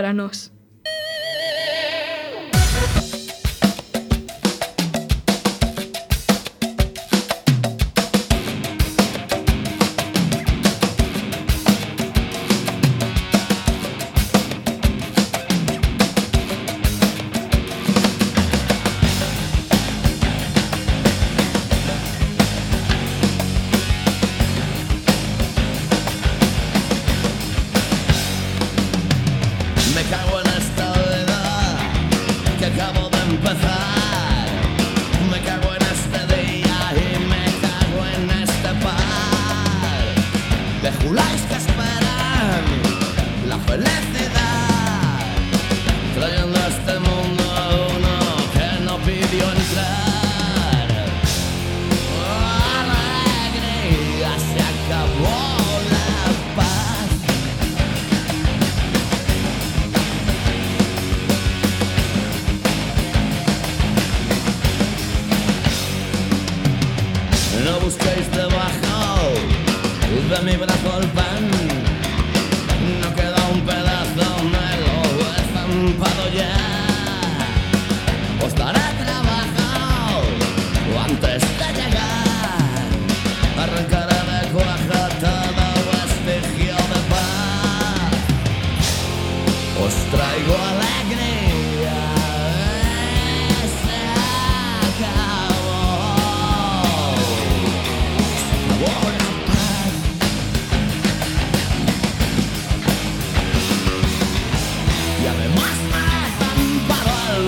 para 0.00 0.14
nos. 0.14 0.50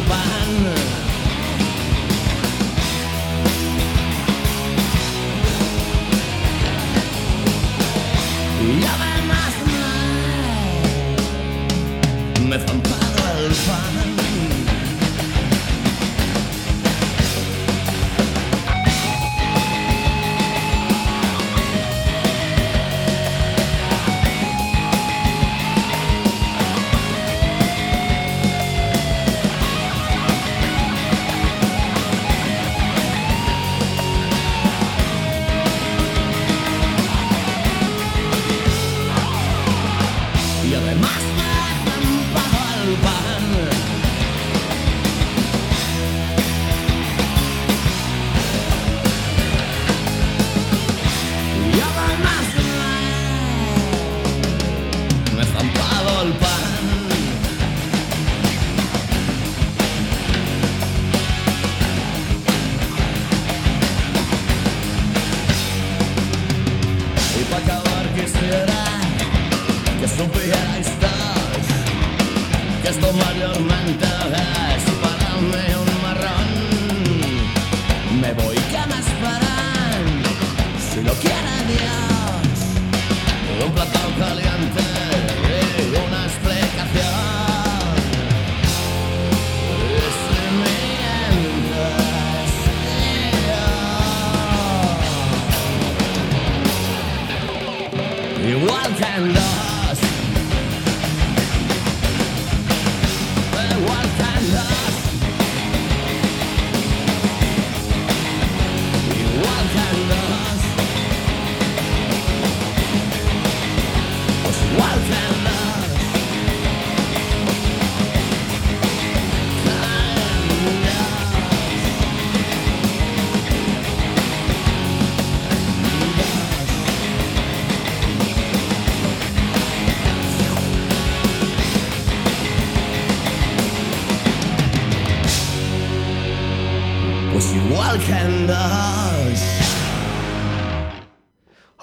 by 0.08 0.31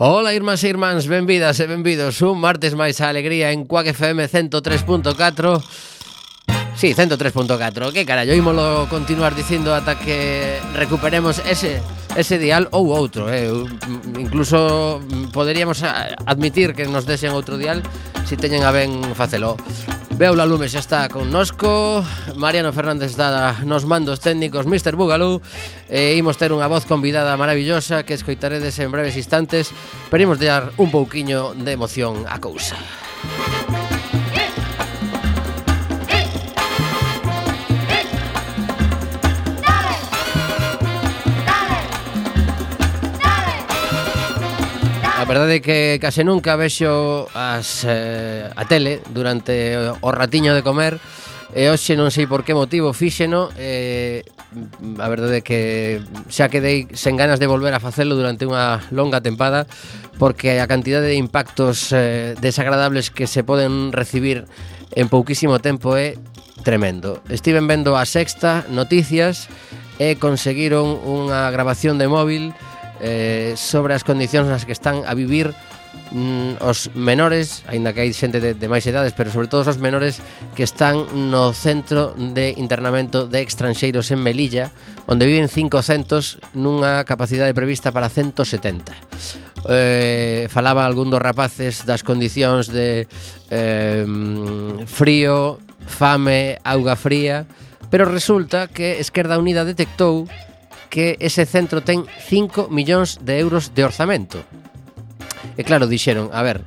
Ola, 0.01 0.31
irmáns 0.31 0.63
e 0.63 0.71
irmáns, 0.71 1.11
benvidas 1.11 1.59
e 1.59 1.67
benvidos 1.67 2.23
un 2.23 2.39
martes 2.39 2.71
máis 2.71 3.03
a 3.03 3.11
alegría 3.11 3.51
en 3.51 3.67
Cuac 3.67 3.91
FM 3.91 4.31
103.4 4.31 5.59
Sí, 6.79 6.95
103.4, 6.95 7.91
que 7.91 8.07
carallo, 8.07 8.31
ímolo 8.31 8.87
continuar 8.87 9.35
dicindo 9.35 9.75
ata 9.75 9.99
que 9.99 10.55
recuperemos 10.71 11.43
ese 11.43 11.83
ese 12.15 12.39
dial 12.39 12.71
ou 12.71 12.95
outro 12.95 13.27
eh. 13.27 13.51
Incluso 14.15 15.03
poderíamos 15.35 15.83
eh, 15.83 16.15
admitir 16.23 16.71
que 16.71 16.87
nos 16.87 17.03
desen 17.03 17.35
outro 17.35 17.59
dial 17.59 17.83
Si 18.23 18.39
teñen 18.39 18.63
a 18.63 18.71
ben 18.71 19.03
facelo 19.19 19.59
Beula 20.19 20.43
Lume 20.43 20.67
xa 20.67 20.83
está 20.83 21.07
connosco 21.07 22.03
Mariano 22.35 22.75
Fernández 22.75 23.15
está 23.15 23.63
nos 23.63 23.87
mandos 23.87 24.19
técnicos 24.19 24.67
Mr. 24.67 24.99
Bugalú 24.99 25.39
E 25.87 26.19
imos 26.19 26.35
ter 26.35 26.51
unha 26.51 26.67
voz 26.67 26.83
convidada 26.83 27.39
maravillosa 27.39 28.03
Que 28.03 28.19
escoitaredes 28.19 28.75
en 28.83 28.91
breves 28.91 29.15
instantes 29.15 29.71
Pero 30.11 30.27
imos 30.27 30.43
dar 30.43 30.75
un 30.75 30.91
pouquiño 30.91 31.55
de 31.55 31.71
emoción 31.71 32.27
a 32.27 32.35
cousa 32.43 32.75
Música 33.23 33.88
verdade 45.29 45.61
é 45.61 45.61
que 45.61 45.77
case 46.01 46.25
nunca 46.25 46.57
vexo 46.57 47.29
as, 47.37 47.85
eh, 47.85 48.49
a 48.49 48.65
tele 48.65 49.05
durante 49.13 49.77
o 50.01 50.09
ratiño 50.09 50.57
de 50.57 50.65
comer 50.65 50.97
E 51.53 51.65
hoxe 51.69 51.93
non 51.93 52.09
sei 52.09 52.25
por 52.25 52.41
que 52.41 52.57
motivo 52.57 52.93
fíxeno 52.97 53.53
eh, 53.53 54.25
A 54.97 55.05
verdade 55.05 55.41
é 55.41 55.45
que 55.45 56.01
xa 56.33 56.49
quedei 56.49 56.89
sen 56.97 57.13
ganas 57.13 57.37
de 57.37 57.45
volver 57.45 57.77
a 57.77 57.81
facelo 57.81 58.17
durante 58.17 58.49
unha 58.49 58.81
longa 58.89 59.21
tempada 59.21 59.69
Porque 60.17 60.57
a 60.57 60.65
cantidade 60.65 61.13
de 61.13 61.21
impactos 61.21 61.93
eh, 61.93 62.33
desagradables 62.41 63.13
que 63.13 63.29
se 63.29 63.45
poden 63.45 63.93
recibir 63.93 64.49
en 64.97 65.07
pouquísimo 65.07 65.61
tempo 65.61 65.93
é 65.93 66.17
tremendo. 66.65 67.21
Estiven 67.29 67.69
vendo 67.69 67.95
a 67.95 68.03
sexta 68.03 68.65
noticias 68.67 69.47
e 70.01 70.17
conseguiron 70.17 70.97
unha 71.05 71.47
grabación 71.53 72.01
de 72.01 72.09
móvil 72.09 72.51
eh, 73.01 73.53
sobre 73.55 73.95
as 73.95 74.03
condicións 74.03 74.47
nas 74.47 74.63
que 74.67 74.75
están 74.75 75.03
a 75.07 75.13
vivir 75.15 75.51
mm, 76.11 76.61
os 76.63 76.91
menores, 76.95 77.63
aínda 77.67 77.91
que 77.91 78.03
hai 78.03 78.11
xente 78.11 78.39
de, 78.43 78.53
de 78.53 78.67
máis 78.67 78.83
edades, 78.87 79.15
pero 79.15 79.31
sobre 79.31 79.47
todo 79.47 79.65
os 79.65 79.79
menores 79.79 80.23
que 80.55 80.63
están 80.63 81.07
no 81.31 81.51
centro 81.55 82.13
de 82.15 82.53
internamento 82.55 83.25
de 83.25 83.43
estranxeiros 83.43 84.11
en 84.11 84.19
Melilla, 84.23 84.71
onde 85.07 85.25
viven 85.25 85.47
500 85.47 86.55
nunha 86.55 87.03
capacidade 87.07 87.55
prevista 87.55 87.89
para 87.91 88.11
170 88.11 89.39
eh, 89.67 90.47
falaba 90.49 90.85
algún 90.85 91.09
dos 91.09 91.21
rapaces 91.21 91.83
das 91.83 92.03
condicións 92.05 92.71
de 92.71 93.07
eh, 93.49 94.05
frío, 94.87 95.59
fame, 95.85 96.59
auga 96.63 96.95
fría, 96.95 97.43
pero 97.89 98.05
resulta 98.05 98.67
que 98.69 99.01
Esquerda 99.01 99.39
Unida 99.41 99.65
detectou 99.65 100.29
que 100.89 101.15
ese 101.21 101.45
centro 101.45 101.85
ten 101.85 102.03
5 102.09 102.67
millóns 102.73 103.21
de 103.21 103.37
euros 103.39 103.71
de 103.77 103.85
orzamento. 103.85 104.41
E 105.55 105.61
claro, 105.63 105.87
dixeron, 105.87 106.33
a 106.33 106.41
ver, 106.41 106.65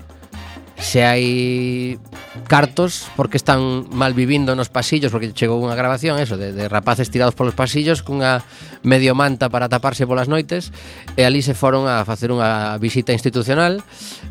se 0.78 1.02
hai 1.02 1.98
cartos 2.46 3.08
porque 3.16 3.36
están 3.36 3.86
mal 3.90 4.14
vivindo 4.14 4.54
nos 4.54 4.68
pasillos 4.68 5.12
porque 5.12 5.32
chegou 5.32 5.60
unha 5.60 5.74
grabación 5.74 6.20
eso 6.20 6.36
de, 6.36 6.52
de 6.52 6.68
rapaces 6.68 7.08
tirados 7.08 7.34
polos 7.34 7.56
pasillos 7.56 8.02
cunha 8.04 8.44
medio 8.82 9.14
manta 9.14 9.48
para 9.48 9.70
taparse 9.70 10.06
polas 10.06 10.28
noites 10.28 10.70
e 11.16 11.24
ali 11.24 11.40
se 11.40 11.54
foron 11.56 11.88
a 11.88 12.04
facer 12.04 12.30
unha 12.34 12.74
visita 12.82 13.14
institucional 13.14 13.80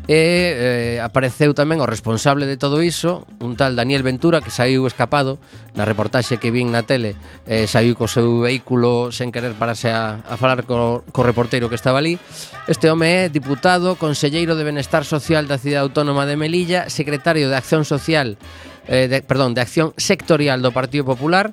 e 0.06 0.96
eh, 0.96 0.96
apareceu 1.02 1.52
tamén 1.56 1.80
o 1.80 1.86
responsable 1.86 2.44
de 2.44 2.56
todo 2.60 2.80
iso 2.84 3.26
un 3.42 3.56
tal 3.56 3.74
Daniel 3.74 4.06
Ventura 4.06 4.40
que 4.40 4.54
saiu 4.54 4.84
escapado 4.86 5.42
na 5.72 5.88
reportaxe 5.88 6.36
que 6.36 6.52
vin 6.52 6.70
na 6.70 6.84
tele 6.84 7.16
eh, 7.48 7.64
saiu 7.64 7.96
co 7.96 8.06
seu 8.06 8.44
vehículo 8.44 9.10
sen 9.10 9.32
querer 9.32 9.56
pararse 9.56 9.88
a, 9.88 10.20
a 10.24 10.36
falar 10.36 10.68
co, 10.68 11.02
co 11.08 11.20
reportero 11.24 11.72
que 11.72 11.78
estaba 11.78 11.98
ali 11.98 12.20
Este 12.68 12.90
home 12.90 13.26
é 13.26 13.28
diputado, 13.28 13.98
conselleiro 13.98 14.54
de 14.54 14.62
Benestar 14.62 15.02
Social 15.02 15.50
da 15.50 15.58
Cidade 15.58 15.82
Autónoma 15.82 16.30
de 16.30 16.38
Melilla, 16.38 16.86
secretario 16.86 17.50
de 17.50 17.56
Acción 17.58 17.82
Social, 17.84 18.38
eh, 18.86 19.10
de, 19.10 19.18
perdón, 19.22 19.54
de 19.54 19.66
Acción 19.66 19.90
Sectorial 19.98 20.62
do 20.62 20.70
Partido 20.70 21.02
Popular, 21.02 21.50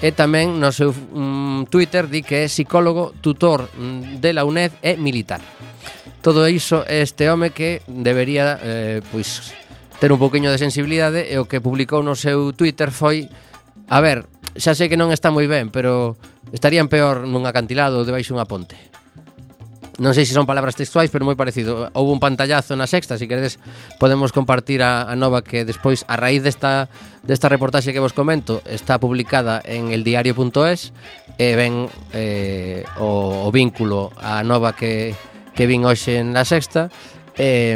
e 0.00 0.16
tamén 0.16 0.56
no 0.56 0.72
seu 0.72 0.96
mm, 0.96 1.68
Twitter 1.68 2.08
di 2.08 2.24
que 2.24 2.44
é 2.44 2.48
psicólogo, 2.48 3.12
tutor 3.20 3.68
mm, 3.68 4.16
de 4.24 4.30
la 4.32 4.48
UNED 4.48 4.80
e 4.80 4.96
militar. 4.96 5.44
Todo 6.24 6.48
iso 6.48 6.88
é 6.88 7.04
este 7.04 7.28
home 7.28 7.52
que 7.52 7.84
debería 7.84 8.56
eh, 8.56 9.04
pois 9.12 9.52
ter 10.00 10.08
un 10.08 10.20
pouquiño 10.20 10.48
de 10.48 10.56
sensibilidade 10.56 11.28
e 11.28 11.36
o 11.36 11.44
que 11.44 11.60
publicou 11.60 12.00
no 12.00 12.16
seu 12.16 12.56
Twitter 12.56 12.88
foi 12.88 13.28
A 13.86 14.00
ver, 14.00 14.26
xa 14.58 14.74
sei 14.74 14.90
que 14.90 14.98
non 14.98 15.14
está 15.14 15.30
moi 15.30 15.46
ben, 15.46 15.70
pero 15.70 16.18
estarían 16.50 16.90
peor 16.90 17.22
nun 17.22 17.46
acantilado 17.46 18.02
debaixo 18.02 18.34
unha 18.34 18.48
ponte 18.48 18.74
non 19.96 20.12
sei 20.12 20.28
se 20.28 20.36
son 20.36 20.44
palabras 20.44 20.76
textuais, 20.76 21.08
pero 21.08 21.24
moi 21.24 21.40
parecido. 21.40 21.88
Houve 21.96 22.12
un 22.12 22.20
pantallazo 22.20 22.76
na 22.76 22.84
sexta, 22.84 23.16
se 23.16 23.24
si 23.24 23.30
queredes 23.30 23.56
podemos 23.96 24.28
compartir 24.28 24.84
a, 24.84 25.08
a 25.08 25.14
nova 25.16 25.40
que 25.40 25.64
despois 25.64 26.04
a 26.04 26.20
raíz 26.20 26.44
desta 26.44 26.92
desta 27.24 27.48
reportaxe 27.48 27.96
que 27.96 28.02
vos 28.02 28.12
comento 28.12 28.60
está 28.68 29.00
publicada 29.00 29.58
en 29.64 29.90
eldiario.es 29.90 30.92
e 31.40 31.48
ven 31.56 31.88
eh, 32.12 32.84
o, 33.00 33.48
o 33.48 33.48
vínculo 33.50 34.12
a 34.20 34.44
nova 34.44 34.76
que, 34.76 35.16
que 35.56 35.64
vin 35.64 35.88
hoxe 35.88 36.20
na 36.22 36.44
sexta 36.44 36.92
e, 37.34 37.74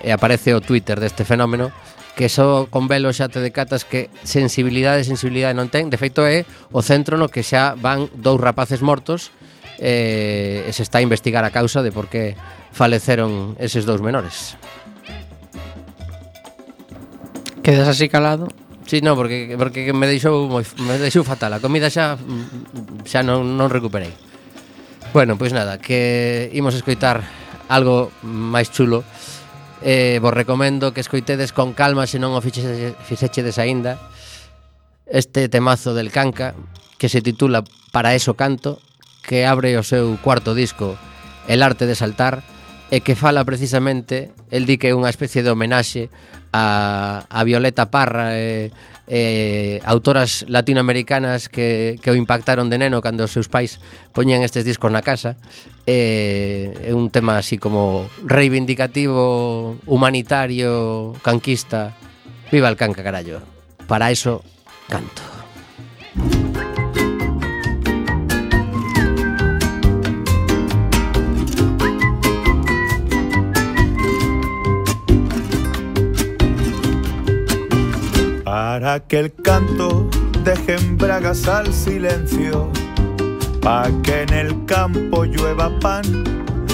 e 0.00 0.08
aparece 0.14 0.54
o 0.54 0.62
Twitter 0.62 1.02
deste 1.02 1.26
fenómeno 1.26 1.74
que 2.14 2.28
só 2.28 2.70
con 2.70 2.86
velo 2.86 3.10
xa 3.10 3.32
te 3.32 3.40
decatas 3.40 3.82
que 3.82 4.12
sensibilidade, 4.22 5.02
sensibilidade 5.02 5.56
non 5.56 5.72
ten. 5.72 5.88
De 5.88 5.96
feito 5.96 6.22
é 6.22 6.44
o 6.70 6.84
centro 6.84 7.16
no 7.16 7.32
que 7.32 7.42
xa 7.42 7.74
van 7.74 8.06
dous 8.14 8.38
rapaces 8.38 8.84
mortos 8.84 9.32
eh, 9.78 10.68
se 10.72 10.82
está 10.82 10.98
a 10.98 11.02
investigar 11.02 11.44
a 11.44 11.50
causa 11.50 11.82
de 11.82 11.92
por 11.92 12.08
que 12.08 12.36
faleceron 12.72 13.56
eses 13.60 13.84
dous 13.84 14.00
menores. 14.00 14.56
Quedas 17.62 17.88
así 17.88 18.08
calado? 18.08 18.48
Sí, 18.86 19.00
no, 19.00 19.14
porque 19.14 19.54
porque 19.56 19.92
me 19.92 20.10
deixou 20.10 20.50
moi, 20.50 20.66
me 20.82 20.98
deixou 20.98 21.22
fatal. 21.22 21.54
A 21.54 21.62
comida 21.62 21.88
xa 21.88 22.18
xa 23.06 23.22
non 23.22 23.56
non 23.56 23.70
recuperei. 23.70 24.10
Bueno, 25.14 25.38
pois 25.38 25.54
nada, 25.54 25.78
que 25.78 26.50
imos 26.52 26.74
escoitar 26.74 27.22
algo 27.70 28.10
máis 28.20 28.68
chulo. 28.68 29.06
Eh, 29.82 30.18
vos 30.22 30.34
recomendo 30.34 30.94
que 30.94 31.02
escoitedes 31.02 31.50
con 31.50 31.74
calma 31.74 32.06
se 32.06 32.18
non 32.18 32.34
o 32.34 32.40
fixechedes 32.42 33.58
aínda 33.58 33.98
este 35.10 35.50
temazo 35.50 35.90
del 35.94 36.14
Canca 36.14 36.54
que 36.98 37.10
se 37.10 37.18
titula 37.20 37.64
Para 37.90 38.14
eso 38.14 38.34
canto 38.34 38.78
que 39.22 39.46
abre 39.46 39.78
o 39.78 39.86
seu 39.86 40.18
cuarto 40.20 40.54
disco 40.54 40.98
El 41.48 41.62
arte 41.62 41.86
de 41.86 41.94
saltar 41.94 42.42
e 42.92 43.00
que 43.00 43.16
fala 43.16 43.42
precisamente, 43.48 44.36
el 44.52 44.68
di 44.68 44.76
que 44.76 44.92
é 44.92 44.94
unha 44.94 45.08
especie 45.08 45.40
de 45.40 45.48
homenaxe 45.48 46.12
a, 46.52 47.24
a 47.24 47.40
Violeta 47.40 47.88
Parra 47.88 48.36
e, 48.36 48.68
e 49.08 49.80
autoras 49.88 50.44
latinoamericanas 50.44 51.48
que, 51.48 51.96
que 52.04 52.12
o 52.12 52.18
impactaron 52.20 52.68
de 52.68 52.76
neno 52.76 53.00
cando 53.00 53.24
os 53.24 53.32
seus 53.32 53.48
pais 53.48 53.80
poñían 54.12 54.44
estes 54.44 54.68
discos 54.68 54.92
na 54.92 55.00
casa. 55.00 55.40
E, 55.88 56.68
é 56.84 56.92
un 56.92 57.08
tema 57.08 57.40
así 57.40 57.56
como 57.56 58.12
reivindicativo, 58.28 59.80
humanitario, 59.88 61.16
canquista 61.24 61.96
Viva 62.52 62.68
el 62.68 62.76
canca, 62.76 63.00
carallo. 63.00 63.40
Para 63.88 64.12
eso, 64.12 64.44
canto. 64.92 65.24
Música 66.14 66.71
para 78.72 79.00
que 79.00 79.18
el 79.18 79.34
canto 79.34 80.08
deje 80.44 80.76
en 80.76 80.96
bragas 80.96 81.46
al 81.46 81.74
silencio, 81.74 82.70
para 83.60 83.90
que 84.02 84.22
en 84.22 84.32
el 84.32 84.64
campo 84.64 85.26
llueva 85.26 85.78
pan, 85.78 86.02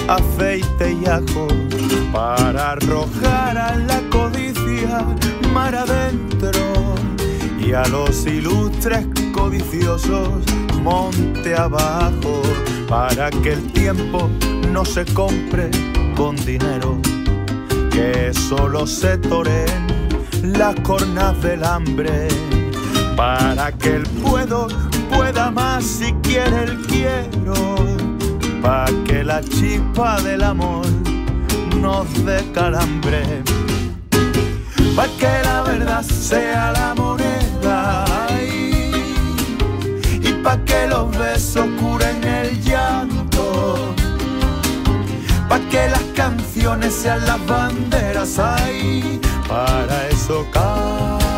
aceite 0.07 0.93
y 0.93 1.05
ajo, 1.07 1.49
para 2.13 2.71
arrojar 2.71 3.57
a 3.57 3.75
la 3.75 3.99
codicia 4.09 5.05
mar 5.53 5.75
adentro 5.75 6.61
y 7.59 7.73
a 7.73 7.85
los 7.89 8.25
ilustres 8.25 9.05
codiciosos 9.33 10.41
monte 10.81 11.53
abajo, 11.53 12.41
para 12.87 13.29
que 13.29 13.51
el 13.51 13.73
tiempo 13.73 14.29
no 14.71 14.85
se 14.85 15.03
compre 15.03 15.69
con 16.15 16.37
dinero, 16.37 16.97
que 17.91 18.31
solo 18.33 18.87
se 18.87 19.17
toren 19.17 19.98
las 20.43 20.75
cornas 20.81 21.41
del 21.41 21.63
hambre, 21.63 22.27
para 23.15 23.71
que 23.71 23.95
el 23.97 24.03
puedo 24.21 24.67
pueda 25.09 25.51
más 25.51 25.83
si 25.83 26.13
quiere 26.23 26.63
el 26.63 26.77
quiero, 26.87 27.75
para 28.61 28.91
que 29.05 29.23
la 29.23 29.41
chispa 29.41 30.21
del 30.21 30.43
amor 30.43 30.85
nos 31.79 32.07
dé 32.25 32.43
calambre, 32.53 33.43
para 34.95 35.11
que 35.17 35.41
la 35.43 35.61
verdad 35.63 36.03
sea 36.03 36.71
la 36.71 36.93
moneda 36.95 38.05
y 40.21 40.33
para 40.43 40.63
que 40.65 40.87
los 40.87 41.17
besos 41.17 41.65
curen 41.79 42.23
el 42.23 42.61
llanto 42.61 43.95
para 45.49 45.67
que 45.69 45.89
las 45.89 46.03
canciones 46.15 46.48
sean 46.91 47.25
las 47.25 47.45
banderas 47.45 48.39
ahí 48.39 49.21
para 49.47 50.07
eso 50.09 50.45
canto, 50.51 51.28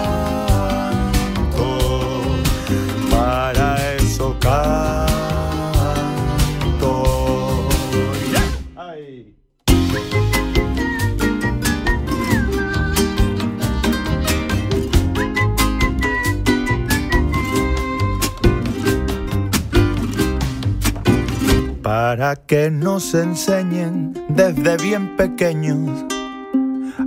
para 22.11 22.35
que 22.35 22.69
nos 22.69 23.13
enseñen 23.13 24.11
desde 24.27 24.75
bien 24.75 25.15
pequeños 25.15 26.03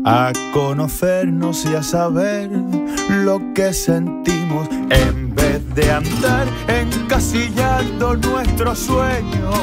a 0.02 0.32
conocernos 0.54 1.66
y 1.66 1.74
a 1.74 1.82
saber 1.82 2.48
lo 3.10 3.38
que 3.52 3.74
sentimos. 3.74 4.66
En 4.88 5.34
vez 5.34 5.60
de 5.74 5.90
andar 5.92 6.46
encasillando 6.68 8.16
nuestros 8.16 8.78
sueños 8.78 9.58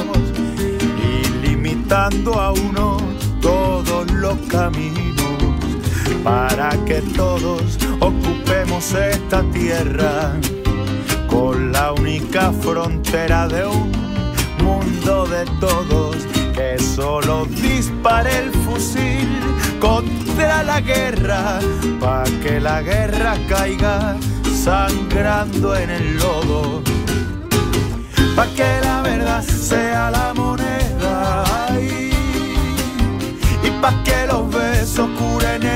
y 1.10 1.48
limitando 1.48 2.34
a 2.40 2.52
uno 2.52 2.98
todos 3.40 4.08
los 4.12 4.38
caminos 4.48 5.16
para 6.22 6.70
que 6.84 7.02
todos 7.16 7.80
ocupemos 7.98 8.94
esta 8.94 9.42
tierra 9.50 10.34
con 11.26 11.72
la 11.72 11.92
única 11.94 12.52
frontera 12.52 13.48
de 13.48 13.66
un 13.66 14.01
mundo 14.62 15.26
de 15.26 15.44
todos 15.60 16.16
que 16.54 16.78
solo 16.78 17.46
dispare 17.46 18.30
el 18.38 18.50
fusil 18.64 19.28
contra 19.80 20.62
la 20.62 20.80
guerra 20.80 21.58
para 22.00 22.30
que 22.42 22.60
la 22.60 22.82
guerra 22.82 23.34
caiga 23.48 24.16
sangrando 24.64 25.74
en 25.76 25.90
el 25.90 26.16
lodo. 26.18 26.82
Para 28.36 28.50
que 28.54 28.80
la 28.82 29.02
verdad 29.02 29.42
sea 29.42 30.10
la 30.10 30.32
moneda 30.34 31.44
y 33.62 33.70
para 33.80 34.02
que 34.04 34.26
los 34.26 34.50
besos 34.50 35.08
curen 35.18 35.62
el 35.62 35.71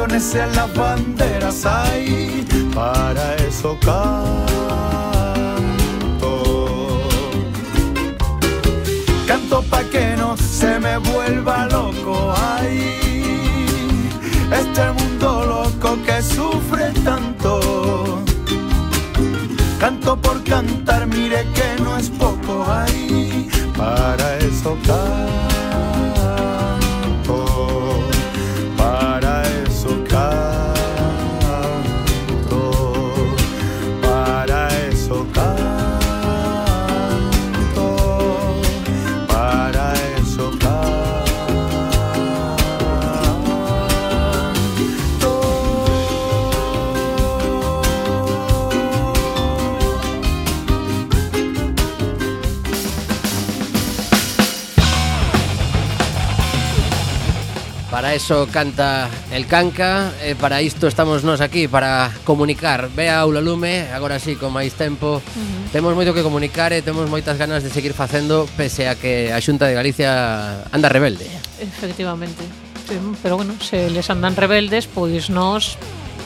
canciones 0.00 0.22
sean 0.22 0.54
las 0.56 0.74
banderas 0.74 1.66
hay 1.66 2.46
para 2.74 3.36
eso 3.36 3.78
canto. 3.80 4.22
Canto 9.26 9.62
pa' 9.62 9.84
que 9.84 10.16
no 10.16 10.36
se 10.38 10.78
me 10.78 10.96
vuelva 10.98 11.66
loco 11.66 12.32
ay. 12.56 12.96
Este 14.50 14.90
mundo 14.92 15.44
loco 15.46 15.98
que 16.06 16.22
sufre 16.22 16.92
tanto. 17.04 18.22
Canto 19.78 20.16
por 20.16 20.42
cantar 20.44 21.06
mire 21.06 21.44
Para 58.10 58.16
eso 58.16 58.48
canta 58.50 59.08
el 59.30 59.46
canca 59.46 60.10
e 60.18 60.34
para 60.34 60.58
isto 60.58 60.90
estamos 60.90 61.22
nós 61.22 61.38
aquí 61.38 61.70
para 61.70 62.10
comunicar. 62.26 62.90
Ve 62.90 63.06
a 63.06 63.22
Aula 63.22 63.38
Lume, 63.38 63.86
agora 63.94 64.18
sí, 64.18 64.34
con 64.34 64.50
máis 64.50 64.74
tempo. 64.74 65.22
Uh 65.22 65.38
-huh. 65.38 65.70
Temos 65.70 65.94
moito 65.94 66.10
que 66.10 66.26
comunicar 66.26 66.74
e 66.74 66.82
temos 66.82 67.06
moitas 67.06 67.38
ganas 67.38 67.62
de 67.62 67.70
seguir 67.70 67.94
facendo 67.94 68.50
pese 68.58 68.90
a 68.90 68.98
que 68.98 69.30
a 69.30 69.38
Xunta 69.38 69.70
de 69.70 69.78
Galicia 69.78 70.10
anda 70.74 70.90
rebelde. 70.90 71.22
Efectivamente. 71.62 72.42
Sí, 72.82 72.98
pero 73.22 73.38
bueno, 73.38 73.54
se 73.62 73.86
les 73.94 74.10
andan 74.10 74.34
rebeldes, 74.34 74.90
pois 74.90 75.30
nós 75.30 75.78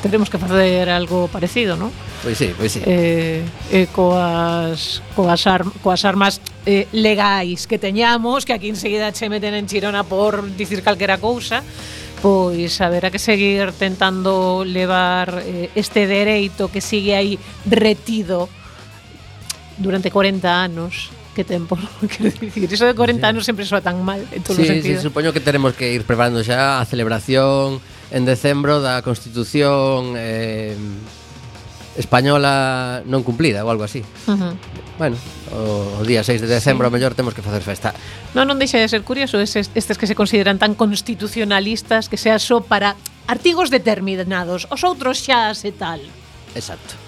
teremos 0.04 0.28
que 0.28 0.37
facer 0.37 0.90
algo 0.92 1.32
parecido, 1.32 1.80
non? 1.80 1.88
Pois 2.20 2.37
sí, 2.37 2.52
pois 2.52 2.76
sí. 2.76 2.84
Eh, 2.84 3.40
eh, 3.73 3.88
coas, 3.88 5.00
coas, 5.16 5.40
ar, 5.49 5.64
coas 5.80 6.04
armas 6.04 6.44
eh, 6.68 6.84
legais 6.92 7.64
que 7.64 7.80
teñamos, 7.80 8.44
que 8.44 8.52
aquí 8.52 8.68
enseguida 8.68 9.16
che 9.16 9.32
meten 9.32 9.56
en 9.56 9.64
Chirona 9.64 10.04
por 10.04 10.44
dicir 10.61 10.84
calquera 10.84 11.16
cousa, 11.16 11.64
pois 12.20 12.76
haberá 12.84 13.08
que 13.08 13.16
seguir 13.16 13.73
tentando 13.73 14.61
levar 14.68 15.40
eh, 15.40 15.73
este 15.73 16.04
dereito 16.04 16.68
que 16.68 16.84
sigue 16.84 17.16
aí 17.16 17.40
retido 17.64 18.52
durante 19.80 20.12
40 20.12 20.44
anos 20.44 21.08
que 21.32 21.49
tempo, 21.49 21.80
quero 22.12 22.28
dicir, 22.28 22.68
iso 22.68 22.84
de 22.84 22.94
40 22.94 23.18
sí. 23.18 23.25
anos 23.25 23.42
sempre 23.49 23.64
soa 23.64 23.80
tan 23.80 24.04
mal 24.04 24.20
en 24.20 24.44
todos 24.44 24.61
sí, 24.61 24.62
os 24.62 24.68
sentidos. 24.68 25.00
Sí, 25.00 25.08
supoño 25.08 25.32
que 25.32 25.40
teremos 25.40 25.73
que 25.73 25.96
ir 25.96 26.04
preparando 26.04 26.44
xa 26.44 26.78
a 26.78 26.84
celebración 26.84 27.80
en 28.11 28.25
decembro 28.25 28.80
da 28.80 29.00
Constitución 29.00 30.16
eh, 30.16 30.76
española 31.96 33.02
non 33.06 33.23
cumplida 33.23 33.62
ou 33.62 33.70
algo 33.70 33.87
así. 33.87 34.02
Uh 34.26 34.34
-huh. 34.34 34.52
Bueno, 34.99 35.16
o, 35.54 36.00
o 36.00 36.02
día 36.06 36.23
6 36.23 36.42
de 36.42 36.49
decembro 36.50 36.90
sí. 36.90 36.92
mellor 36.94 37.14
temos 37.14 37.34
que 37.34 37.42
facer 37.42 37.62
festa. 37.62 37.94
Non, 38.34 38.50
non 38.50 38.58
deixa 38.58 38.78
de 38.78 38.90
ser 38.90 39.06
curioso 39.06 39.38
estes, 39.38 39.70
estes 39.75 39.96
que 39.99 40.06
se 40.06 40.18
consideran 40.18 40.58
tan 40.58 40.75
constitucionalistas 40.75 42.11
que 42.11 42.18
sea 42.18 42.38
só 42.38 42.62
para 42.62 42.99
artigos 43.26 43.70
determinados, 43.70 44.66
os 44.70 44.82
outros 44.82 45.23
xa 45.23 45.54
se 45.54 45.70
tal. 45.70 46.02
Exacto. 46.54 46.99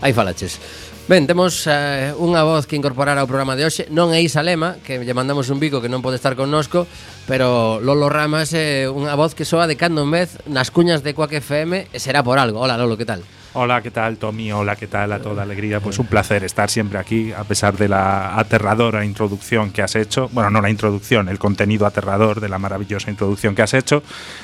Aí 0.00 0.14
falaches. 0.14 0.58
Ben, 1.06 1.22
temos 1.22 1.70
eh, 1.70 2.10
unha 2.18 2.42
voz 2.42 2.66
que 2.66 2.74
incorporar 2.74 3.14
ao 3.14 3.30
programa 3.30 3.54
de 3.54 3.62
hoxe 3.62 3.86
Non 3.94 4.10
é 4.10 4.18
Isa 4.18 4.42
Lema, 4.42 4.82
que 4.82 4.98
lle 4.98 5.14
mandamos 5.14 5.46
un 5.54 5.62
bico 5.62 5.78
que 5.78 5.86
non 5.86 6.02
pode 6.02 6.18
estar 6.18 6.34
connosco 6.34 6.90
Pero 7.26 7.80
Lolo 7.80 8.08
Ramas 8.08 8.54
é 8.54 8.86
unha 8.86 9.18
voz 9.18 9.34
que 9.34 9.42
soa 9.42 9.66
de 9.66 9.74
cando 9.74 10.06
en 10.06 10.14
vez 10.14 10.38
nas 10.46 10.70
cuñas 10.70 11.02
de 11.02 11.10
Quack 11.10 11.42
FM 11.42 11.90
E 11.90 11.98
será 11.98 12.22
por 12.22 12.38
algo 12.38 12.62
Hola 12.62 12.78
Lolo, 12.78 12.94
que 12.94 13.04
tal? 13.04 13.26
Hola, 13.58 13.80
¿qué 13.80 13.90
tal, 13.90 14.18
Tommy? 14.18 14.52
Hola, 14.52 14.76
¿qué 14.76 14.86
tal 14.86 15.12
a 15.12 15.18
toda 15.18 15.42
alegría? 15.42 15.80
Pues 15.80 15.98
un 15.98 16.06
placer 16.06 16.44
estar 16.44 16.68
siempre 16.68 16.98
aquí, 16.98 17.32
a 17.32 17.42
pesar 17.42 17.74
de 17.78 17.88
la 17.88 18.38
aterradora 18.38 19.02
introducción 19.02 19.70
que 19.70 19.80
has 19.80 19.96
hecho. 19.96 20.28
Bueno, 20.30 20.50
no 20.50 20.60
la 20.60 20.68
introducción, 20.68 21.30
el 21.30 21.38
contenido 21.38 21.86
aterrador 21.86 22.40
de 22.40 22.50
la 22.50 22.58
maravillosa 22.58 23.10
introducción 23.10 23.54
que 23.54 23.62
has 23.62 23.72
hecho. 23.72 24.02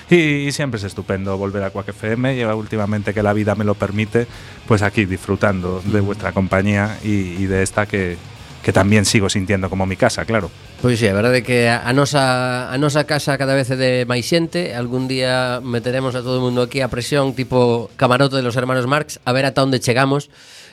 Y, 0.09 0.51
siempre 0.53 0.79
es 0.79 0.85
estupendo 0.85 1.37
volver 1.37 1.63
a 1.63 1.69
Quack 1.69 1.91
FM. 1.91 2.35
Lleva 2.35 2.55
últimamente 2.55 3.13
que 3.13 3.23
la 3.23 3.35
vida 3.35 3.55
me 3.55 3.65
lo 3.65 3.75
permite, 3.75 4.27
pues 4.67 4.81
aquí 4.81 5.05
disfrutando 5.05 5.83
de 5.85 6.01
vuestra 6.01 6.33
compañía 6.33 6.99
y 7.05 7.45
de 7.45 7.63
esta 7.63 7.85
que, 7.85 8.17
que 8.63 8.73
también 8.73 9.05
sigo 9.05 9.29
sintiendo 9.29 9.69
como 9.69 9.87
mi 9.87 9.97
casa, 9.97 10.25
claro. 10.25 10.51
Pois 10.81 10.99
sí, 10.99 11.07
a 11.07 11.15
verdade 11.15 11.43
é 11.43 11.47
que 11.47 11.71
a 11.71 11.93
nosa, 11.95 12.71
a 12.71 12.77
nosa 12.79 13.07
casa 13.07 13.39
cada 13.39 13.55
vez 13.55 13.71
é 13.71 13.79
de 13.79 14.03
máis 14.03 14.27
xente 14.27 14.75
Algún 14.75 15.07
día 15.07 15.63
meteremos 15.63 16.19
a 16.19 16.27
todo 16.27 16.43
o 16.43 16.45
mundo 16.47 16.67
aquí 16.67 16.83
a 16.83 16.91
presión 16.91 17.39
Tipo 17.39 17.87
camarote 17.95 18.35
de 18.35 18.43
los 18.43 18.59
hermanos 18.59 18.91
Marx 18.91 19.23
A 19.23 19.31
ver 19.31 19.47
ata 19.47 19.63
onde 19.63 19.79
chegamos 19.79 20.27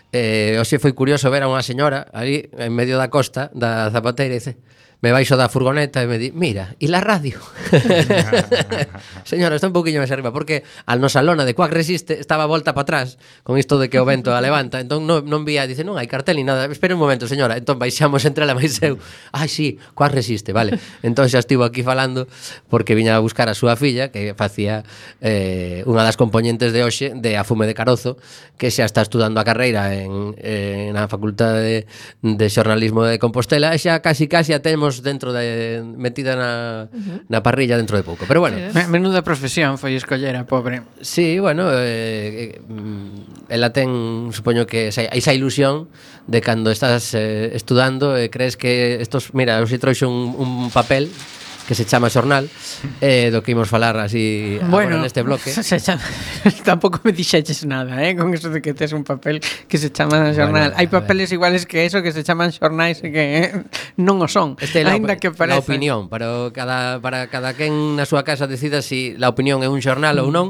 eh, 0.09 0.57
Oxe 0.57 0.81
foi 0.81 0.97
curioso 0.97 1.29
ver 1.29 1.45
a 1.45 1.49
unha 1.49 1.61
señora 1.61 2.09
Ali 2.09 2.49
en 2.57 2.73
medio 2.73 2.97
da 2.97 3.13
costa 3.13 3.53
da 3.53 3.93
Zapateira 3.93 4.33
E 4.33 4.41
dice 4.41 4.57
me 5.01 5.15
baixo 5.15 5.39
da 5.39 5.47
furgoneta 5.47 6.03
e 6.03 6.07
me 6.11 6.19
di, 6.19 6.35
mira, 6.35 6.75
e 6.75 6.91
la 6.91 6.99
radio? 6.99 7.39
Señora, 9.23 9.55
está 9.55 9.71
un 9.71 9.75
poquinho 9.75 10.03
máis 10.03 10.11
arriba, 10.11 10.35
porque 10.35 10.67
a 10.83 10.99
nosa 10.99 11.23
lona 11.23 11.47
de 11.47 11.55
Quack 11.55 11.71
Resiste 11.71 12.19
estaba 12.19 12.43
volta 12.43 12.75
para 12.75 12.83
atrás 12.83 13.15
con 13.47 13.55
isto 13.55 13.79
de 13.79 13.87
que 13.87 13.95
o 13.95 14.03
vento 14.03 14.35
a 14.35 14.43
levanta, 14.43 14.83
entón 14.83 15.07
non, 15.07 15.23
non 15.23 15.47
vía, 15.47 15.63
dice, 15.71 15.87
non 15.87 15.95
hai 15.95 16.11
cartel 16.11 16.35
ni 16.35 16.43
nada, 16.43 16.67
espera 16.67 16.99
un 16.99 17.01
momento, 17.03 17.31
señora, 17.31 17.55
entón 17.55 17.79
baixamos 17.79 18.27
entre 18.27 18.43
ela 18.43 18.51
máis 18.51 18.75
eu, 18.83 18.99
ai, 19.31 19.47
sí, 19.47 19.79
Quack 19.95 20.11
Resiste, 20.11 20.51
vale, 20.51 20.75
entón 20.99 21.31
xa 21.31 21.39
estivo 21.39 21.63
aquí 21.63 21.79
falando 21.79 22.27
porque 22.67 22.91
viña 22.91 23.15
a 23.15 23.23
buscar 23.23 23.47
a 23.47 23.55
súa 23.55 23.79
filla 23.79 24.11
que 24.11 24.35
facía 24.35 24.83
eh, 25.23 25.87
unha 25.87 26.03
das 26.03 26.19
componentes 26.19 26.75
de 26.75 26.83
hoxe 26.83 27.15
de 27.15 27.39
Afume 27.39 27.71
de 27.71 27.75
Carozo 27.77 28.19
que 28.59 28.67
xa 28.67 28.83
está 28.83 28.99
estudando 28.99 29.39
a 29.39 29.47
carreira 29.47 29.95
en, 29.95 30.35
eh, 30.43 30.91
na 30.91 31.07
Facultade 31.07 31.63
de, 31.63 31.79
de 32.19 32.47
Xornalismo 32.51 33.07
de 33.07 33.15
Compostela 33.15 33.71
e 33.71 33.79
xa 33.79 34.03
casi 34.03 34.27
casi 34.27 34.51
a 34.51 34.59
temos 34.59 34.88
dentro 35.05 35.31
de 35.31 35.81
metida 35.85 36.35
na, 36.35 36.89
uh 36.89 36.97
-huh. 36.97 37.19
na 37.29 37.39
parrilla 37.45 37.77
dentro 37.77 37.95
de 37.95 38.03
pouco. 38.03 38.25
Pero 38.27 38.41
bueno, 38.41 38.57
Me, 38.73 38.89
menuda 38.89 39.21
profesión 39.21 39.77
foi 39.77 39.95
escoller 39.95 40.35
a 40.35 40.43
pobre. 40.49 40.81
Sí, 41.01 41.37
bueno, 41.39 41.69
eh, 41.71 42.57
eh, 42.57 43.53
ela 43.53 43.69
ten, 43.69 44.33
supoño 44.33 44.65
que 44.65 44.89
esa, 44.89 45.05
esa 45.09 45.33
ilusión 45.33 45.87
de 46.27 46.41
cando 46.41 46.69
estás 46.69 47.13
eh, 47.13 47.55
estudando 47.55 48.17
e 48.17 48.25
eh, 48.25 48.29
crees 48.29 48.57
que 48.57 49.01
estos, 49.01 49.33
mira, 49.33 49.61
os 49.61 49.71
trouxe 49.77 50.05
un, 50.05 50.35
un 50.37 50.51
papel 50.69 51.09
que 51.69 51.77
se 51.77 51.85
chama 51.85 52.09
Xornal, 52.09 52.49
eh, 52.97 53.29
do 53.29 53.45
que 53.45 53.53
imos 53.53 53.69
falar 53.69 53.93
así 54.01 54.57
bueno, 54.73 54.97
agora 54.97 55.05
neste 55.05 55.21
bloque. 55.21 55.53
Se 55.53 55.77
chama, 55.77 56.01
tampouco 56.65 56.97
me 57.05 57.13
dixeches 57.13 57.61
nada, 57.69 58.01
eh, 58.01 58.17
con 58.17 58.33
eso 58.33 58.49
de 58.49 58.57
que 58.57 58.73
tes 58.73 58.89
un 58.89 59.05
papel 59.05 59.37
que 59.69 59.77
se 59.77 59.93
chama 59.93 60.33
Xornal. 60.33 60.73
Bueno, 60.73 60.81
Hai 60.81 60.89
papeles 60.89 61.29
ver. 61.29 61.37
iguales 61.37 61.69
que 61.69 61.85
eso 61.85 62.01
que 62.01 62.09
se 62.09 62.25
chaman 62.25 62.49
xornais 62.49 63.05
e 63.05 63.13
que 63.13 63.23
eh, 63.37 63.53
non 64.01 64.17
o 64.17 64.25
son, 64.25 64.57
este 64.57 64.81
aínda 64.81 65.21
que 65.21 65.29
parece. 65.29 65.61
Opinión, 65.61 66.09
para 66.09 66.49
cada 66.49 66.97
para 66.97 67.29
cada 67.29 67.53
quen 67.53 67.93
na 67.93 68.09
súa 68.09 68.25
casa 68.25 68.49
decida 68.49 68.81
se 68.81 68.89
si 68.89 68.99
la 69.21 69.29
opinión 69.29 69.61
é 69.61 69.69
un 69.69 69.77
xornal 69.85 70.17
mm. 70.17 70.25
ou 70.25 70.33
non 70.33 70.47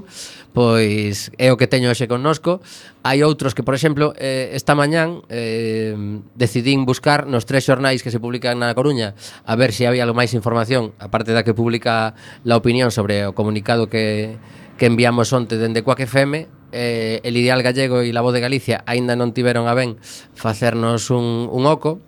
pois 0.54 1.30
é 1.38 1.54
o 1.54 1.58
que 1.58 1.70
teño 1.70 1.90
hoxe 1.90 2.10
connosco. 2.10 2.62
Hai 3.06 3.22
outros 3.22 3.54
que, 3.54 3.62
por 3.62 3.78
exemplo, 3.78 4.18
eh, 4.18 4.52
esta 4.58 4.74
mañán 4.74 5.22
eh, 5.30 5.94
decidín 6.34 6.90
buscar 6.90 7.30
nos 7.30 7.46
tres 7.46 7.64
xornais 7.66 8.02
que 8.02 8.10
se 8.10 8.20
publican 8.20 8.58
na 8.58 8.74
Coruña 8.74 9.14
a 9.46 9.54
ver 9.54 9.72
se 9.72 9.86
si 9.86 9.90
había 9.90 10.04
algo 10.04 10.18
máis 10.18 10.34
información, 10.34 10.98
aparte 10.98 11.32
da 11.32 11.46
que 11.46 11.54
publica 11.54 12.18
la 12.44 12.58
opinión 12.58 12.90
sobre 12.90 13.30
o 13.30 13.38
comunicado 13.38 13.88
que, 13.88 14.42
que 14.82 14.90
enviamos 14.90 15.30
onte 15.32 15.62
dende 15.62 15.86
Coac 15.86 16.02
FM, 16.10 16.50
eh, 16.72 17.22
el 17.24 17.38
Ideal 17.38 17.62
Gallego 17.62 18.02
e 18.02 18.14
la 18.14 18.22
Voz 18.22 18.34
de 18.34 18.42
Galicia 18.42 18.82
aínda 18.86 19.14
non 19.14 19.34
tiveron 19.34 19.70
a 19.70 19.78
ben 19.78 20.02
facernos 20.34 21.14
un, 21.14 21.46
un 21.50 21.64
oco, 21.70 22.02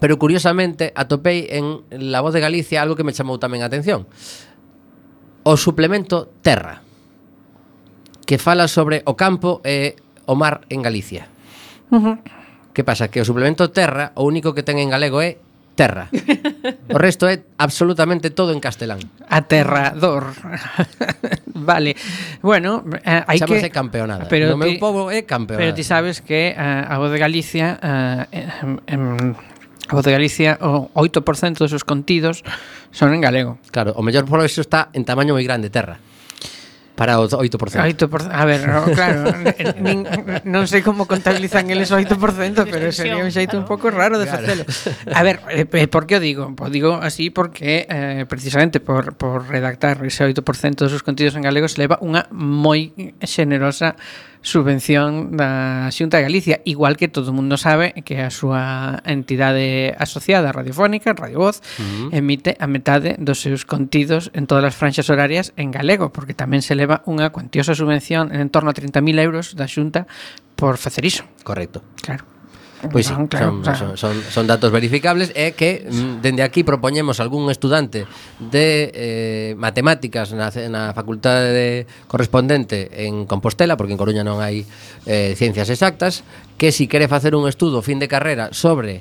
pero 0.00 0.16
curiosamente 0.16 0.92
atopei 0.96 1.48
en 1.52 1.84
la 1.90 2.24
Voz 2.24 2.32
de 2.32 2.40
Galicia 2.40 2.80
algo 2.80 2.96
que 2.96 3.04
me 3.04 3.12
chamou 3.12 3.36
tamén 3.36 3.60
a 3.60 3.68
atención. 3.68 4.08
O 5.44 5.54
suplemento 5.60 6.32
Terra 6.40 6.85
que 8.26 8.36
fala 8.36 8.66
sobre 8.66 9.00
o 9.06 9.14
campo 9.14 9.62
e 9.62 9.96
o 10.26 10.34
mar 10.34 10.66
en 10.68 10.82
Galicia. 10.82 11.30
Uh 11.88 12.02
-huh. 12.02 12.16
Que 12.74 12.84
pasa? 12.84 13.08
Que 13.08 13.22
o 13.22 13.24
suplemento 13.24 13.70
Terra, 13.70 14.12
o 14.18 14.26
único 14.26 14.52
que 14.52 14.66
ten 14.66 14.76
en 14.82 14.90
galego 14.90 15.22
é 15.22 15.38
Terra. 15.76 16.08
O 16.88 16.98
resto 16.98 17.28
é 17.28 17.44
absolutamente 17.60 18.32
todo 18.32 18.50
en 18.50 18.60
castelán. 18.60 18.98
Aterrador. 19.28 20.32
vale. 21.54 21.94
Bueno, 22.42 22.82
eh, 23.04 23.22
hai 23.28 23.38
que... 23.38 23.70
campeonada. 23.70 24.26
Pero 24.26 24.56
no 24.56 24.58
ti... 24.58 24.60
meu 24.60 24.72
povo 24.80 25.12
é 25.12 25.22
campeonada. 25.22 25.62
Pero 25.62 25.76
ti 25.76 25.84
sabes 25.84 26.24
que 26.24 26.56
uh, 26.56 26.90
a 26.90 26.96
voz 26.98 27.12
de 27.12 27.20
Galicia... 27.20 27.78
Uh, 27.78 28.24
em, 28.32 28.80
em, 28.88 29.02
A 29.86 29.94
voz 29.94 30.02
de 30.02 30.10
Galicia, 30.10 30.58
o 30.66 30.90
8% 30.98 31.62
dos 31.62 31.70
seus 31.70 31.86
contidos 31.86 32.42
son 32.90 33.14
en 33.14 33.22
galego. 33.22 33.62
Claro, 33.70 33.94
o 33.94 34.02
mellor 34.02 34.26
por 34.26 34.42
eso 34.42 34.58
está 34.58 34.90
en 34.90 35.06
tamaño 35.06 35.38
moi 35.38 35.46
grande, 35.46 35.70
terra 35.70 36.02
para 36.96 37.20
os 37.20 37.36
8%. 37.36 37.52
8%, 37.52 38.32
a 38.32 38.44
ver, 38.48 38.66
no, 38.66 38.88
claro, 38.96 39.30
nin, 39.78 40.08
non 40.48 40.64
sei 40.64 40.80
como 40.80 41.04
contabilizan 41.04 41.68
eles 41.68 41.92
o 41.92 42.00
8%, 42.00 42.16
pero 42.72 42.88
sería 42.90 43.20
un 43.20 43.28
xeito 43.28 43.60
un 43.60 43.68
pouco 43.68 43.92
raro 43.92 44.16
de 44.16 44.24
claro. 44.24 44.42
facelo. 44.42 44.64
A 45.12 45.20
ver, 45.20 45.44
eh, 45.52 45.68
eh 45.68 45.88
por 45.92 46.08
que 46.08 46.16
o 46.16 46.20
digo? 46.24 46.56
Pues 46.56 46.72
digo 46.72 46.96
así 46.96 47.28
porque 47.28 47.84
eh, 47.86 48.24
precisamente 48.24 48.80
por, 48.80 49.14
por 49.20 49.44
redactar 49.46 50.00
ese 50.02 50.24
8% 50.24 50.40
dos 50.74 50.90
seus 50.90 51.04
contidos 51.04 51.36
en 51.36 51.44
galego 51.44 51.68
se 51.68 51.84
leva 51.84 52.00
unha 52.00 52.24
moi 52.32 52.90
xenerosa 53.20 54.00
subvención 54.46 55.34
da 55.34 55.90
Xunta 55.90 56.22
de 56.22 56.22
Galicia, 56.22 56.62
igual 56.62 56.94
que 56.94 57.10
todo 57.10 57.34
mundo 57.34 57.58
sabe 57.58 57.90
que 58.06 58.22
a 58.22 58.30
súa 58.30 59.02
entidade 59.02 59.90
asociada 59.98 60.54
radiofónica, 60.54 61.18
Radio 61.18 61.42
Voz, 61.42 61.58
uh 61.58 61.82
-huh. 61.82 62.08
emite 62.14 62.54
a 62.62 62.70
metade 62.70 63.18
dos 63.18 63.42
seus 63.42 63.66
contidos 63.66 64.30
en 64.38 64.46
todas 64.46 64.62
as 64.62 64.78
franxas 64.78 65.10
horarias 65.10 65.50
en 65.58 65.74
galego, 65.74 66.14
porque 66.14 66.30
tamén 66.30 66.62
se 66.62 66.78
leva 66.78 67.02
unha 67.10 67.34
cuantiosa 67.34 67.74
subvención 67.74 68.30
en 68.30 68.46
torno 68.54 68.70
a 68.70 68.78
30.000 68.78 69.18
euros 69.18 69.58
da 69.58 69.66
Xunta 69.66 70.06
por 70.54 70.78
facer 70.78 71.02
iso. 71.02 71.26
Correcto. 71.42 71.82
Claro. 71.98 72.35
Pois 72.92 73.06
sí, 73.06 73.14
claro, 73.28 73.46
son, 73.46 73.62
claro. 73.62 73.78
Son, 73.78 73.96
son, 73.96 74.22
son 74.28 74.44
datos 74.46 74.68
verificables 74.68 75.32
e 75.32 75.56
que 75.56 75.88
mm, 75.88 76.20
dende 76.20 76.44
aquí 76.44 76.60
propoñemos 76.60 77.24
algún 77.24 77.48
estudante 77.48 78.04
de 78.36 78.92
eh, 78.92 79.50
matemáticas 79.56 80.36
na, 80.36 80.52
na 80.68 80.92
facultade 80.92 81.56
de 81.56 81.68
correspondente 82.04 83.08
en 83.08 83.24
Compostela, 83.24 83.80
porque 83.80 83.96
en 83.96 84.00
Coruña 84.00 84.20
non 84.20 84.44
hai 84.44 84.68
eh, 85.08 85.32
ciencias 85.40 85.72
exactas, 85.72 86.20
que 86.60 86.68
si 86.68 86.84
quere 86.84 87.08
facer 87.08 87.32
un 87.32 87.48
estudo 87.48 87.80
fin 87.80 87.96
de 87.96 88.12
carreira 88.12 88.52
sobre 88.52 89.00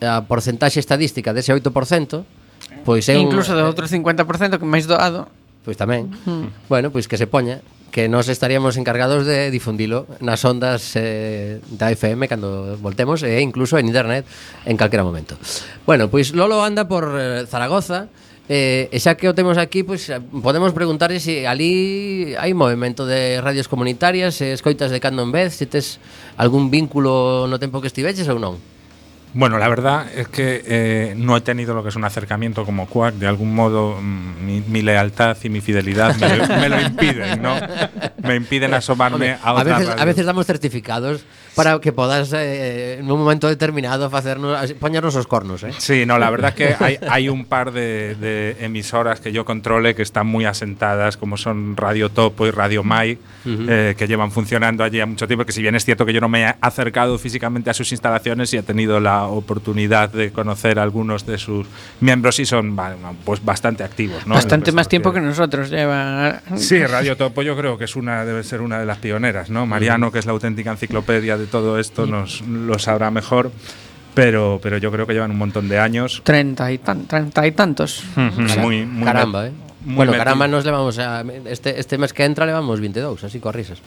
a 0.00 0.24
porcentaxe 0.24 0.80
estadística 0.80 1.36
dese 1.36 1.52
8%, 1.52 2.88
pois 2.88 3.04
é 3.12 3.20
un, 3.20 3.28
incluso 3.28 3.52
do 3.52 3.62
eh, 3.62 3.68
outro 3.68 3.84
50% 3.84 4.56
que 4.56 4.66
máis 4.66 4.88
doado, 4.88 5.28
pois 5.60 5.76
tamén. 5.76 6.08
Hmm. 6.24 6.48
Bueno, 6.72 6.88
pois 6.88 7.04
que 7.04 7.20
se 7.20 7.28
poña 7.28 7.60
que 7.94 8.10
nos 8.10 8.26
estaríamos 8.26 8.74
encargados 8.74 9.22
de 9.22 9.54
difundilo 9.54 10.10
nas 10.18 10.42
ondas 10.42 10.98
eh, 10.98 11.62
da 11.78 11.94
FM 11.94 12.26
cando 12.26 12.74
voltemos 12.82 13.22
e 13.22 13.38
incluso 13.38 13.78
en 13.78 13.86
internet 13.86 14.26
en 14.66 14.74
calquera 14.74 15.06
momento. 15.06 15.38
Bueno, 15.86 16.10
pois 16.10 16.34
Lolo 16.34 16.58
anda 16.66 16.90
por 16.90 17.14
eh, 17.14 17.46
Zaragoza 17.46 18.10
Eh, 18.44 18.92
e 18.92 19.00
xa 19.00 19.16
que 19.16 19.24
o 19.24 19.32
temos 19.32 19.56
aquí, 19.56 19.88
pois 19.88 20.04
eh, 20.12 20.20
podemos 20.20 20.76
preguntarle 20.76 21.16
se 21.16 21.40
si 21.40 21.48
ali 21.48 22.36
hai 22.36 22.52
movimento 22.52 23.08
de 23.08 23.40
radios 23.40 23.72
comunitarias, 23.72 24.36
se 24.36 24.52
escoitas 24.52 24.92
de 24.92 25.00
cando 25.00 25.24
en 25.24 25.32
vez, 25.32 25.56
se 25.56 25.64
tes 25.64 25.96
algún 26.36 26.68
vínculo 26.68 27.48
no 27.48 27.56
tempo 27.56 27.80
que 27.80 27.88
estiveches 27.88 28.28
ou 28.28 28.36
non. 28.36 28.60
Bueno, 29.34 29.58
la 29.58 29.68
verdad 29.68 30.06
es 30.14 30.28
que 30.28 30.62
eh, 30.66 31.14
no 31.16 31.36
he 31.36 31.40
tenido 31.40 31.74
lo 31.74 31.82
que 31.82 31.88
es 31.90 31.96
un 31.96 32.04
acercamiento 32.04 32.64
como 32.64 32.86
Quack. 32.86 33.14
De 33.16 33.26
algún 33.26 33.54
modo, 33.54 33.98
mm, 34.00 34.46
mi, 34.46 34.60
mi 34.60 34.80
lealtad 34.82 35.36
y 35.42 35.48
mi 35.48 35.60
fidelidad 35.60 36.16
me, 36.16 36.36
lo- 36.36 36.46
me 36.46 36.68
lo 36.68 36.80
impiden, 36.80 37.42
¿no? 37.42 37.56
Me 38.22 38.36
impiden 38.36 38.72
asomarme 38.72 39.32
a 39.32 39.38
a 39.42 39.52
otra 39.52 39.64
veces, 39.76 39.88
a 39.88 39.92
radio. 39.96 40.06
veces 40.06 40.24
damos 40.26 40.46
certificados 40.46 41.24
para 41.54 41.78
que 41.80 41.92
podas 41.92 42.32
eh, 42.32 42.98
en 42.98 43.10
un 43.10 43.18
momento 43.18 43.48
determinado 43.48 44.10
facernos 44.10 44.72
poñernos 44.74 45.16
os 45.16 45.26
cornos, 45.26 45.62
eh? 45.62 45.72
Sí, 45.78 46.06
no, 46.06 46.18
la 46.18 46.30
verdad 46.30 46.50
es 46.50 46.56
que 46.56 46.84
hay, 46.84 46.98
hay 47.08 47.28
un 47.28 47.44
par 47.44 47.72
de, 47.72 48.14
de 48.16 48.56
emisoras 48.60 49.20
que 49.20 49.32
yo 49.32 49.44
controle 49.44 49.94
que 49.94 50.02
están 50.02 50.26
muy 50.26 50.44
asentadas, 50.44 51.16
como 51.16 51.36
son 51.36 51.76
Radio 51.76 52.08
Topo 52.08 52.46
y 52.46 52.50
Radio 52.50 52.82
Mai, 52.82 53.18
eh, 53.46 53.94
que 53.96 54.06
llevan 54.06 54.30
funcionando 54.30 54.84
allí 54.84 55.00
a 55.00 55.06
mucho 55.06 55.26
tiempo, 55.26 55.44
que 55.44 55.52
si 55.52 55.62
bien 55.62 55.74
es 55.74 55.84
cierto 55.84 56.06
que 56.06 56.12
yo 56.12 56.20
no 56.20 56.28
me 56.28 56.44
he 56.44 56.54
acercado 56.60 57.18
físicamente 57.18 57.70
a 57.70 57.74
sus 57.74 57.92
instalaciones 57.92 58.52
y 58.54 58.56
he 58.56 58.62
tenido 58.62 59.00
la 59.00 59.24
oportunidad 59.24 60.10
de 60.10 60.32
conocer 60.32 60.78
a 60.78 60.82
algunos 60.82 61.26
de 61.26 61.38
sus 61.38 61.66
miembros 62.00 62.38
y 62.38 62.46
son 62.46 62.76
pues 63.24 63.44
bastante 63.44 63.84
activos. 63.84 64.26
¿no? 64.26 64.34
Bastante 64.34 64.70
lo 64.70 64.76
más 64.76 64.88
tiempo 64.88 65.12
que 65.12 65.20
nosotros 65.20 65.70
lleva. 65.70 66.40
Sí, 66.56 66.84
Radio 66.84 67.16
Topo 67.16 67.42
yo 67.42 67.56
creo 67.56 67.78
que 67.78 67.84
es 67.84 67.96
una 67.96 68.24
debe 68.24 68.42
ser 68.44 68.60
una 68.60 68.78
de 68.78 68.86
las 68.86 68.98
pioneras, 68.98 69.50
¿no? 69.50 69.66
Mariano, 69.66 70.10
que 70.10 70.18
es 70.18 70.26
la 70.26 70.32
auténtica 70.32 70.70
enciclopedia 70.70 71.36
de 71.36 71.43
todo 71.46 71.78
esto, 71.78 72.06
nos 72.06 72.40
lo 72.42 72.78
sabrá 72.78 73.10
mejor, 73.10 73.50
pero, 74.14 74.60
pero 74.62 74.78
yo 74.78 74.90
creo 74.90 75.06
que 75.06 75.12
llevan 75.12 75.30
un 75.30 75.38
montón 75.38 75.68
de 75.68 75.78
años. 75.78 76.22
30 76.24 76.72
y, 76.72 76.78
tan, 76.78 77.06
30 77.06 77.46
y 77.46 77.52
tantos. 77.52 78.04
Muy, 78.60 78.86
muy 78.86 79.04
caramba, 79.04 79.46
eh. 79.48 79.52
muy 79.84 79.96
bueno, 79.96 80.12
metido. 80.12 80.24
caramba 80.24 80.48
nos 80.48 80.64
levamos 80.64 80.98
a, 80.98 81.24
este, 81.46 81.78
este 81.78 81.98
mes 81.98 82.12
que 82.12 82.24
entra 82.24 82.46
levamos 82.46 82.80
22, 82.80 83.24
así 83.24 83.40
con 83.40 83.52
risas. 83.52 83.78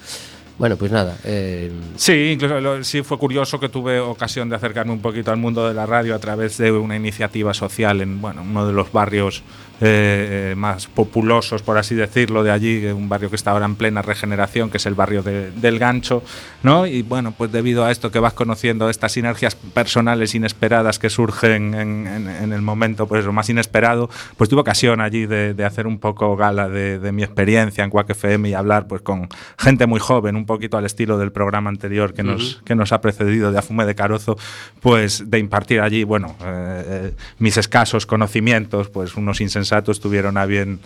Bueno, 0.58 0.76
pues 0.76 0.92
nada, 0.92 1.16
eh, 1.24 1.72
Sí, 1.98 2.32
incluso 2.34 2.60
lo- 2.60 2.84
sí 2.84 3.04
fue 3.04 3.18
curioso 3.20 3.60
que 3.60 3.70
tuve 3.70 4.00
ocasión 4.00 4.50
de 4.50 4.56
acercarme 4.56 4.92
un 4.92 5.02
poquito 5.02 5.30
al 5.32 5.38
mundo 5.38 5.68
de 5.68 5.74
la 5.76 5.86
radio 5.86 6.16
a 6.16 6.20
través 6.20 6.58
de 6.58 6.72
una 6.72 6.96
iniciativa 6.96 7.54
social 7.54 8.02
en 8.02 8.20
bueno, 8.22 8.42
uno 8.42 8.66
de 8.66 8.74
los 8.74 8.92
barrios 8.92 9.44
eh, 9.80 10.56
más 10.58 10.88
populosos, 10.88 11.62
por 11.62 11.78
así 11.78 11.94
decirlo, 11.94 12.44
de 12.44 12.50
allí, 12.50 12.84
un 12.88 13.08
barrio 13.10 13.30
que 13.30 13.36
está 13.36 13.52
ahora 13.52 13.66
en 13.66 13.76
plena 13.76 14.02
regeneración, 14.02 14.72
que 14.72 14.78
es 14.78 14.86
el 14.88 14.96
barrio 14.96 15.22
de- 15.22 15.52
del 15.52 15.78
Gancho, 15.78 16.24
¿no? 16.64 16.88
Y 16.88 17.04
bueno, 17.04 17.32
pues 17.38 17.52
debido 17.52 17.86
a 17.86 17.92
esto 17.92 18.10
que 18.10 18.18
vas 18.18 18.34
conociendo 18.34 18.90
estas 18.90 19.12
sinergias 19.12 19.54
personales 19.54 20.34
inesperadas 20.34 20.98
que 20.98 21.12
surgen 21.12 21.76
en, 21.76 22.08
el 22.52 22.62
momento 22.64 23.08
pues 23.08 23.24
lo 23.26 23.34
más 23.34 23.50
inesperado, 23.52 24.10
pues 24.36 24.50
tuve 24.50 24.62
ocasión 24.62 25.00
allí 25.00 25.28
de, 25.28 25.54
hacer 25.64 25.86
un 25.86 26.00
poco 26.00 26.36
gala 26.36 26.70
de, 26.70 26.98
de 26.98 27.12
mi 27.12 27.22
experiencia 27.22 27.84
en 27.84 27.92
Quack 27.92 28.10
FM 28.12 28.50
y 28.50 28.54
hablar 28.56 28.88
pues 28.88 29.04
con 29.04 29.30
gente 29.60 29.86
muy 29.86 30.00
joven, 30.00 30.36
un 30.36 30.47
poquito 30.48 30.78
al 30.78 30.86
estilo 30.86 31.20
del 31.20 31.32
programa 31.32 31.70
anterior 31.70 32.16
que 32.16 32.24
nos, 32.24 32.60
que 32.66 32.74
nos 32.74 32.92
ha 32.92 33.02
precedido 33.02 33.52
de 33.52 33.60
Afume 33.60 33.86
de 33.86 33.94
Carozo, 33.94 34.36
pues 34.82 35.30
de 35.30 35.38
impartir 35.38 35.82
allí, 35.82 36.04
bueno, 36.04 36.36
eh, 36.44 36.84
eh, 36.88 37.14
mis 37.38 37.58
escasos 37.58 38.08
conocimientos, 38.08 38.90
pues 38.90 39.16
unos 39.16 39.40
insensatos 39.42 40.00
tuvieron 40.00 40.38
a 40.38 40.46
bien 40.48 40.80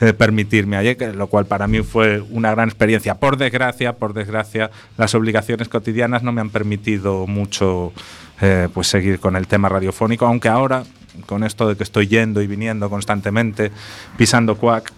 eh, 0.00 0.12
permitirme 0.12 0.76
allí, 0.76 0.94
que- 0.94 1.12
lo 1.12 1.26
cual 1.26 1.46
para 1.46 1.66
mí 1.66 1.82
fue 1.82 2.20
una 2.30 2.52
gran 2.52 2.68
experiencia. 2.68 3.16
Por 3.16 3.36
desgracia, 3.36 3.94
por 3.94 4.12
desgracia, 4.14 4.70
las 4.96 5.14
obligaciones 5.16 5.68
cotidianas 5.68 6.22
no 6.22 6.30
me 6.30 6.40
han 6.40 6.50
permitido 6.50 7.26
mucho 7.26 7.92
eh, 8.42 8.68
pues 8.72 8.86
seguir 8.86 9.18
con 9.18 9.34
el 9.34 9.46
tema 9.46 9.68
radiofónico, 9.70 10.26
aunque 10.26 10.48
ahora, 10.48 10.84
con 11.24 11.42
esto 11.42 11.66
de 11.66 11.76
que 11.76 11.82
estoy 11.82 12.06
yendo 12.06 12.42
y 12.42 12.46
viniendo 12.46 12.90
constantemente, 12.90 13.72
pisando 14.18 14.56
cuac, 14.56 14.92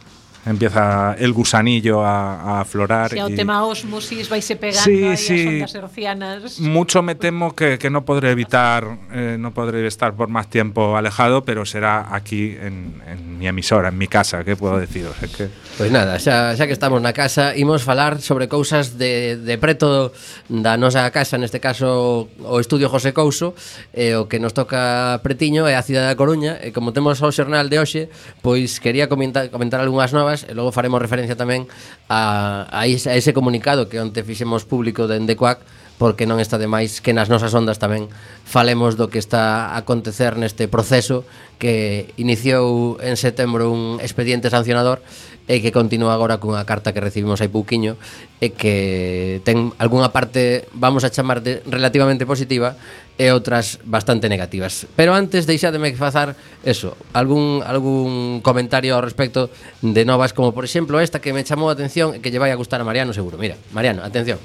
empieza 0.46 1.14
el 1.18 1.33
gusanillo 1.33 2.05
a, 2.05 2.40
a 2.40 2.61
aflorar. 2.61 3.11
Si 3.11 3.18
ao 3.18 3.31
tema 3.31 3.64
osmosis 3.64 4.29
vaise 4.29 4.57
pegando 4.57 4.85
sí, 4.85 5.05
aí 5.05 5.16
sí. 5.16 5.40
as 5.40 5.46
ondas 5.46 5.74
hercianas. 5.74 6.61
Mucho 6.61 7.03
me 7.03 7.14
temo 7.14 7.55
que, 7.55 7.79
que 7.79 7.90
no 7.90 8.05
podré 8.05 8.31
evitar, 8.31 8.98
eh, 9.12 9.37
no 9.38 9.53
podré 9.53 9.87
estar 9.87 10.14
por 10.14 10.29
más 10.29 10.48
tiempo 10.48 10.96
alejado, 10.96 11.44
pero 11.44 11.64
será 11.64 12.14
aquí 12.14 12.57
en, 12.61 13.03
en 13.07 13.38
mi 13.38 13.48
emisora, 13.48 13.88
en 13.88 13.98
mi 13.98 14.09
casa, 14.09 14.44
que 14.44 14.57
puedo 14.57 14.79
deciros. 14.79 15.14
Es 15.22 15.31
que... 15.31 15.48
Pois 15.79 15.90
pues 15.90 15.92
nada, 15.92 16.18
xa, 16.18 16.59
xa 16.59 16.66
que 16.66 16.74
estamos 16.74 16.98
na 17.01 17.14
casa, 17.14 17.55
imos 17.55 17.87
falar 17.87 18.20
sobre 18.20 18.51
cousas 18.51 18.98
de, 18.98 19.38
de 19.38 19.57
preto 19.62 20.12
da 20.51 20.74
nosa 20.74 21.07
casa, 21.14 21.38
neste 21.38 21.62
caso 21.62 22.29
o 22.42 22.59
Estudio 22.59 22.90
José 22.90 23.14
Couso, 23.14 23.55
e 23.94 24.12
eh, 24.12 24.18
o 24.18 24.27
que 24.27 24.42
nos 24.42 24.53
toca 24.53 25.22
pretiño 25.22 25.70
é 25.70 25.79
a 25.79 25.87
cidade 25.87 26.11
da 26.11 26.18
Coruña, 26.18 26.59
e 26.59 26.74
como 26.74 26.90
temos 26.90 27.22
ao 27.22 27.31
xornal 27.31 27.70
de 27.70 27.79
hoxe, 27.79 28.11
pois 28.42 28.83
quería 28.83 29.07
comentar, 29.07 29.55
comentar 29.55 29.79
algunhas 29.79 30.11
novas 30.11 30.27
mencionabas, 30.28 30.44
e 30.48 30.54
logo 30.54 30.72
faremos 30.72 31.00
referencia 31.00 31.36
tamén 31.36 31.64
a, 32.08 32.68
a, 32.68 32.84
ese, 32.84 33.08
a 33.08 33.16
ese 33.16 33.32
comunicado 33.32 33.88
que 33.88 34.00
onte 34.00 34.20
fixemos 34.20 34.68
público 34.68 35.08
de 35.08 35.16
Endecuac 35.16 35.60
porque 35.98 36.24
non 36.30 36.38
está 36.38 36.56
de 36.56 36.70
máis 36.70 37.02
que 37.02 37.11
nas 37.12 37.26
nosas 37.26 37.50
ondas 37.52 37.82
tamén 37.82 38.06
falemos 38.46 38.94
do 38.94 39.11
que 39.11 39.18
está 39.18 39.74
a 39.74 39.82
acontecer 39.82 40.38
neste 40.38 40.70
proceso 40.70 41.26
que 41.58 42.14
iniciou 42.14 42.96
en 43.02 43.18
setembro 43.18 43.68
un 43.74 43.98
expediente 43.98 44.46
sancionador 44.48 45.02
e 45.50 45.58
que 45.64 45.74
continúa 45.74 46.14
agora 46.14 46.38
cunha 46.38 46.62
carta 46.68 46.94
que 46.94 47.02
recibimos 47.02 47.42
hai 47.42 47.50
pouquiño 47.50 47.98
e 48.38 48.54
que 48.54 49.42
ten 49.42 49.74
algunha 49.82 50.14
parte, 50.14 50.70
vamos 50.76 51.02
a 51.02 51.11
chamar 51.11 51.42
de 51.42 51.64
relativamente 51.66 52.28
positiva 52.28 52.78
e 53.18 53.34
outras 53.34 53.82
bastante 53.82 54.30
negativas. 54.30 54.87
Pero 54.94 55.16
antes 55.16 55.50
deixademe 55.50 55.90
fazar 55.98 56.38
eso, 56.62 56.94
algún 57.11 57.66
algún 57.66 58.38
comentario 58.44 58.94
ao 58.94 59.02
respecto 59.02 59.50
de 59.82 60.06
novas 60.06 60.30
como 60.30 60.54
por 60.54 60.62
exemplo 60.62 61.02
esta 61.02 61.18
que 61.18 61.34
me 61.34 61.42
chamou 61.42 61.72
a 61.72 61.74
atención 61.74 62.14
e 62.14 62.22
que 62.22 62.30
lle 62.30 62.38
vai 62.38 62.54
a 62.54 62.61
gustar 62.61 62.78
a 62.78 62.87
Mariano 62.87 63.11
seguro. 63.11 63.34
Mira, 63.40 63.58
Mariano, 63.74 64.06
atención 64.06 64.38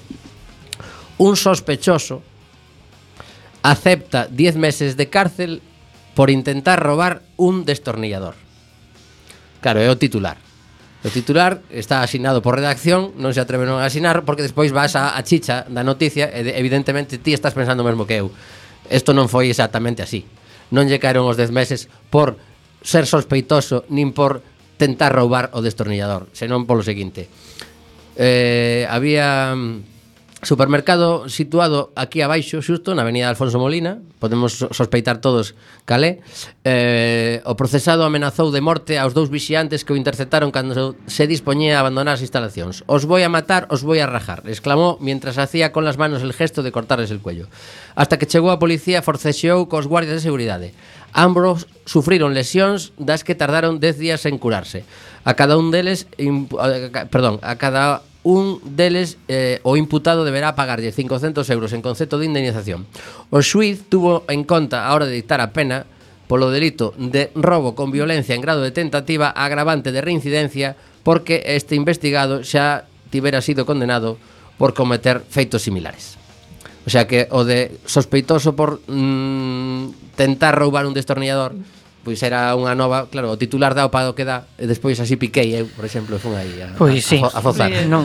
un 1.17 1.37
sospechoso 1.37 2.21
acepta 3.63 4.27
10 4.27 4.55
meses 4.57 4.97
de 4.97 5.09
cárcel 5.09 5.61
por 6.15 6.29
intentar 6.29 6.83
robar 6.83 7.23
un 7.37 7.65
destornillador. 7.65 8.35
Claro, 9.61 9.79
é 9.79 9.89
o 9.89 9.97
titular. 9.97 10.37
O 11.03 11.09
titular 11.11 11.59
está 11.67 11.99
asinado 12.03 12.39
por 12.39 12.55
redacción, 12.55 13.11
non 13.19 13.35
se 13.35 13.43
atreven 13.43 13.71
a 13.71 13.83
asinar 13.83 14.23
porque 14.23 14.43
despois 14.43 14.71
vas 14.71 14.95
a, 14.95 15.15
a 15.15 15.21
chicha 15.23 15.67
da 15.67 15.83
noticia 15.83 16.31
e 16.31 16.47
evidentemente 16.55 17.19
ti 17.19 17.35
estás 17.35 17.55
pensando 17.55 17.83
o 17.83 17.87
mesmo 17.87 18.07
que 18.07 18.23
eu. 18.23 18.31
Isto 18.87 19.11
non 19.11 19.27
foi 19.27 19.51
exactamente 19.51 20.03
así. 20.03 20.23
Non 20.71 20.87
lle 20.87 20.99
caeron 20.99 21.27
os 21.27 21.35
10 21.35 21.51
meses 21.51 21.91
por 22.07 22.39
ser 22.83 23.07
sospeitoso 23.07 23.87
nin 23.91 24.11
por 24.15 24.43
tentar 24.79 25.15
roubar 25.15 25.51
o 25.55 25.63
destornillador, 25.63 26.27
senón 26.35 26.67
polo 26.67 26.83
seguinte. 26.83 27.27
Eh, 28.15 28.87
había 28.87 29.55
mm, 29.55 29.92
Supermercado 30.43 31.29
situado 31.31 31.95
aquí 31.95 32.19
abaixo, 32.19 32.59
xusto, 32.59 32.91
na 32.91 33.07
avenida 33.07 33.31
Alfonso 33.31 33.63
Molina. 33.63 34.03
Podemos 34.19 34.59
sospeitar 34.59 35.23
todos 35.23 35.55
calé 35.87 36.19
eh, 36.67 37.39
O 37.47 37.55
procesado 37.55 38.03
amenazou 38.03 38.51
de 38.51 38.59
morte 38.59 38.99
aos 38.99 39.15
dous 39.15 39.31
vixiantes 39.31 39.87
que 39.87 39.95
o 39.95 39.99
interceptaron 39.99 40.51
cando 40.51 40.99
se 41.07 41.31
dispoñía 41.31 41.79
a 41.79 41.87
abandonar 41.87 42.19
as 42.19 42.25
instalacións. 42.27 42.83
Os 42.91 43.07
voi 43.07 43.23
a 43.23 43.31
matar, 43.31 43.71
os 43.71 43.87
voi 43.87 44.03
a 44.03 44.07
rajar 44.07 44.43
Exclamou 44.43 44.99
mientras 44.99 45.39
hacía 45.39 45.71
con 45.71 45.87
las 45.87 45.95
manos 45.95 46.19
el 46.19 46.35
gesto 46.35 46.59
de 46.59 46.75
cortarles 46.75 47.11
el 47.11 47.23
cuello. 47.23 47.47
Hasta 47.95 48.19
que 48.19 48.27
chegou 48.27 48.51
a 48.51 48.59
policía 48.59 48.99
forcexeou 48.99 49.71
cos 49.71 49.87
guardias 49.87 50.19
de 50.19 50.27
seguridade. 50.27 50.75
Ambos 51.15 51.71
sufriron 51.87 52.35
lesións 52.35 52.91
das 52.99 53.23
que 53.23 53.37
tardaron 53.37 53.79
10 53.79 53.95
días 53.95 54.27
en 54.27 54.35
curarse. 54.35 54.83
A 55.23 55.39
cada 55.39 55.55
un 55.55 55.71
deles, 55.71 56.03
perdón, 57.07 57.39
a 57.39 57.55
cada 57.55 58.03
un 58.23 58.59
deles 58.63 59.19
eh, 59.27 59.59
o 59.63 59.75
imputado 59.75 60.23
deberá 60.23 60.55
pagarlle 60.55 60.95
500 60.95 61.43
euros 61.51 61.71
en 61.75 61.83
concepto 61.83 62.17
de 62.17 62.25
indemnización. 62.25 62.87
O 63.29 63.43
xuiz 63.43 63.83
tuvo 63.91 64.23
en 64.31 64.47
conta 64.47 64.87
a 64.87 64.95
hora 64.95 65.05
de 65.05 65.19
dictar 65.19 65.43
a 65.43 65.51
pena 65.51 65.83
polo 66.31 66.49
delito 66.49 66.95
de 66.95 67.29
robo 67.35 67.75
con 67.75 67.91
violencia 67.91 68.33
en 68.33 68.41
grado 68.41 68.63
de 68.63 68.71
tentativa 68.71 69.29
agravante 69.29 69.91
de 69.91 70.01
reincidencia 70.01 70.79
porque 71.03 71.43
este 71.51 71.75
investigado 71.75 72.47
xa 72.47 72.87
tivera 73.11 73.43
sido 73.43 73.67
condenado 73.67 74.15
por 74.55 74.73
cometer 74.73 75.19
feitos 75.19 75.61
similares. 75.61 76.15
O 76.87 76.89
sea 76.89 77.07
que 77.07 77.27
o 77.31 77.43
de 77.43 77.75
sospeitoso 77.85 78.55
por 78.55 78.79
mm, 78.87 80.15
tentar 80.15 80.55
roubar 80.55 80.87
un 80.87 80.95
destornillador 80.95 81.55
pois 82.03 82.19
era 82.19 82.51
unha 82.59 82.75
nova, 82.75 83.07
claro, 83.07 83.31
o 83.31 83.39
titular 83.39 83.71
dao 83.71 83.87
para 83.87 84.11
o 84.11 84.13
que 84.13 84.27
dá, 84.27 84.43
e 84.59 84.67
despois 84.67 84.99
así 84.99 85.15
piquei 85.15 85.55
eu, 85.55 85.71
por 85.71 85.87
exemplo, 85.87 86.19
fun 86.19 86.35
aí 86.35 86.59
a, 86.59 86.75
pois 86.75 86.99
sí. 86.99 87.23
a, 87.23 87.31
a, 87.31 87.39
fozar. 87.39 87.71
Sí, 87.71 87.87
non. 87.87 88.03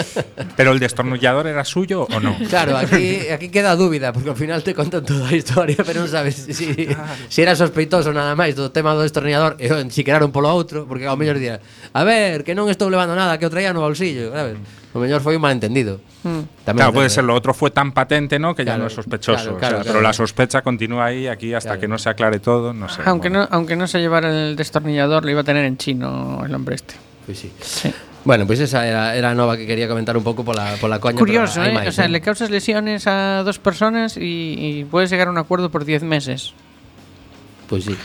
Pero 0.60 0.76
el 0.76 0.78
destornullador 0.78 1.48
era 1.48 1.64
suyo 1.64 2.04
ou 2.04 2.20
non? 2.20 2.36
Claro, 2.52 2.76
aquí 2.76 3.32
aquí 3.32 3.48
queda 3.48 3.72
a 3.72 3.80
dúbida, 3.80 4.12
porque 4.12 4.28
ao 4.28 4.36
final 4.36 4.60
te 4.60 4.76
contan 4.76 5.08
toda 5.08 5.24
a 5.24 5.34
historia, 5.34 5.80
pero 5.80 6.04
non 6.04 6.10
sabes 6.12 6.36
se 6.36 6.52
si, 6.52 6.92
ah. 6.92 7.16
si 7.32 7.40
era 7.40 7.56
sospeitoso 7.56 8.12
nada 8.12 8.36
máis 8.36 8.52
do 8.52 8.68
tema 8.68 8.92
do 8.92 9.00
destornillador, 9.00 9.56
e 9.56 9.72
si 9.88 10.04
queraron 10.04 10.28
polo 10.28 10.52
outro, 10.52 10.84
porque 10.84 11.08
ao 11.08 11.16
mellor 11.16 11.40
día, 11.40 11.64
a 11.96 12.04
ver, 12.04 12.44
que 12.44 12.52
non 12.52 12.68
estou 12.68 12.92
levando 12.92 13.16
nada, 13.16 13.40
que 13.40 13.48
o 13.48 13.52
traía 13.52 13.72
no 13.72 13.80
bolsillo, 13.80 14.36
sabes? 14.36 14.60
O 14.90 14.98
mellor 14.98 15.22
foi 15.22 15.38
un 15.38 15.42
malentendido 15.46 16.02
mm. 16.26 16.66
Claro, 16.66 16.92
puede 16.92 17.10
ser, 17.10 17.22
lo 17.22 17.34
otro 17.34 17.54
fue 17.54 17.70
tan 17.70 17.92
patente, 17.92 18.38
¿no? 18.38 18.54
Que 18.54 18.64
ya 18.64 18.74
Claro, 18.74 18.82
no 18.82 18.86
es 18.88 18.94
sospechoso. 18.94 19.54
claro, 19.54 19.54
o 19.54 19.58
claro, 19.58 19.76
sea, 19.76 19.82
claro. 19.82 19.98
Pero 19.98 20.00
la 20.02 20.12
sospecha 20.12 20.62
continúa 20.62 21.06
ahí, 21.06 21.26
aquí, 21.26 21.54
hasta 21.54 21.70
Claro. 21.70 21.80
que 21.80 21.88
no 21.88 21.98
se 21.98 22.10
aclare 22.10 22.40
todo, 22.40 22.72
no 22.72 22.88
sé. 22.88 23.02
Aunque 23.04 23.28
bueno. 23.28 23.44
no, 23.44 23.48
aunque 23.54 23.76
no 23.76 23.86
se 23.86 24.00
llevara 24.00 24.28
el 24.30 24.56
destornillador, 24.56 25.24
lo 25.24 25.30
iba 25.30 25.42
a 25.42 25.44
tener 25.44 25.64
en 25.64 25.76
chino 25.76 26.42
el 26.44 26.54
hombre 26.54 26.74
este. 26.74 26.94
Pois 27.26 27.38
sí. 27.38 27.52
Sí. 27.60 27.92
Bueno, 28.24 28.46
pois 28.46 28.60
esa 28.60 28.86
era, 28.86 29.16
era 29.16 29.34
nova 29.34 29.56
que 29.56 29.66
quería 29.66 29.88
comentar 29.88 30.16
un 30.16 30.22
pouco 30.22 30.44
pola, 30.44 30.76
pola 30.80 31.00
coña 31.00 31.16
Curioso, 31.16 31.62
pero 31.62 31.64
hai 31.64 31.72
¿eh? 31.72 31.78
máis, 31.78 31.88
o 31.88 31.94
sea, 31.94 32.04
eh? 32.04 32.12
le 32.12 32.20
causas 32.20 32.50
lesiones 32.50 33.06
a 33.06 33.40
dos 33.46 33.56
personas 33.56 34.18
y, 34.18 34.58
y 34.58 34.84
puedes 34.84 35.08
llegar 35.08 35.28
a 35.28 35.32
un 35.32 35.38
acuerdo 35.38 35.70
por 35.70 35.86
10 35.88 36.02
meses. 36.04 36.52
Pois 37.70 37.88
sí 37.88 37.96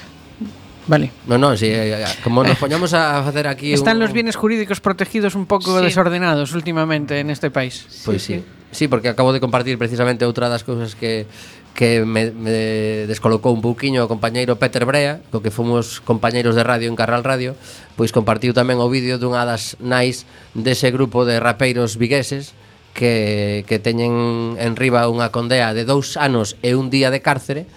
Vale. 0.88 1.12
No, 1.26 1.38
no, 1.38 1.58
si, 1.58 1.68
eh, 1.68 2.06
como 2.24 2.44
nos 2.44 2.58
poñamos 2.58 2.94
a 2.94 3.24
facer 3.24 3.48
aquí 3.48 3.74
Están 3.74 3.98
un... 3.98 4.04
los 4.04 4.14
bienes 4.14 4.36
jurídicos 4.36 4.80
protegidos 4.82 5.34
un 5.34 5.46
pouco 5.46 5.80
sí. 5.80 5.86
desordenados 5.86 6.54
últimamente 6.54 7.20
en 7.20 7.30
este 7.30 7.50
país. 7.50 7.86
Pois 8.06 8.06
pues 8.06 8.22
sí, 8.24 8.34
sí. 8.36 8.40
sí. 8.40 8.66
Sí, 8.76 8.88
porque 8.90 9.08
acabo 9.08 9.32
de 9.32 9.40
compartir 9.40 9.80
precisamente 9.80 10.28
outra 10.28 10.52
das 10.52 10.68
cousas 10.68 11.00
que 11.00 11.32
que 11.76 12.08
me, 12.08 12.32
me 12.32 13.04
descolocou 13.06 13.52
un 13.52 13.60
pouquiño 13.60 14.04
o 14.04 14.08
compañeiro 14.08 14.56
Peter 14.56 14.88
Brea, 14.88 15.20
co 15.28 15.44
que 15.44 15.52
fomos 15.52 16.00
compañeiros 16.00 16.56
de 16.56 16.64
radio 16.64 16.88
en 16.88 16.96
Carral 16.96 17.28
Radio, 17.28 17.60
pois 18.00 18.16
compartiu 18.16 18.56
tamén 18.56 18.80
o 18.80 18.88
vídeo 18.88 19.20
dunha 19.20 19.44
das 19.44 19.76
nais 19.84 20.24
dese 20.56 20.92
grupo 20.92 21.28
de 21.28 21.40
rapeiros 21.40 22.00
vigueses 22.00 22.56
que, 22.96 23.68
que 23.68 23.80
teñen 23.80 24.56
en 24.56 24.80
riba 24.80 25.12
unha 25.12 25.32
condea 25.36 25.76
de 25.76 25.84
dous 25.84 26.16
anos 26.16 26.56
e 26.64 26.80
un 26.80 26.88
día 26.88 27.12
de 27.12 27.20
cárcere, 27.20 27.68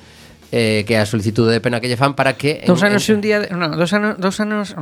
eh, 0.53 0.85
que 0.87 0.97
é 0.97 1.01
a 1.01 1.07
solicitude 1.07 1.53
de 1.53 1.61
pena 1.61 1.81
que 1.81 1.89
lle 1.89 2.01
fan 2.01 2.17
para 2.17 2.37
que 2.41 2.65
en, 2.65 2.73
anos 2.73 3.05
en, 3.07 3.13
e 3.13 3.15
un 3.17 3.23
día, 3.23 3.37
de, 3.41 3.53
no, 3.53 3.69
dos 3.75 3.93
anos, 3.93 4.17
dos 4.17 4.41
anos 4.41 4.73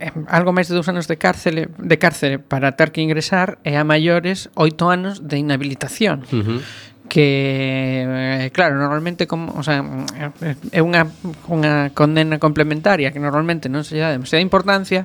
eh, 0.00 0.12
algo 0.28 0.52
máis 0.52 0.68
de 0.68 0.76
dos 0.76 0.88
anos 0.88 1.08
de 1.08 1.16
cárcere, 1.16 1.72
de 1.76 1.96
cárcere 1.96 2.36
para 2.38 2.76
ter 2.76 2.92
que 2.92 3.00
ingresar 3.00 3.56
e 3.64 3.76
a 3.76 3.84
maiores 3.84 4.52
oito 4.54 4.92
anos 4.92 5.24
de 5.24 5.40
inhabilitación. 5.40 6.28
Uh 6.28 6.42
-huh 6.42 6.60
que 7.08 8.04
eh, 8.08 8.50
claro, 8.52 8.76
normalmente 8.76 9.26
como, 9.26 9.52
o 9.52 9.62
sea, 9.62 9.84
é 10.72 10.80
unha 10.80 11.04
unha 11.52 11.92
condena 11.92 12.40
complementaria 12.40 13.12
que 13.12 13.20
normalmente 13.20 13.68
non 13.68 13.84
se 13.84 14.00
lle 14.00 14.08
dá 14.08 14.10
demasiada 14.10 14.40
importancia, 14.40 15.04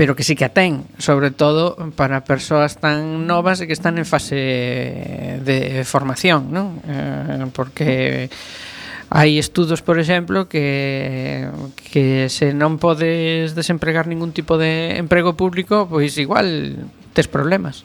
pero 0.00 0.16
que 0.16 0.24
sí 0.24 0.32
que 0.32 0.48
a 0.48 0.52
ten, 0.52 0.88
sobre 0.96 1.28
todo 1.28 1.76
para 1.92 2.24
persoas 2.24 2.80
tan 2.80 3.28
novas 3.28 3.60
e 3.60 3.68
que 3.68 3.76
están 3.76 4.00
en 4.00 4.08
fase 4.08 5.44
de 5.44 5.84
formación, 5.84 6.48
non? 6.48 6.80
Eh, 6.88 7.52
porque 7.52 8.32
Hai 9.10 9.42
estudos, 9.42 9.82
por 9.82 9.98
exemplo, 9.98 10.46
que 10.46 11.50
que 11.90 12.30
se 12.30 12.54
non 12.54 12.78
podes 12.78 13.58
desempregar 13.58 14.06
ningún 14.06 14.30
tipo 14.30 14.54
de 14.54 15.02
emprego 15.02 15.34
público, 15.34 15.90
pois 15.90 16.14
igual 16.14 16.78
tes 17.10 17.26
problemas 17.26 17.82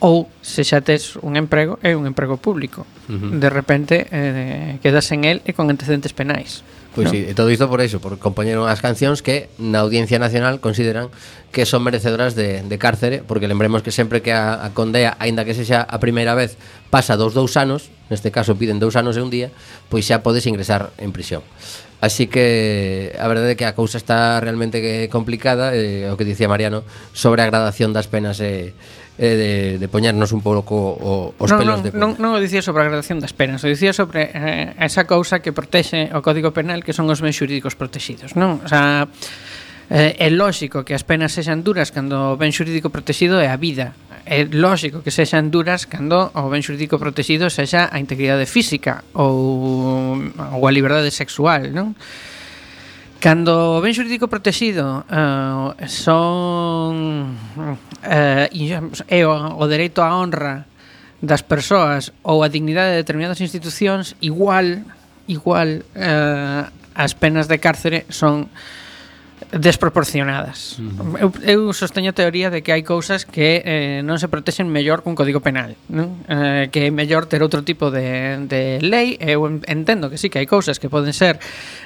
ou 0.00 0.28
se 0.42 0.64
xa 0.64 0.84
tes 0.84 1.16
un 1.24 1.36
emprego 1.36 1.80
é 1.80 1.96
un 1.96 2.04
emprego 2.04 2.36
público 2.36 2.84
uh 3.08 3.16
-huh. 3.16 3.30
de 3.40 3.48
repente 3.50 4.06
eh, 4.12 4.78
quedas 4.82 5.08
en 5.12 5.24
el 5.24 5.40
e 5.48 5.56
con 5.56 5.70
antecedentes 5.72 6.12
penais 6.12 6.64
Pois 6.96 7.10
pues 7.10 7.20
no. 7.20 7.28
sí, 7.28 7.34
todo 7.34 7.50
isto 7.50 7.68
por 7.68 7.82
iso, 7.84 8.00
por 8.00 8.16
compañeron 8.16 8.72
as 8.72 8.80
cancións 8.80 9.20
que 9.20 9.52
na 9.60 9.84
Audiencia 9.84 10.16
Nacional 10.16 10.64
consideran 10.64 11.12
que 11.52 11.68
son 11.68 11.84
merecedoras 11.84 12.32
de, 12.32 12.64
de 12.64 12.76
cárcere, 12.80 13.20
porque 13.20 13.52
lembremos 13.52 13.84
que 13.84 13.92
sempre 13.92 14.24
que 14.24 14.32
a, 14.32 14.64
a 14.64 14.72
condea, 14.72 15.12
aínda 15.20 15.44
que 15.44 15.52
sexa 15.52 15.84
a 15.84 16.00
primeira 16.00 16.32
vez, 16.32 16.56
pasa 16.88 17.20
dos 17.20 17.36
dous 17.36 17.60
anos, 17.60 17.92
neste 18.08 18.32
caso 18.32 18.56
piden 18.56 18.80
dous 18.80 18.96
anos 18.96 19.12
e 19.16 19.20
un 19.20 19.28
día, 19.28 19.52
pois 19.92 20.08
xa 20.08 20.24
podes 20.24 20.48
ingresar 20.48 20.88
en 20.96 21.12
prisión. 21.12 21.44
Así 22.00 22.32
que 22.32 23.12
a 23.20 23.28
verdade 23.28 23.52
é 23.52 23.58
que 23.60 23.68
a 23.68 23.76
cousa 23.76 24.00
está 24.00 24.40
realmente 24.40 24.80
eh, 24.80 25.12
complicada, 25.12 25.76
eh, 25.76 26.08
o 26.08 26.16
que 26.16 26.24
dicía 26.24 26.48
Mariano, 26.48 26.80
sobre 27.12 27.44
a 27.44 27.48
gradación 27.48 27.92
das 27.92 28.08
penas 28.08 28.40
e 28.40 28.72
eh, 28.72 28.95
eh, 29.18 29.76
de, 29.76 29.78
de 29.78 29.86
poñernos 29.88 30.32
un 30.32 30.44
pouco 30.44 30.76
o, 30.76 31.32
os 31.36 31.48
non, 31.48 31.58
pelos 31.60 31.80
non, 31.80 31.84
de 31.84 31.90
punta. 31.92 32.02
Non, 32.04 32.10
non 32.20 32.30
o 32.36 32.40
dicía 32.40 32.60
sobre 32.60 32.84
a 32.84 32.88
gradación 32.92 33.16
das 33.16 33.32
penas, 33.32 33.64
o 33.64 33.68
dicía 33.68 33.96
sobre 33.96 34.28
eh, 34.28 34.76
esa 34.76 35.08
cousa 35.08 35.40
que 35.40 35.56
protexe 35.56 36.12
o 36.12 36.20
Código 36.20 36.52
Penal 36.52 36.84
que 36.84 36.92
son 36.92 37.08
os 37.08 37.24
bens 37.24 37.36
xurídicos 37.36 37.72
protexidos, 37.74 38.36
non? 38.36 38.60
O 38.60 38.68
sea, 38.68 39.08
eh, 39.88 40.20
é 40.20 40.28
lógico 40.28 40.84
que 40.84 40.92
as 40.92 41.06
penas 41.06 41.32
sexan 41.32 41.64
duras 41.64 41.94
cando 41.94 42.34
o 42.34 42.36
ben 42.36 42.52
xurídico 42.52 42.92
protexido 42.92 43.40
é 43.40 43.48
a 43.48 43.56
vida. 43.56 43.96
É 44.26 44.42
lógico 44.42 45.06
que 45.06 45.14
sexan 45.14 45.48
duras 45.54 45.86
cando 45.86 46.34
o 46.34 46.50
ben 46.50 46.60
xurídico 46.60 46.98
protexido 46.98 47.48
sexa 47.48 47.88
a 47.88 47.96
integridade 48.02 48.44
física 48.44 49.06
ou, 49.14 50.18
ou 50.18 50.62
a 50.66 50.72
liberdade 50.74 51.08
sexual, 51.14 51.70
non? 51.72 51.94
Cando 53.20 53.78
o 53.78 53.82
ben 53.82 53.96
xurídico 53.96 54.28
protegido 54.28 55.02
uh, 55.08 55.72
eh, 55.80 55.88
son 55.88 57.32
uh, 57.32 58.46
é 59.08 59.20
o, 59.24 59.32
o 59.56 59.64
dereito 59.66 60.04
á 60.04 60.12
honra 60.12 60.68
das 61.24 61.40
persoas 61.40 62.12
ou 62.20 62.44
a 62.44 62.52
dignidade 62.52 62.92
de 62.92 63.00
determinadas 63.00 63.40
institucións 63.40 64.14
igual 64.20 64.84
igual 65.26 65.80
uh, 65.96 66.68
as 66.92 67.16
penas 67.16 67.48
de 67.48 67.56
cárcere 67.56 68.04
son 68.12 68.46
uh, 68.46 68.85
desproporcionadas. 69.52 70.78
Eu, 71.20 71.32
eu 71.44 71.72
sosteño 71.72 72.10
a 72.10 72.16
teoría 72.16 72.50
de 72.50 72.64
que 72.64 72.72
hai 72.72 72.82
cousas 72.82 73.28
que 73.28 73.62
eh, 73.62 74.00
non 74.02 74.16
se 74.18 74.26
protexen 74.26 74.66
mellor 74.66 75.04
cun 75.04 75.14
código 75.14 75.44
penal, 75.44 75.76
non? 75.92 76.18
Eh, 76.26 76.72
que 76.72 76.88
é 76.88 76.90
mellor 76.90 77.28
ter 77.30 77.44
outro 77.44 77.62
tipo 77.62 77.92
de, 77.92 78.42
de 78.48 78.80
lei. 78.82 79.14
Eu 79.20 79.46
entendo 79.46 80.08
que 80.08 80.18
sí 80.18 80.32
que 80.32 80.40
hai 80.40 80.48
cousas 80.48 80.80
que 80.80 80.88
poden 80.90 81.12
ser 81.12 81.38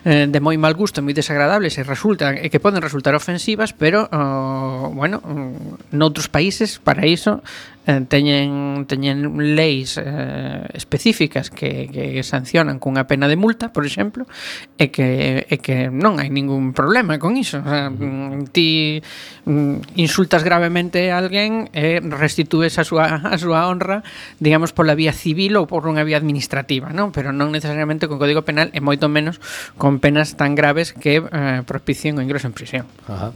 eh, 0.07 0.31
de 0.31 0.41
moi 0.41 0.57
mal 0.57 0.73
gusto, 0.79 1.03
moi 1.05 1.13
desagradables 1.13 1.77
e 1.77 1.83
resultan 1.85 2.39
e 2.39 2.49
que 2.49 2.63
poden 2.63 2.81
resultar 2.81 3.13
ofensivas, 3.19 3.75
pero 3.75 4.07
oh, 4.09 4.95
bueno, 4.95 5.21
mm, 5.21 5.95
noutros 5.95 6.31
países 6.31 6.79
para 6.79 7.05
iso 7.05 7.43
eh, 7.91 8.07
teñen 8.07 8.87
teñen 8.87 9.35
leis 9.59 9.99
eh, 9.99 10.63
específicas 10.79 11.51
que, 11.51 11.91
que 11.91 12.23
sancionan 12.23 12.79
cunha 12.79 13.11
pena 13.11 13.27
de 13.27 13.35
multa, 13.35 13.75
por 13.75 13.83
exemplo, 13.83 14.31
e 14.79 14.95
que 14.95 15.51
e 15.51 15.57
que 15.59 15.91
non 15.91 16.23
hai 16.23 16.31
ningún 16.31 16.71
problema 16.71 17.19
con 17.19 17.35
iso. 17.35 17.59
O 17.59 17.67
sea, 17.67 17.91
mm, 17.91 18.55
ti 18.55 19.03
mm, 19.45 19.99
insultas 19.99 20.47
gravemente 20.47 21.11
a 21.11 21.19
alguén 21.19 21.67
e 21.75 21.99
restitues 21.99 22.79
a 22.79 22.87
súa 22.87 23.19
a 23.27 23.37
súa 23.37 23.67
honra, 23.67 24.07
digamos 24.39 24.71
pola 24.71 24.95
vía 24.95 25.11
civil 25.11 25.59
ou 25.59 25.67
por 25.67 25.83
unha 25.91 26.07
vía 26.07 26.23
administrativa, 26.23 26.95
non? 26.95 27.11
Pero 27.11 27.35
non 27.35 27.51
necesariamente 27.51 28.07
con 28.07 28.23
Código 28.23 28.47
Penal 28.47 28.71
e 28.71 28.79
moito 28.79 29.11
menos 29.11 29.43
con 29.75 29.99
penas 29.99 30.39
tan 30.39 30.55
graves 30.55 30.95
que 30.95 31.19
eh, 31.19 31.61
propicien 31.67 32.15
o 32.17 32.23
ingreso 32.23 32.47
en 32.47 32.55
prisión. 32.55 32.85
Ajá. 33.11 33.35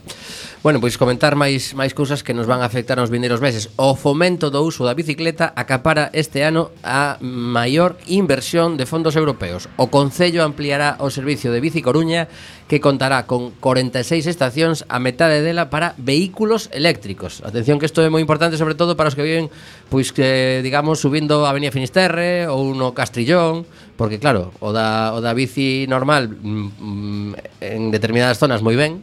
Bueno, 0.63 0.81
pois 0.81 0.97
comentar 0.97 1.35
máis 1.37 1.75
máis 1.77 1.93
cousas 1.93 2.25
que 2.25 2.33
nos 2.33 2.47
van 2.47 2.63
a 2.63 2.69
afectar 2.69 2.97
nos 2.97 3.11
vindeiros 3.11 3.43
meses. 3.43 3.69
O 3.75 3.93
fomento 3.93 4.44
fomento 4.45 4.51
do 4.51 4.65
uso 4.65 4.85
da 4.85 4.93
bicicleta 4.93 5.53
acapara 5.55 6.09
este 6.13 6.45
ano 6.45 6.69
a 6.83 7.17
maior 7.21 7.97
inversión 8.05 8.77
de 8.77 8.85
fondos 8.85 9.15
europeos. 9.17 9.65
O 9.77 9.89
Concello 9.89 10.45
ampliará 10.45 10.97
o 11.01 11.09
servicio 11.09 11.49
de 11.49 11.61
Bici 11.61 11.81
Coruña 11.81 12.29
que 12.69 12.81
contará 12.81 13.25
con 13.25 13.53
46 13.57 14.29
estacións 14.29 14.85
a 14.89 15.01
metade 15.01 15.41
dela 15.41 15.69
para 15.73 15.97
vehículos 15.97 16.69
eléctricos. 16.73 17.41
Atención 17.41 17.81
que 17.81 17.89
isto 17.89 18.05
é 18.05 18.09
moi 18.09 18.21
importante 18.21 18.61
sobre 18.61 18.77
todo 18.77 18.93
para 18.93 19.09
os 19.09 19.17
que 19.17 19.25
viven 19.25 19.49
pois 19.89 20.13
que 20.13 20.61
digamos 20.61 21.01
subindo 21.01 21.45
a 21.45 21.49
Avenida 21.49 21.73
Finisterre 21.73 22.45
ou 22.45 22.77
no 22.77 22.93
Castrillón, 22.93 23.65
porque 23.97 24.21
claro, 24.21 24.53
o 24.61 24.69
da 24.69 25.13
o 25.17 25.21
da 25.25 25.33
bici 25.33 25.89
normal 25.89 26.29
mm, 26.29 26.69
mm 26.77 27.31
en 27.65 27.89
determinadas 27.89 28.37
zonas 28.37 28.61
moi 28.61 28.77
ben, 28.77 29.01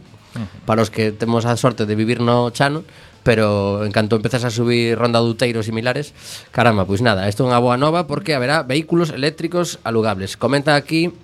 para 0.65 0.81
os 0.81 0.89
que 0.89 1.11
temos 1.11 1.45
a 1.45 1.53
sorte 1.57 1.85
de 1.85 1.95
vivir 1.95 2.23
no 2.23 2.49
Chano, 2.49 2.87
pero 3.23 3.83
en 3.83 3.91
canto 3.91 4.15
empezas 4.19 4.43
a 4.43 4.51
subir 4.51 4.99
ronda 4.99 5.23
douteiros 5.23 5.65
similares, 5.65 6.13
caramba, 6.51 6.85
pois 6.85 7.01
nada, 7.01 7.25
isto 7.31 7.43
é 7.43 7.49
unha 7.49 7.63
boa 7.63 7.79
nova 7.79 8.05
porque 8.05 8.35
haberá 8.35 8.61
vehículos 8.61 9.09
eléctricos 9.09 9.79
alugables. 9.87 10.35
Comenta 10.35 10.75
aquí 10.75 11.15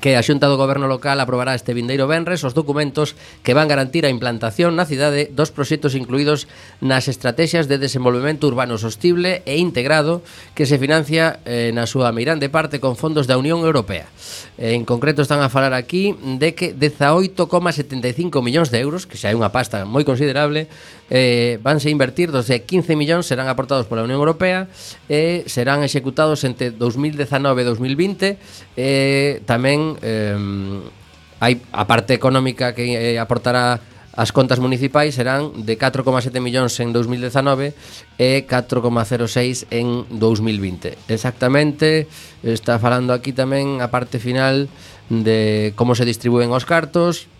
que 0.00 0.16
a 0.16 0.24
Xunta 0.24 0.48
do 0.48 0.56
Goberno 0.56 0.88
Local 0.88 1.20
aprobará 1.20 1.52
este 1.52 1.76
vindeiro 1.76 2.08
venres 2.08 2.40
os 2.48 2.56
documentos 2.56 3.12
que 3.44 3.52
van 3.52 3.68
garantir 3.68 4.08
a 4.08 4.12
implantación 4.14 4.72
na 4.72 4.88
cidade 4.88 5.28
dos 5.28 5.52
proxectos 5.52 5.92
incluídos 5.92 6.48
nas 6.80 7.12
estrategias 7.12 7.68
de 7.68 7.76
desenvolvemento 7.76 8.48
urbano 8.48 8.80
sostible 8.80 9.44
e 9.44 9.60
integrado 9.60 10.24
que 10.56 10.64
se 10.64 10.80
financia 10.80 11.44
eh, 11.44 11.74
na 11.76 11.84
súa 11.84 12.08
meirande 12.14 12.48
parte 12.48 12.80
con 12.80 12.96
fondos 12.96 13.28
da 13.28 13.36
Unión 13.36 13.60
Europea. 13.66 14.08
Eh, 14.56 14.72
en 14.72 14.88
concreto 14.88 15.20
están 15.20 15.44
a 15.44 15.52
falar 15.52 15.76
aquí 15.76 16.16
de 16.40 16.56
que 16.56 16.72
18,75 16.72 18.40
millóns 18.40 18.72
de 18.72 18.80
euros, 18.80 19.04
que 19.04 19.20
xa 19.20 19.28
é 19.28 19.36
unha 19.36 19.52
pasta 19.52 19.84
moi 19.84 20.08
considerable, 20.08 20.72
eh, 21.12 21.60
vanse 21.60 21.92
invertir, 21.92 22.32
dos 22.32 22.48
de 22.48 22.64
15 22.64 22.96
millóns 22.96 23.28
serán 23.28 23.52
aportados 23.52 23.84
pola 23.84 24.06
Unión 24.06 24.24
Europea 24.24 24.72
e 25.12 25.44
eh, 25.44 25.50
serán 25.50 25.84
executados 25.84 26.40
entre 26.48 26.72
2019 26.72 27.60
e 27.60 27.64
2020 27.68 28.40
eh, 28.80 29.44
tamén 29.44 29.81
tamén 29.82 29.98
eh, 30.02 31.42
hai 31.42 31.58
a 31.74 31.84
parte 31.90 32.14
económica 32.14 32.70
que 32.70 32.86
eh, 32.94 33.18
aportará 33.18 33.82
as 34.12 34.28
contas 34.30 34.60
municipais 34.60 35.16
serán 35.16 35.64
de 35.64 35.80
4,7 35.80 36.36
millóns 36.38 36.76
en 36.84 36.92
2019 36.92 37.72
e 38.20 38.44
4,06 38.44 39.72
en 39.72 40.04
2020. 40.12 41.08
Exactamente, 41.08 42.06
está 42.44 42.76
falando 42.76 43.16
aquí 43.16 43.32
tamén 43.32 43.80
a 43.80 43.88
parte 43.88 44.20
final 44.20 44.68
de 45.08 45.72
como 45.74 45.96
se 45.96 46.04
distribúen 46.04 46.52
os 46.52 46.68
cartos, 46.68 47.31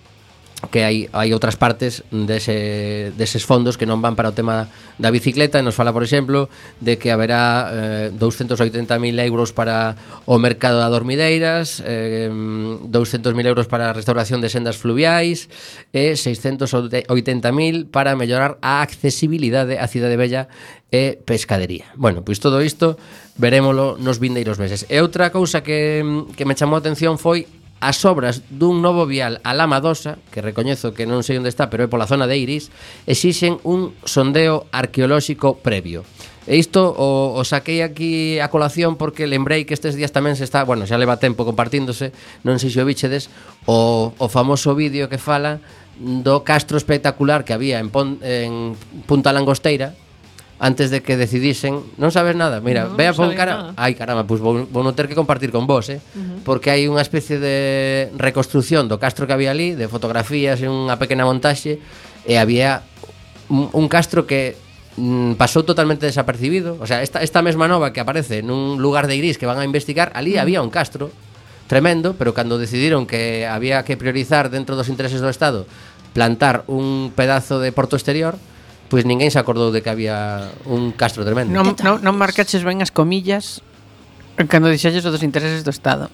que 0.70 0.84
hai, 0.86 1.10
hai 1.10 1.34
outras 1.34 1.58
partes 1.58 2.06
dese, 2.14 3.10
deses 3.18 3.42
fondos 3.42 3.74
que 3.74 3.88
non 3.88 3.98
van 3.98 4.14
para 4.14 4.30
o 4.30 4.36
tema 4.36 4.70
da 5.02 5.10
bicicleta 5.10 5.58
e 5.58 5.64
nos 5.66 5.74
fala, 5.74 5.90
por 5.90 6.06
exemplo, 6.06 6.46
de 6.78 7.02
que 7.02 7.10
haberá 7.10 8.10
eh, 8.10 8.14
280.000 8.14 8.86
euros 9.26 9.50
para 9.50 9.98
o 10.22 10.38
mercado 10.38 10.78
da 10.78 10.86
dormideiras 10.86 11.82
eh, 11.82 12.30
200.000 12.30 13.34
euros 13.50 13.66
para 13.66 13.90
a 13.90 13.96
restauración 13.96 14.38
de 14.38 14.52
sendas 14.52 14.78
fluviais 14.78 15.50
e 15.90 16.14
eh, 16.14 16.14
680.000 16.14 17.90
para 17.90 18.14
mellorar 18.14 18.62
a 18.62 18.86
accesibilidade 18.86 19.82
á 19.82 19.90
Cidade 19.90 20.14
Bella 20.14 20.46
e 20.92 21.18
pescadería. 21.24 21.90
Bueno, 21.98 22.22
pois 22.22 22.38
todo 22.38 22.62
isto 22.62 23.00
verémolo 23.40 23.96
nos 23.98 24.20
vindeiros 24.20 24.60
meses. 24.60 24.86
E 24.86 25.00
outra 25.00 25.32
cousa 25.34 25.64
que, 25.64 26.04
que 26.36 26.44
me 26.44 26.54
chamou 26.54 26.78
a 26.78 26.84
atención 26.84 27.16
foi 27.18 27.48
as 27.82 28.06
obras 28.06 28.46
dun 28.46 28.78
novo 28.78 29.10
vial 29.10 29.42
a 29.42 29.50
Lamadosa, 29.58 30.22
que 30.30 30.38
recoñezo 30.38 30.94
que 30.94 31.02
non 31.02 31.26
sei 31.26 31.42
onde 31.42 31.50
está, 31.50 31.66
pero 31.66 31.82
é 31.82 31.90
pola 31.90 32.06
zona 32.06 32.30
de 32.30 32.38
Iris, 32.38 32.70
exixen 33.10 33.58
un 33.66 33.90
sondeo 34.06 34.70
arqueolóxico 34.70 35.58
previo. 35.58 36.06
E 36.46 36.54
isto 36.54 36.94
o, 36.94 37.34
o 37.34 37.42
saquei 37.42 37.82
aquí 37.82 38.38
a 38.38 38.54
colación 38.54 38.94
porque 38.94 39.26
lembrei 39.26 39.66
que 39.66 39.74
estes 39.74 39.98
días 39.98 40.14
tamén 40.14 40.38
se 40.38 40.46
está, 40.46 40.62
bueno, 40.62 40.86
xa 40.86 40.94
leva 40.94 41.18
tempo 41.18 41.42
compartíndose, 41.42 42.14
non 42.46 42.62
sei 42.62 42.70
se 42.70 42.78
o 42.78 42.86
bichedes, 42.86 43.26
o, 43.66 44.14
o 44.14 44.26
famoso 44.30 44.78
vídeo 44.78 45.10
que 45.10 45.18
fala 45.18 45.58
do 45.98 46.46
castro 46.46 46.78
espectacular 46.78 47.42
que 47.42 47.50
había 47.50 47.82
en, 47.82 47.90
Pon, 47.90 48.22
en 48.22 48.78
Punta 49.10 49.34
Langosteira, 49.34 49.98
antes 50.62 50.90
de 50.94 51.02
que 51.02 51.18
decidisen, 51.18 51.82
non 51.98 52.14
sabes 52.14 52.38
nada, 52.38 52.62
mira, 52.62 52.86
no, 52.86 52.94
vea 52.94 53.10
no 53.10 53.18
pon 53.18 53.34
cara, 53.34 53.74
nada. 53.74 53.74
ai 53.74 53.98
caramba, 53.98 54.22
pois 54.22 54.38
vou, 54.38 54.62
vou 54.70 54.86
non 54.86 54.94
ter 54.94 55.10
que 55.10 55.18
compartir 55.18 55.50
con 55.50 55.66
vos, 55.66 55.90
eh? 55.90 55.98
Uh 56.14 56.22
-huh. 56.22 56.38
Porque 56.46 56.70
hai 56.70 56.86
unha 56.86 57.02
especie 57.02 57.42
de 57.42 58.06
reconstrucción 58.14 58.86
do 58.86 58.94
castro 59.02 59.26
que 59.26 59.34
había 59.34 59.50
ali, 59.50 59.74
de 59.74 59.90
fotografías 59.90 60.62
e 60.62 60.70
unha 60.70 60.94
pequena 61.02 61.26
montaxe 61.26 61.82
e 62.22 62.38
había 62.38 62.86
un, 63.50 63.74
un 63.74 63.90
castro 63.90 64.22
que 64.22 64.54
mm, 64.94 65.34
pasou 65.34 65.66
totalmente 65.66 66.06
desapercibido, 66.06 66.78
o 66.78 66.86
sea, 66.86 67.02
esta 67.02 67.26
esta 67.26 67.42
mesma 67.42 67.66
nova 67.66 67.90
que 67.90 67.98
aparece 67.98 68.38
nun 68.46 68.78
lugar 68.78 69.10
de 69.10 69.18
Iris 69.18 69.42
que 69.42 69.50
van 69.50 69.58
a 69.58 69.66
investigar, 69.66 70.14
ali 70.14 70.38
uh 70.38 70.38
-huh. 70.38 70.42
había 70.46 70.62
un 70.62 70.70
castro 70.70 71.10
tremendo, 71.66 72.14
pero 72.14 72.38
cando 72.38 72.54
decidiron 72.54 73.10
que 73.10 73.50
había 73.50 73.82
que 73.82 73.98
priorizar 73.98 74.46
dentro 74.46 74.78
dos 74.78 74.86
intereses 74.86 75.18
do 75.18 75.26
Estado 75.26 75.66
plantar 76.14 76.62
un 76.70 77.10
pedazo 77.16 77.58
de 77.58 77.74
porto 77.74 77.98
exterior, 77.98 78.38
uh 78.38 78.51
pois 78.92 79.08
ninguén 79.08 79.32
se 79.32 79.40
acordou 79.40 79.72
de 79.72 79.80
que 79.80 79.88
había 79.88 80.52
un 80.68 80.92
castro 80.92 81.24
tremendo. 81.24 81.56
Non, 81.56 81.72
non, 81.80 82.04
non 82.04 82.12
marcaches 82.20 82.60
ben 82.60 82.84
as 82.84 82.92
comillas 82.92 83.64
cando 84.52 84.68
dixalles 84.68 85.00
os 85.00 85.12
dos 85.16 85.24
intereses 85.24 85.64
do 85.64 85.72
Estado. 85.72 86.12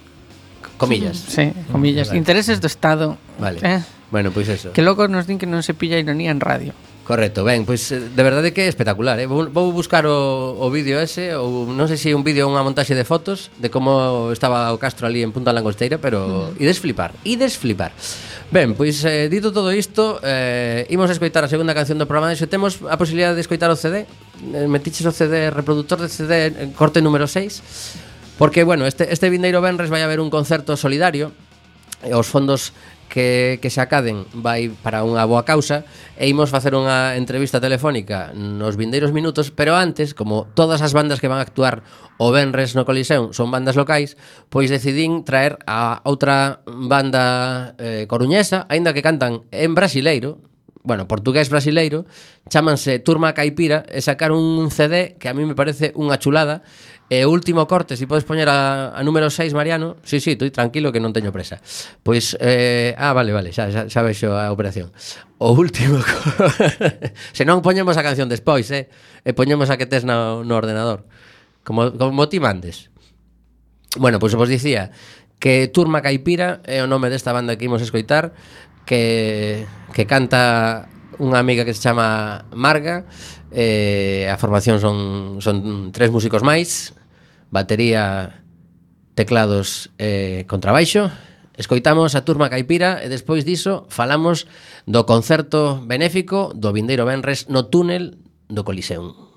Comillas. 0.78 1.18
Sí, 1.18 1.50
mm, 1.50 1.74
comillas. 1.74 2.14
Vale. 2.14 2.22
Intereses 2.22 2.62
do 2.62 2.70
Estado. 2.70 3.18
Vale. 3.42 3.58
Eh? 3.66 3.82
Bueno, 4.14 4.30
pois 4.30 4.46
pues 4.46 4.62
eso. 4.62 4.70
Que 4.70 4.86
logo 4.86 5.10
nos 5.10 5.26
din 5.26 5.42
que 5.42 5.50
non 5.50 5.66
se 5.66 5.74
pilla 5.74 5.98
ironía 5.98 6.30
en 6.30 6.38
radio. 6.38 6.70
Correcto, 7.02 7.42
ben, 7.42 7.64
pois 7.64 7.88
pues, 7.88 8.14
de 8.14 8.22
verdade 8.22 8.52
que 8.52 8.62
é 8.62 8.68
espectacular 8.68 9.16
eh? 9.16 9.24
Vou, 9.24 9.48
vou 9.48 9.72
buscar 9.72 10.04
o, 10.04 10.60
o 10.60 10.68
vídeo 10.68 11.00
ese 11.00 11.32
ou 11.34 11.64
Non 11.64 11.88
sei 11.88 11.96
se 11.96 12.12
é 12.12 12.14
un 12.14 12.20
vídeo 12.20 12.44
ou 12.44 12.52
unha 12.52 12.60
montaxe 12.60 12.92
de 12.92 13.00
fotos 13.08 13.48
De 13.56 13.72
como 13.72 14.28
estaba 14.28 14.68
o 14.70 14.76
Castro 14.76 15.08
ali 15.08 15.24
en 15.24 15.32
Punta 15.32 15.56
Langosteira 15.56 15.96
Pero 15.96 16.52
uh 16.52 16.60
ides 16.60 16.76
flipar, 16.84 17.16
ides 17.24 17.56
flipar 17.56 17.96
Ben, 18.50 18.72
pois 18.72 19.04
eh, 19.04 19.28
dito 19.28 19.52
todo 19.52 19.68
isto 19.76 20.20
eh, 20.24 20.88
Imos 20.88 21.12
a 21.12 21.12
escoitar 21.12 21.44
a 21.44 21.52
segunda 21.52 21.76
canción 21.76 22.00
do 22.00 22.08
programa 22.08 22.32
De 22.32 22.48
temos 22.48 22.80
a 22.88 22.96
posibilidad 22.96 23.36
de 23.36 23.44
escoitar 23.44 23.68
o 23.68 23.76
CD 23.76 24.08
eh, 24.08 24.64
Metiches 24.64 25.04
o 25.04 25.12
CD, 25.12 25.52
reproductor 25.52 26.00
de 26.00 26.08
CD 26.08 26.72
Corte 26.72 27.04
número 27.04 27.28
6 27.28 28.08
Porque, 28.38 28.62
bueno, 28.62 28.86
este, 28.86 29.12
este 29.12 29.28
vindeiro 29.30 29.60
Benres 29.60 29.90
vai 29.90 30.02
haber 30.02 30.20
un 30.22 30.30
concerto 30.30 30.76
solidario 30.78 31.32
os 32.04 32.26
fondos 32.26 32.72
que, 33.08 33.58
que 33.62 33.70
se 33.70 33.80
acaden 33.80 34.28
vai 34.36 34.68
para 34.68 35.02
unha 35.02 35.24
boa 35.24 35.42
causa. 35.42 35.82
E 36.14 36.28
imos 36.28 36.52
facer 36.52 36.76
unha 36.76 37.16
entrevista 37.16 37.58
telefónica 37.58 38.30
nos 38.36 38.76
vindeiros 38.76 39.10
minutos, 39.10 39.50
pero 39.50 39.74
antes, 39.74 40.12
como 40.12 40.46
todas 40.52 40.84
as 40.84 40.92
bandas 40.92 41.18
que 41.18 41.26
van 41.26 41.40
a 41.40 41.46
actuar 41.46 41.82
o 42.20 42.30
Benres 42.30 42.76
no 42.76 42.84
Coliseum 42.84 43.32
son 43.32 43.50
bandas 43.50 43.74
locais, 43.74 44.14
pois 44.52 44.68
decidín 44.70 45.24
traer 45.24 45.58
a 45.66 46.04
outra 46.04 46.62
banda 46.66 47.74
eh, 47.80 48.04
coruñesa, 48.06 48.68
aínda 48.68 48.92
que 48.92 49.02
cantan 49.02 49.48
en 49.50 49.72
brasileiro, 49.74 50.38
bueno, 50.88 51.06
portugués 51.06 51.52
brasileiro, 51.52 52.06
chámanse 52.48 52.98
Turma 52.98 53.36
Caipira 53.36 53.84
e 53.92 54.00
sacaron 54.00 54.40
un 54.40 54.72
CD 54.72 55.20
que 55.20 55.28
a 55.28 55.36
mí 55.36 55.44
me 55.44 55.52
parece 55.52 55.92
unha 55.92 56.16
chulada. 56.16 56.64
E 57.08 57.24
o 57.24 57.32
último 57.32 57.64
corte, 57.64 57.96
se 57.96 58.04
si 58.04 58.08
podes 58.08 58.24
poñer 58.24 58.48
a, 58.48 58.92
a 58.92 59.00
número 59.04 59.28
6, 59.28 59.52
Mariano. 59.52 59.96
Sí, 60.04 60.20
sí, 60.20 60.36
estoy 60.36 60.48
tranquilo 60.52 60.92
que 60.92 61.00
non 61.00 61.12
teño 61.12 61.28
presa. 61.28 61.60
Pois, 62.00 62.36
eh, 62.40 62.92
ah, 62.96 63.12
vale, 63.12 63.32
vale, 63.32 63.52
xa, 63.52 63.68
xa, 63.68 63.88
xa 63.88 64.00
vexo 64.00 64.32
a 64.32 64.48
operación. 64.48 64.92
O 65.36 65.52
último 65.52 66.00
se 67.36 67.44
non 67.44 67.60
poñemos 67.60 68.00
a 68.00 68.04
canción 68.04 68.32
despois, 68.32 68.68
eh? 68.72 68.88
E 69.24 69.36
poñemos 69.36 69.68
a 69.68 69.76
que 69.76 69.84
tes 69.84 70.08
no, 70.08 70.40
no 70.40 70.56
ordenador. 70.56 71.04
Como, 71.64 71.92
como 71.96 72.32
ti 72.32 72.40
mandes. 72.40 72.88
Bueno, 73.96 74.16
pois 74.16 74.36
vos 74.36 74.48
dicía 74.48 74.92
que 75.38 75.68
Turma 75.68 76.02
Caipira 76.02 76.60
é 76.66 76.82
o 76.82 76.90
nome 76.90 77.08
desta 77.08 77.30
banda 77.32 77.54
que 77.54 77.64
imos 77.70 77.80
escoitar 77.80 78.34
que, 78.88 79.68
que 79.92 80.08
canta 80.08 80.88
unha 81.20 81.36
amiga 81.36 81.68
que 81.68 81.76
se 81.76 81.84
chama 81.84 82.48
Marga 82.56 83.04
eh, 83.52 84.24
a 84.32 84.40
formación 84.40 84.80
son, 84.80 85.38
son 85.44 85.92
tres 85.92 86.08
músicos 86.08 86.40
máis 86.40 86.96
batería, 87.52 88.40
teclados 89.12 89.92
e 90.00 90.42
eh, 90.42 90.48
contrabaixo 90.48 91.12
Escoitamos 91.58 92.14
a 92.14 92.22
Turma 92.22 92.46
Caipira 92.46 93.02
e 93.02 93.10
despois 93.10 93.42
diso 93.42 93.82
falamos 93.90 94.46
do 94.86 95.02
concerto 95.10 95.82
benéfico 95.82 96.54
do 96.54 96.70
Vindeiro 96.70 97.02
Benres 97.02 97.50
no 97.50 97.66
túnel 97.66 98.22
do 98.46 98.62
Coliseum. 98.62 99.27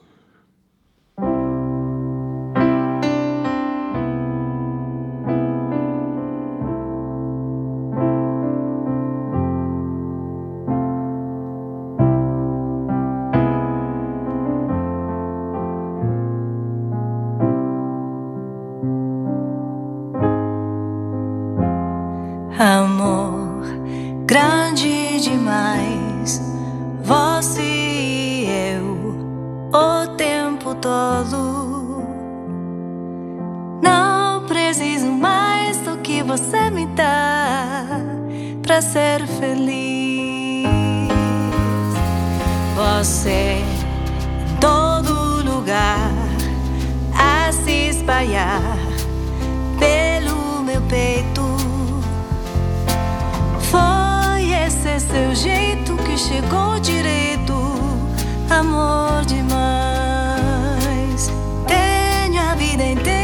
você 36.23 36.69
me 36.69 36.86
dá 36.88 37.86
para 38.62 38.81
ser 38.81 39.25
feliz. 39.39 40.67
Você 42.75 43.62
em 43.62 44.57
todo 44.60 45.43
lugar 45.43 46.12
a 47.17 47.51
se 47.51 47.89
espalhar 47.89 48.77
pelo 49.79 50.63
meu 50.63 50.81
peito. 50.84 51.41
Foi 53.71 54.51
esse 54.65 54.99
seu 54.99 55.36
jeito 55.36 55.95
que 55.97 56.17
chegou 56.17 56.79
direito, 56.79 57.53
amor 58.49 59.25
demais. 59.25 59.62
Tenho 61.67 62.41
a 62.41 62.55
vida 62.55 62.84
inteira 62.84 63.20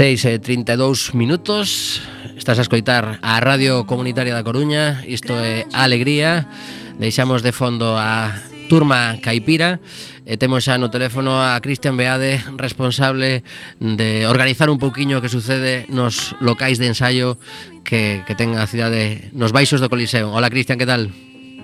seis 0.00 0.24
e 0.24 0.40
32 0.40 1.12
minutos. 1.12 2.00
Estás 2.32 2.56
a 2.56 2.64
escoitar 2.64 3.20
a 3.20 3.36
Radio 3.36 3.84
Comunitaria 3.84 4.32
da 4.32 4.40
Coruña. 4.40 5.04
Isto 5.04 5.36
é 5.36 5.68
Alegría. 5.76 6.48
Deixamos 6.96 7.44
de 7.44 7.52
fondo 7.52 8.00
a 8.00 8.32
Turma 8.72 9.20
Caipira 9.20 9.76
E 10.24 10.40
temos 10.40 10.64
xa 10.64 10.80
no 10.80 10.88
teléfono 10.88 11.36
a 11.36 11.60
Cristian 11.60 12.00
Beade 12.00 12.40
Responsable 12.56 13.44
de 13.76 14.24
organizar 14.24 14.72
un 14.72 14.80
pouquiño 14.80 15.20
que 15.20 15.28
sucede 15.28 15.84
nos 15.92 16.32
locais 16.40 16.80
de 16.80 16.88
ensayo 16.88 17.36
Que, 17.84 18.24
que 18.24 18.32
ten 18.32 18.56
a 18.56 18.64
cidade 18.64 19.28
nos 19.36 19.52
baixos 19.52 19.84
do 19.84 19.92
Coliseo 19.92 20.32
Hola 20.32 20.48
Cristian, 20.48 20.80
que 20.80 20.88
tal? 20.88 21.12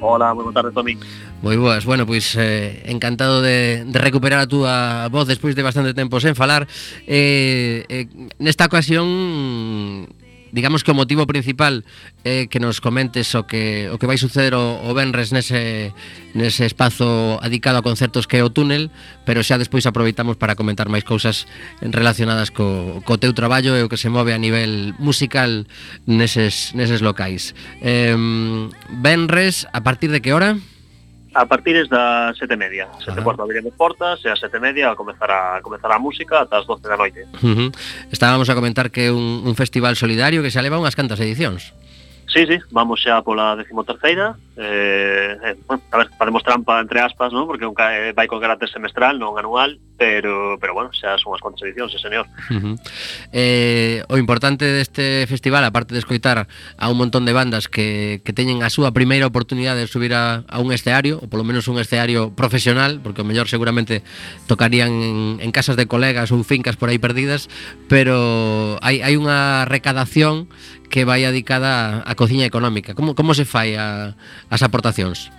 Hola, 0.00 0.36
moi 0.36 0.44
boa 0.44 0.52
tarde, 0.52 0.76
Tomi 0.76 0.92
Moi 1.44 1.60
boas, 1.60 1.84
bueno, 1.84 2.08
pois 2.08 2.32
eh, 2.40 2.80
encantado 2.88 3.44
de, 3.44 3.84
de 3.84 3.98
recuperar 4.00 4.40
a 4.40 4.48
túa 4.48 5.04
voz 5.12 5.28
despois 5.28 5.52
de 5.52 5.60
bastante 5.60 5.92
tempo 5.92 6.16
sen 6.16 6.32
falar. 6.32 6.64
Eh, 7.04 7.84
eh, 7.92 8.08
Nesta 8.40 8.64
ocasión, 8.64 10.08
digamos 10.48 10.80
que 10.80 10.90
o 10.90 10.96
motivo 10.96 11.28
principal 11.28 11.84
é 12.24 12.24
eh, 12.24 12.44
que 12.48 12.56
nos 12.56 12.80
comentes 12.80 13.36
o 13.36 13.44
que, 13.44 13.92
o 13.92 14.00
que 14.00 14.08
vai 14.08 14.16
suceder 14.16 14.56
o, 14.56 14.80
o 14.80 14.90
Benres 14.96 15.36
nese, 15.36 15.92
nese 16.32 16.64
espazo 16.64 17.36
adicado 17.44 17.76
a 17.76 17.84
concertos 17.84 18.24
que 18.24 18.40
é 18.40 18.42
o 18.42 18.48
túnel 18.48 18.88
Pero 19.28 19.44
xa 19.44 19.60
despois 19.60 19.84
aproveitamos 19.84 20.40
para 20.40 20.56
comentar 20.56 20.88
máis 20.88 21.04
cousas 21.04 21.44
relacionadas 21.84 22.48
co, 22.48 23.04
co 23.04 23.20
teu 23.20 23.36
traballo 23.36 23.76
e 23.76 23.84
o 23.84 23.92
que 23.92 24.00
se 24.00 24.08
move 24.08 24.32
a 24.32 24.40
nivel 24.40 24.96
musical 24.96 25.68
neses, 26.08 26.72
neses 26.72 27.04
locais. 27.04 27.52
Eh, 27.84 28.16
Benres, 28.88 29.68
a 29.76 29.84
partir 29.84 30.08
de 30.08 30.24
que 30.24 30.32
hora? 30.32 30.56
a 31.36 31.44
partir 31.44 31.86
das 31.88 32.36
sete 32.38 32.54
e 32.54 32.56
media. 32.56 32.88
Sete 33.04 33.20
cuarto 33.20 33.44
abriremos 33.44 33.74
portas 33.76 34.24
e 34.24 34.28
a 34.32 34.36
sete 34.36 34.56
e 34.56 34.60
media 34.60 34.96
comenzará, 34.96 35.60
comenzará 35.60 35.96
a 35.96 36.02
música 36.02 36.40
ata 36.40 36.58
as 36.58 36.66
doce 36.66 36.88
da 36.88 36.96
noite. 36.96 37.28
Uh 37.44 37.68
-huh. 37.68 37.70
Estábamos 38.10 38.48
a 38.48 38.54
comentar 38.56 38.88
que 38.88 39.08
é 39.08 39.10
un, 39.12 39.44
un 39.44 39.54
festival 39.54 39.94
solidario 39.96 40.40
que 40.40 40.50
xa 40.50 40.64
leva 40.64 40.80
unhas 40.80 40.96
cantas 40.96 41.20
edicións. 41.20 41.76
Sí, 42.26 42.44
sí, 42.46 42.58
vamos 42.70 42.98
xa 42.98 43.22
pola 43.22 43.54
decimoterceira 43.54 44.34
eh, 44.56 45.36
eh, 45.44 45.56
bueno, 45.66 45.82
A 45.92 45.98
ver, 45.98 46.08
faremos 46.18 46.42
trampa 46.42 46.80
entre 46.80 46.98
aspas, 46.98 47.30
non? 47.30 47.46
Porque 47.46 47.62
nunca 47.62 47.94
eh, 47.94 48.10
vai 48.10 48.26
con 48.26 48.42
carácter 48.42 48.66
semestral, 48.66 49.14
non 49.14 49.38
anual 49.38 49.78
Pero, 49.94 50.58
pero 50.58 50.74
bueno, 50.74 50.90
xa 50.90 51.14
son 51.22 51.38
as 51.38 51.40
cuantas 51.40 51.62
edicións, 51.62 51.94
sí, 51.94 52.02
señor 52.02 52.26
uh 52.50 52.58
-huh. 52.58 52.74
eh, 53.30 54.02
O 54.10 54.18
importante 54.18 54.66
deste 54.66 55.22
festival, 55.30 55.62
aparte 55.62 55.94
de 55.94 56.02
escoitar 56.02 56.50
a 56.50 56.86
un 56.90 56.98
montón 56.98 57.22
de 57.28 57.36
bandas 57.36 57.70
Que, 57.70 58.18
que 58.26 58.34
teñen 58.34 58.66
a 58.66 58.74
súa 58.74 58.90
primeira 58.90 59.30
oportunidade 59.30 59.86
de 59.86 59.88
subir 59.88 60.10
a, 60.10 60.42
a 60.50 60.58
un 60.58 60.74
escenario 60.74 61.22
Ou 61.22 61.30
polo 61.30 61.46
menos 61.46 61.70
un 61.70 61.78
escenario 61.78 62.34
profesional 62.34 62.98
Porque 63.06 63.22
o 63.22 63.28
mellor 63.28 63.46
seguramente 63.46 64.02
tocarían 64.50 64.90
en, 64.98 65.16
en 65.38 65.50
casas 65.54 65.78
de 65.78 65.86
colegas 65.86 66.34
ou 66.34 66.42
fincas 66.42 66.74
por 66.74 66.90
aí 66.90 66.98
perdidas 66.98 67.46
Pero 67.86 68.82
hai, 68.82 68.98
hai 68.98 69.14
unha 69.14 69.62
recadación 69.70 70.50
que 70.90 71.04
vai 71.04 71.24
adicada 71.24 72.02
á, 72.02 72.10
á 72.10 72.12
cociña 72.14 72.46
económica. 72.46 72.94
Como, 72.94 73.14
como 73.14 73.34
se 73.34 73.44
fai 73.44 73.74
a, 73.76 74.14
as 74.50 74.62
aportacións? 74.62 75.30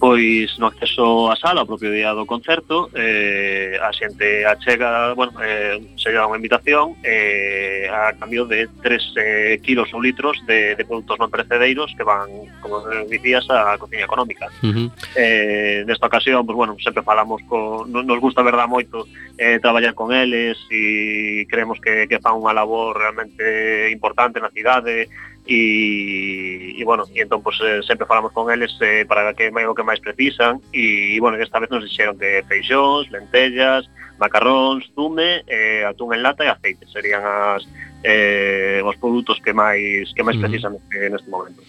pois 0.00 0.58
no 0.58 0.72
acceso 0.72 1.28
á 1.28 1.36
sala, 1.36 1.62
o 1.62 1.68
propio 1.68 1.92
día 1.92 2.16
do 2.16 2.24
concerto, 2.24 2.88
eh, 2.96 3.76
a 3.76 3.92
xente 3.92 4.48
achega, 4.48 5.12
bueno, 5.12 5.36
eh, 5.44 5.76
se 6.00 6.08
lleva 6.08 6.24
unha 6.24 6.40
invitación 6.40 6.96
eh, 7.04 7.84
a 7.84 8.16
cambio 8.16 8.48
de 8.48 8.64
3 8.80 9.12
eh, 9.20 9.54
kilos 9.60 9.92
ou 9.92 10.00
litros 10.00 10.40
de, 10.48 10.72
de 10.72 10.88
produtos 10.88 11.20
non 11.20 11.28
perecedeiros 11.28 11.92
que 11.92 12.00
van, 12.00 12.32
como 12.64 12.80
dicías, 13.12 13.44
a 13.52 13.76
cociña 13.76 14.08
económica. 14.08 14.48
Uh 14.64 14.72
-huh. 14.72 14.88
eh, 15.20 15.84
nesta 15.84 16.08
ocasión, 16.08 16.48
pues, 16.48 16.56
bueno, 16.56 16.80
sempre 16.80 17.04
falamos, 17.04 17.44
co, 17.44 17.84
nos 17.84 18.18
gusta 18.24 18.40
verdad 18.40 18.72
moito 18.72 19.04
eh, 19.36 19.60
traballar 19.60 19.92
con 19.92 20.16
eles 20.16 20.56
e 20.72 21.44
creemos 21.44 21.76
que, 21.76 22.08
que 22.08 22.24
fan 22.24 22.40
unha 22.40 22.56
labor 22.56 22.96
realmente 22.96 23.92
importante 23.92 24.40
na 24.40 24.48
cidade, 24.48 25.12
e, 25.46 26.76
e 26.76 26.84
bueno, 26.84 27.04
e 27.14 27.22
entón 27.22 27.42
pues, 27.42 27.58
eh, 27.60 27.80
sempre 27.86 28.06
falamos 28.06 28.32
con 28.32 28.50
eles 28.50 28.76
eh, 28.80 29.04
para 29.08 29.34
que 29.34 29.48
é 29.48 29.68
o 29.68 29.74
que 29.74 29.86
máis 29.86 30.00
precisan 30.00 30.60
e, 30.72 31.16
e 31.16 31.20
bueno, 31.20 31.40
esta 31.40 31.58
vez 31.58 31.70
nos 31.70 31.84
dixeron 31.84 32.18
que 32.18 32.44
feixóns, 32.46 33.10
lentellas, 33.10 33.88
macarróns, 34.20 34.84
zume, 34.94 35.42
eh, 35.48 35.82
atún 35.84 36.12
en 36.12 36.22
lata 36.22 36.44
e 36.44 36.52
aceite 36.52 36.84
serían 36.92 37.24
as 37.24 37.64
eh, 38.04 38.80
os 38.84 38.96
produtos 38.96 39.40
que 39.40 39.52
máis 39.52 40.12
que 40.12 40.22
máis 40.22 40.36
precisan 40.36 40.76
uh 40.76 40.80
-huh. 40.80 41.10
neste 41.10 41.28
momento. 41.28 41.60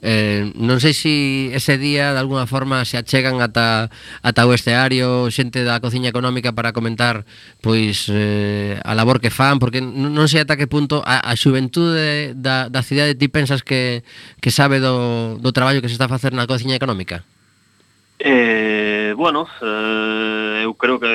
Eh, 0.00 0.48
non 0.56 0.80
sei 0.80 0.96
se 0.96 1.00
si 1.10 1.50
ese 1.52 1.78
día 1.78 2.12
de 2.12 2.20
alguna 2.20 2.46
forma 2.46 2.84
se 2.84 2.96
achegan 2.96 3.40
ata, 3.40 3.90
ata 4.22 4.46
o 4.46 4.54
esteario 4.54 5.28
xente 5.32 5.64
da 5.64 5.80
cociña 5.80 6.12
económica 6.12 6.52
para 6.52 6.72
comentar 6.72 7.24
pois 7.60 8.06
eh, 8.12 8.78
a 8.84 8.92
labor 8.94 9.20
que 9.20 9.32
fan 9.32 9.58
porque 9.58 9.80
non 9.82 10.28
sei 10.30 10.44
ata 10.44 10.56
que 10.60 10.70
punto 10.70 11.02
a, 11.02 11.24
a 11.24 11.32
xuventude 11.34 12.36
da, 12.36 12.68
da 12.68 12.84
cidade 12.84 13.18
ti 13.18 13.28
pensas 13.28 13.64
que, 13.64 14.06
que 14.38 14.54
sabe 14.54 14.78
do, 14.78 15.40
do 15.40 15.50
traballo 15.56 15.82
que 15.82 15.88
se 15.90 15.96
está 15.96 16.06
a 16.06 16.14
facer 16.14 16.32
na 16.36 16.48
cociña 16.48 16.78
económica? 16.78 17.24
Eh, 18.20 19.16
bueno, 19.16 19.48
eh, 19.64 20.68
eu 20.68 20.76
creo 20.76 21.00
que 21.00 21.08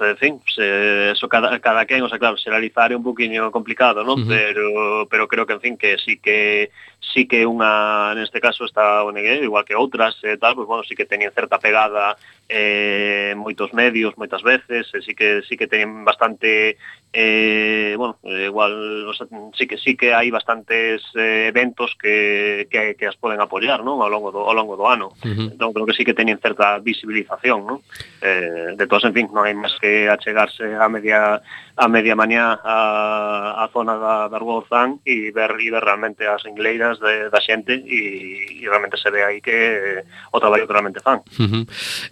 en 0.00 0.16
fin, 0.16 0.40
se, 0.54 1.12
eso 1.12 1.28
cada, 1.28 1.58
cada 1.60 1.86
quen, 1.86 2.02
o 2.02 2.08
sea, 2.08 2.18
claro, 2.18 2.36
xeralizar 2.36 2.92
é 2.92 2.96
un 2.96 3.06
poquinho 3.06 3.50
complicado, 3.50 4.02
non? 4.02 4.18
Uh 4.18 4.26
-huh. 4.26 4.28
Pero 4.28 4.66
pero 5.08 5.24
creo 5.30 5.46
que 5.46 5.54
en 5.54 5.62
fin 5.62 5.74
que 5.78 5.96
sí 5.98 6.18
que 6.18 6.70
sí 7.14 7.30
que 7.30 7.46
unha, 7.46 8.10
neste 8.18 8.42
caso, 8.42 8.66
está 8.66 9.06
ONG, 9.06 9.46
igual 9.46 9.62
que 9.62 9.78
outras 9.78 10.18
e 10.26 10.34
eh, 10.34 10.36
tal, 10.36 10.58
pues, 10.58 10.66
bueno, 10.66 10.82
sí 10.82 10.98
que 10.98 11.06
teñen 11.06 11.30
certa 11.30 11.62
pegada 11.62 12.18
eh, 12.50 13.38
moitos 13.38 13.70
medios, 13.70 14.18
moitas 14.18 14.42
veces, 14.42 14.90
e 14.90 14.98
eh, 14.98 15.02
sí 15.06 15.14
que 15.14 15.46
sí 15.46 15.54
que 15.54 15.70
teñen 15.70 16.02
bastante 16.02 16.74
eh, 17.14 17.94
bueno, 17.96 18.18
eh, 18.24 18.50
igual 18.50 19.06
o 19.06 19.14
sea, 19.14 19.30
sí 19.54 19.70
que 19.70 19.78
sí 19.78 19.94
que 19.94 20.10
hai 20.10 20.34
bastantes 20.34 21.06
eh, 21.14 21.54
eventos 21.54 21.94
que, 21.94 22.66
que, 22.66 22.98
que 22.98 23.06
as 23.06 23.14
poden 23.14 23.38
apoiar, 23.38 23.86
non? 23.86 24.02
Ao 24.02 24.10
longo 24.10 24.34
do, 24.34 24.42
ao 24.42 24.52
longo 24.58 24.74
do 24.74 24.90
ano. 24.90 25.14
Uh 25.22 25.30
-huh. 25.30 25.48
Entón 25.54 25.70
creo 25.70 25.86
que 25.86 25.94
sí 25.94 26.02
que 26.02 26.18
teñen 26.18 26.42
certa 26.42 26.82
visibilización, 26.82 27.62
non? 27.62 27.78
Eh, 28.18 28.74
de 28.74 28.84
todas, 28.90 29.06
en 29.06 29.14
fin, 29.14 29.30
non 29.30 29.46
hai 29.46 29.54
máis 29.54 29.78
que 29.78 30.10
achegarse 30.10 30.74
a 30.74 30.90
media 30.90 31.38
a 31.76 31.88
media 31.88 32.14
mañá 32.14 32.54
a, 32.62 33.64
a 33.64 33.68
zona 33.74 33.98
da, 33.98 34.28
da 34.30 34.38
Rúa 34.38 34.62
Orzán 34.62 35.02
e 35.02 35.34
ver, 35.34 35.58
e 35.58 35.70
ver 35.74 35.82
realmente 35.82 36.22
as 36.22 36.46
ingleiras 36.46 37.02
de, 37.02 37.30
da 37.30 37.42
xente 37.42 37.74
e, 37.74 38.62
e 38.62 38.66
realmente 38.66 38.94
se 38.94 39.10
ve 39.10 39.26
aí 39.26 39.42
que 39.42 40.02
o 40.30 40.38
traballo 40.38 40.66
que 40.66 40.72
realmente 40.72 41.02
fan. 41.02 41.18
Uh 41.34 41.50
-huh. 41.50 41.64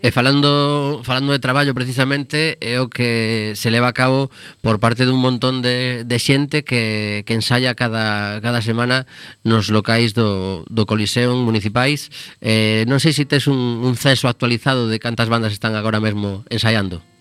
E 0.02 0.10
falando 0.10 1.02
falando 1.06 1.30
de 1.30 1.38
traballo 1.38 1.74
precisamente 1.74 2.58
é 2.58 2.82
o 2.82 2.90
que 2.90 3.54
se 3.54 3.70
leva 3.70 3.86
a 3.86 3.94
cabo 3.94 4.34
por 4.66 4.82
parte 4.82 5.06
dun 5.06 5.22
montón 5.22 5.62
de, 5.62 6.02
de 6.02 6.18
xente 6.18 6.66
que, 6.66 7.22
que 7.22 7.34
ensaya 7.38 7.78
cada, 7.78 8.42
cada 8.42 8.58
semana 8.66 9.06
nos 9.46 9.70
locais 9.70 10.10
do, 10.10 10.66
do 10.66 10.90
Coliseo 10.90 11.38
municipais. 11.38 12.10
Eh, 12.42 12.82
non 12.90 12.98
sei 12.98 13.14
se 13.14 13.30
tes 13.30 13.46
un, 13.46 13.86
un 13.86 13.94
ceso 13.94 14.26
actualizado 14.26 14.90
de 14.90 14.98
cantas 14.98 15.30
bandas 15.30 15.54
están 15.54 15.78
agora 15.78 16.02
mesmo 16.02 16.42
ensaiando. 16.50 17.11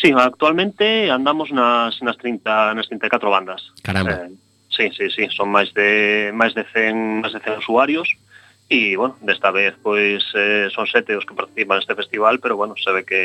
Sí, 0.00 0.12
actualmente 0.16 1.10
andamos 1.10 1.52
nas, 1.52 2.00
nas, 2.00 2.16
30, 2.16 2.72
nas 2.74 2.88
34 2.88 3.28
bandas. 3.28 3.60
Caramba. 3.82 4.12
Eh, 4.12 4.30
sí, 4.72 4.88
sí, 4.96 5.10
sí, 5.12 5.28
son 5.28 5.52
máis 5.52 5.74
de 5.76 6.32
máis 6.32 6.56
de 6.56 6.64
100, 6.64 7.20
máis 7.20 7.36
de 7.36 7.40
100 7.44 7.60
usuarios. 7.60 8.08
E, 8.70 8.94
bueno, 8.94 9.18
desta 9.18 9.50
vez 9.50 9.74
pois 9.82 10.22
eh, 10.38 10.70
son 10.70 10.86
sete 10.86 11.18
os 11.18 11.26
que 11.26 11.34
participan 11.34 11.82
neste 11.82 11.98
festival, 11.98 12.38
pero 12.38 12.54
bueno, 12.54 12.78
se 12.78 12.94
ve 12.94 13.02
que, 13.02 13.22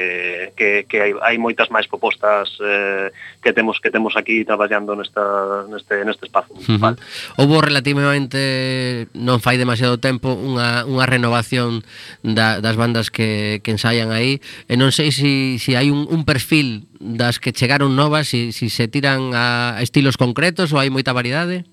que, 0.57 0.89
que 0.89 0.97
hai, 0.97 1.13
hai 1.21 1.37
moitas 1.37 1.69
máis 1.69 1.85
propostas 1.85 2.57
eh, 2.65 3.13
que 3.45 3.53
temos 3.53 3.77
que 3.77 3.93
temos 3.93 4.17
aquí 4.17 4.41
traballando 4.41 4.97
nesta, 4.97 5.69
neste, 5.69 6.01
neste 6.01 6.25
espazo. 6.25 6.49
Municipal. 6.57 6.97
Uh 6.97 6.97
-huh. 6.97 7.45
Houbo 7.45 7.61
relativamente, 7.61 9.05
non 9.13 9.37
fai 9.37 9.61
demasiado 9.61 10.01
tempo, 10.01 10.33
unha, 10.33 10.81
unha 10.89 11.05
renovación 11.05 11.85
da, 12.25 12.57
das 12.57 12.73
bandas 12.73 13.13
que, 13.13 13.61
que 13.61 13.69
ensaian 13.69 14.09
aí, 14.09 14.41
e 14.65 14.73
non 14.73 14.89
sei 14.89 15.13
se 15.13 15.25
si, 15.25 15.59
si 15.59 15.71
hai 15.77 15.89
un, 15.89 16.09
un 16.09 16.25
perfil 16.25 16.89
das 16.97 17.37
que 17.37 17.53
chegaron 17.53 17.93
novas, 17.93 18.29
se 18.29 18.49
si, 18.49 18.69
si 18.69 18.73
se 18.73 18.89
tiran 18.89 19.33
a 19.33 19.77
estilos 19.81 20.17
concretos 20.17 20.73
ou 20.73 20.81
hai 20.81 20.89
moita 20.89 21.13
variedade? 21.13 21.69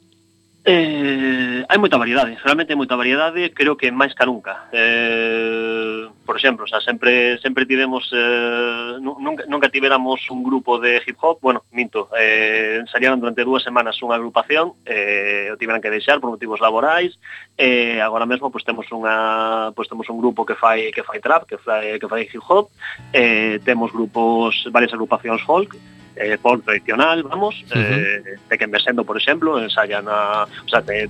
Eh, 0.64 1.66
hai 1.66 1.78
moita 1.78 1.98
variedade, 1.98 2.38
realmente 2.38 2.70
hai 2.70 2.78
moita 2.78 2.94
variedade, 2.94 3.50
creo 3.50 3.74
que 3.74 3.90
máis 3.90 4.14
que 4.14 4.22
nunca. 4.22 4.70
Eh, 4.70 6.06
por 6.22 6.38
exemplo, 6.38 6.70
xa 6.70 6.78
sempre 6.78 7.42
sempre 7.42 7.66
tivemos 7.66 8.06
eh, 8.14 8.94
nunca, 9.02 9.42
nunca 9.50 9.66
tivéramos 9.74 10.22
un 10.30 10.46
grupo 10.46 10.78
de 10.78 11.02
hip 11.02 11.18
hop, 11.18 11.42
bueno, 11.42 11.66
minto, 11.74 12.06
eh, 12.14 12.78
ensayaron 12.78 13.18
durante 13.18 13.42
dúas 13.42 13.66
semanas 13.66 13.98
unha 14.06 14.14
agrupación, 14.14 14.78
eh, 14.86 15.50
o 15.50 15.58
tiveran 15.58 15.82
que 15.82 15.90
deixar 15.90 16.22
por 16.22 16.30
motivos 16.30 16.62
laborais, 16.62 17.18
eh, 17.58 17.98
agora 17.98 18.22
mesmo 18.22 18.54
pois 18.54 18.62
temos 18.62 18.86
unha 18.94 19.74
pois 19.74 19.90
temos 19.90 20.06
un 20.14 20.22
grupo 20.22 20.46
que 20.46 20.54
fai 20.54 20.94
que 20.94 21.02
fai 21.02 21.18
trap, 21.18 21.42
que 21.42 21.58
fai 21.58 21.98
que 21.98 22.06
fai 22.06 22.22
hip 22.30 22.44
hop, 22.46 22.70
eh, 23.10 23.58
temos 23.66 23.90
grupos, 23.90 24.62
varias 24.70 24.94
agrupacións 24.94 25.42
folk, 25.42 25.74
eh, 26.16 26.38
folk 26.38 26.64
tradicional, 26.64 27.22
vamos, 27.22 27.54
uh 27.70 27.74
-huh. 27.74 27.80
eh, 27.80 28.38
de 28.48 28.58
que 28.58 28.66
Mesendo, 28.66 29.04
por 29.04 29.16
exemplo, 29.16 29.60
ensayan 29.60 30.06
a, 30.08 30.44
o 30.44 30.68
sea, 30.68 30.82
te, 30.82 31.08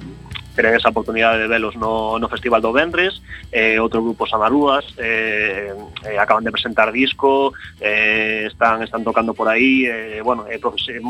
tenen 0.54 0.74
esa 0.74 0.90
oportunidade 0.90 1.38
de 1.40 1.48
velos 1.48 1.76
no, 1.76 2.18
no 2.18 2.28
Festival 2.28 2.60
do 2.60 2.72
Vendres, 2.72 3.22
eh, 3.52 3.80
outro 3.80 4.02
grupo 4.04 4.26
Samarúas, 4.28 4.84
eh, 4.98 5.72
eh, 6.04 6.18
acaban 6.18 6.44
de 6.44 6.52
presentar 6.52 6.92
disco, 6.92 7.52
eh, 7.80 8.48
están 8.50 8.82
están 8.82 9.04
tocando 9.04 9.32
por 9.32 9.48
aí, 9.48 9.86
eh, 9.86 10.20
bueno, 10.22 10.44
eh, 10.48 10.58
profes, 10.58 10.88
eh, 10.88 11.00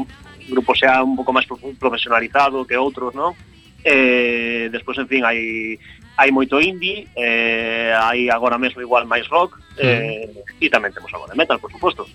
grupo 0.49 0.75
sea 0.75 1.03
un 1.03 1.19
pouco 1.19 1.35
máis 1.35 1.47
profesionalizado 1.79 2.67
que 2.67 2.79
outros, 2.79 3.15
non? 3.15 3.35
Eh, 3.83 4.71
despois, 4.71 4.95
en 4.99 5.11
fin, 5.11 5.27
hai 5.27 5.75
hai 6.15 6.31
moito 6.31 6.61
indie, 6.61 7.09
eh, 7.17 7.91
hai 7.97 8.31
agora 8.31 8.61
mesmo 8.61 8.79
igual 8.79 9.11
máis 9.11 9.27
rock, 9.27 9.59
eh, 9.81 10.29
e 10.61 10.71
tamén 10.71 10.95
temos 10.95 11.11
agora 11.11 11.35
metal, 11.35 11.59
por 11.59 11.73
suposto. 11.73 12.07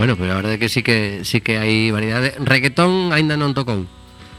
Bueno, 0.00 0.16
pero 0.16 0.32
a 0.32 0.36
verdade 0.36 0.58
que 0.58 0.70
sí 0.70 0.82
que 0.82 1.26
sí 1.28 1.42
que 1.44 1.60
hai 1.60 1.92
variedade 1.92 2.32
Reggaetón 2.40 3.12
aínda 3.12 3.36
non 3.36 3.52
tocou 3.52 3.84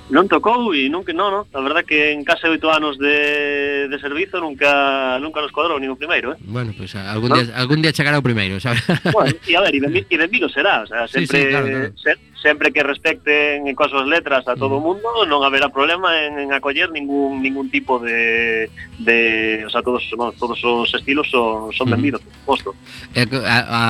Non 0.09 0.26
tocou 0.26 0.74
e 0.74 0.89
nunca, 0.89 1.14
non, 1.14 1.30
non. 1.30 1.45
A 1.53 1.62
verdad 1.62 1.86
que 1.86 2.18
en 2.18 2.26
case 2.26 2.49
oito 2.49 2.74
anos 2.74 2.97
de, 2.97 3.86
de 3.86 3.97
servizo 4.01 4.41
nunca 4.41 5.22
nunca 5.22 5.38
nos 5.38 5.53
cuadrou 5.53 5.78
nin 5.78 5.93
o 5.93 5.95
primeiro, 6.01 6.34
eh? 6.34 6.38
Bueno, 6.49 6.74
pois 6.74 6.97
pues, 6.97 7.05
algún 7.05 7.30
¿No? 7.30 7.38
día 7.38 7.53
algún 7.53 7.86
día 7.86 7.93
chegará 7.93 8.18
o 8.18 8.26
primeiro, 8.26 8.57
sabes? 8.57 8.82
Bueno, 9.14 9.38
e 9.45 9.53
a 9.53 9.62
ver, 9.62 9.78
e 9.78 10.01
e 10.09 10.16
benvido 10.18 10.49
será, 10.49 10.82
o 10.82 10.88
sea, 10.89 11.05
sempre, 11.05 11.45
sí, 11.45 11.53
claro, 11.53 11.70
claro. 11.70 11.93
se- 11.93 12.18
sempre 12.41 12.73
que 12.73 12.83
respecten 12.83 13.67
en 13.69 13.75
coas 13.77 13.93
súas 13.93 14.09
letras 14.09 14.43
a 14.49 14.57
todo 14.57 14.81
o 14.81 14.83
mundo, 14.83 15.23
non 15.29 15.45
haberá 15.45 15.69
problema 15.69 16.17
en, 16.25 16.41
en 16.41 16.49
acoller 16.51 16.89
ningún 16.89 17.39
ningún 17.39 17.69
tipo 17.69 18.01
de 18.01 18.67
de, 18.97 19.63
o 19.65 19.69
sea, 19.69 19.85
todos 19.85 20.01
non, 20.17 20.33
todos 20.35 20.57
os 20.65 20.89
estilos 20.91 21.29
son 21.29 21.69
son 21.71 21.87
mm-hmm. 21.87 21.93
benvidos, 21.93 22.21
por 22.45 22.57
suposto. 22.57 22.69
Eh, 23.13 23.29
e 23.29 23.37
a, 23.45 23.59
a, 23.61 23.83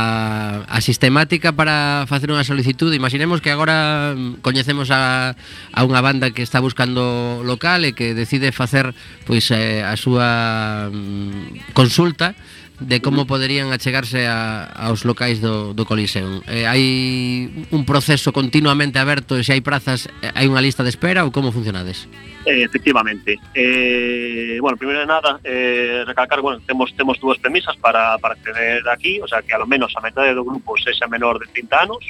a 0.68 0.78
sistemática 0.84 1.56
para 1.56 2.04
facer 2.12 2.28
unha 2.28 2.44
solicitude, 2.44 2.94
imaginemos 3.00 3.40
que 3.40 3.56
agora 3.56 4.12
mm, 4.14 4.44
coñecemos 4.44 4.92
a 4.92 5.34
a 5.72 5.82
unha 5.88 6.04
banda 6.04 6.36
que 6.36 6.44
está 6.44 6.60
buscando 6.60 7.40
local 7.48 7.88
e 7.88 7.96
que 7.96 8.12
decide 8.12 8.52
facer 8.52 8.92
pois 9.24 9.48
eh, 9.56 9.80
a 9.82 9.96
súa 9.96 10.92
mm, 10.92 11.72
consulta 11.72 12.36
de 12.82 13.00
como 13.00 13.30
poderían 13.30 13.72
achegarse 13.72 14.26
a, 14.26 14.66
aos 14.66 15.06
locais 15.06 15.40
do, 15.40 15.74
do 15.78 15.86
Coliseum. 15.86 16.42
Eh, 16.50 16.66
hai 16.66 17.48
un 17.70 17.86
proceso 17.86 18.34
continuamente 18.34 18.98
aberto 18.98 19.38
e 19.38 19.46
se 19.46 19.54
hai 19.54 19.62
prazas, 19.62 20.10
eh, 20.26 20.34
hai 20.34 20.50
unha 20.50 20.60
lista 20.60 20.82
de 20.82 20.90
espera 20.90 21.22
ou 21.22 21.30
como 21.30 21.54
funcionades? 21.54 22.10
Eh, 22.50 22.66
efectivamente. 22.66 23.38
Eh, 23.54 24.58
bueno, 24.58 24.76
primeiro 24.82 25.06
de 25.06 25.10
nada, 25.10 25.38
eh, 25.46 26.02
recalcar, 26.10 26.42
bueno, 26.42 26.58
temos, 26.66 26.90
temos 26.98 27.22
dúas 27.22 27.38
premisas 27.38 27.78
para, 27.78 28.18
para 28.18 28.34
acceder 28.34 28.82
aquí, 28.90 29.22
o 29.22 29.30
sea, 29.30 29.46
que 29.46 29.54
a 29.54 29.62
lo 29.62 29.70
menos 29.70 29.94
a 29.94 30.02
metade 30.02 30.34
do 30.34 30.42
grupo 30.42 30.74
sexa 30.82 31.06
menor 31.06 31.38
de 31.38 31.46
30 31.54 31.86
anos, 31.86 32.02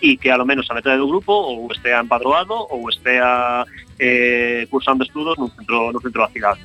e 0.00 0.16
que 0.16 0.32
a 0.32 0.36
lo 0.40 0.48
menos 0.48 0.66
a 0.70 0.74
metade 0.74 0.98
do 0.98 1.06
grupo 1.06 1.32
ou 1.32 1.68
estea 1.70 2.00
empadroado 2.00 2.56
ou 2.72 2.88
estea 2.88 3.62
eh, 4.00 4.66
cursando 4.72 5.04
estudos 5.04 5.36
no 5.38 5.52
centro, 5.52 5.92
no 5.92 6.00
centro 6.00 6.24
da 6.24 6.32
cidade. 6.32 6.60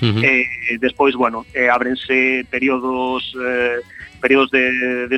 Uh 0.00 0.14
-huh. 0.14 0.24
eh, 0.24 0.78
despois, 0.78 1.14
bueno, 1.14 1.44
eh, 1.52 1.68
ábrense 1.68 2.46
períodos 2.50 3.34
eh, 3.34 3.80
períodos 4.20 4.50
de, 4.50 5.08
de 5.08 5.16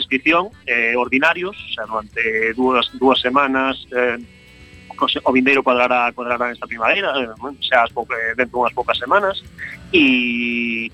eh, 0.66 0.95
ordinarios, 0.97 1.57
xa 1.74 1.85
durante 1.87 2.53
dúas, 2.55 2.91
dúas 2.99 3.20
semanas 3.20 3.87
eh, 3.93 4.18
o 5.24 5.33
vindeiro 5.33 5.62
cuadrará, 5.62 6.12
cuadrará 6.12 6.53
esta 6.53 6.66
primavera, 6.66 7.12
eh, 7.20 7.28
xa 7.61 7.85
as 7.85 7.93
pouca, 7.93 8.14
eh, 8.14 8.35
dentro 8.37 8.61
unhas 8.61 8.74
poucas 8.76 8.99
semanas, 8.99 9.41
e 9.93 10.93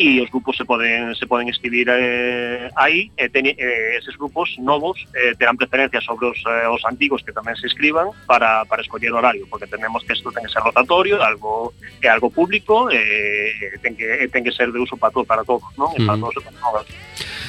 e 0.00 0.16
os 0.24 0.30
grupos 0.32 0.56
se 0.56 0.64
poden 0.64 1.12
se 1.14 1.28
poden 1.28 1.52
escribir 1.52 1.84
eh, 1.92 2.72
aí 2.80 3.12
e 3.20 3.28
ten, 3.28 3.44
eh, 3.44 3.54
eh 3.60 4.00
eses 4.00 4.16
grupos 4.16 4.56
novos 4.56 4.96
eh, 5.12 5.36
terán 5.36 5.60
preferencia 5.60 6.00
sobre 6.00 6.32
os, 6.32 6.40
eh, 6.48 6.64
os 6.72 6.80
antigos 6.88 7.20
que 7.20 7.36
tamén 7.36 7.52
se 7.60 7.68
escriban 7.68 8.08
para, 8.24 8.64
para 8.64 8.80
escoller 8.80 9.12
horario, 9.12 9.44
porque 9.52 9.68
tenemos 9.68 10.00
que 10.08 10.16
isto 10.16 10.32
ten 10.32 10.40
que 10.40 10.48
ser 10.48 10.64
rotatorio, 10.64 11.20
algo 11.20 11.76
é 12.00 12.08
algo 12.08 12.32
público, 12.32 12.88
eh, 12.88 13.76
ten 13.84 13.92
que 13.92 14.08
eh, 14.08 14.28
ten 14.32 14.40
que 14.40 14.56
ser 14.56 14.72
de 14.72 14.80
uso 14.80 14.96
para 14.96 15.12
todo 15.12 15.28
para 15.28 15.44
todos, 15.44 15.68
non? 15.76 15.92
Mm. 15.92 16.08
Para 16.08 16.16
todos 16.16 16.40
e 16.40 16.42
para 16.48 16.56
todas 16.64 16.86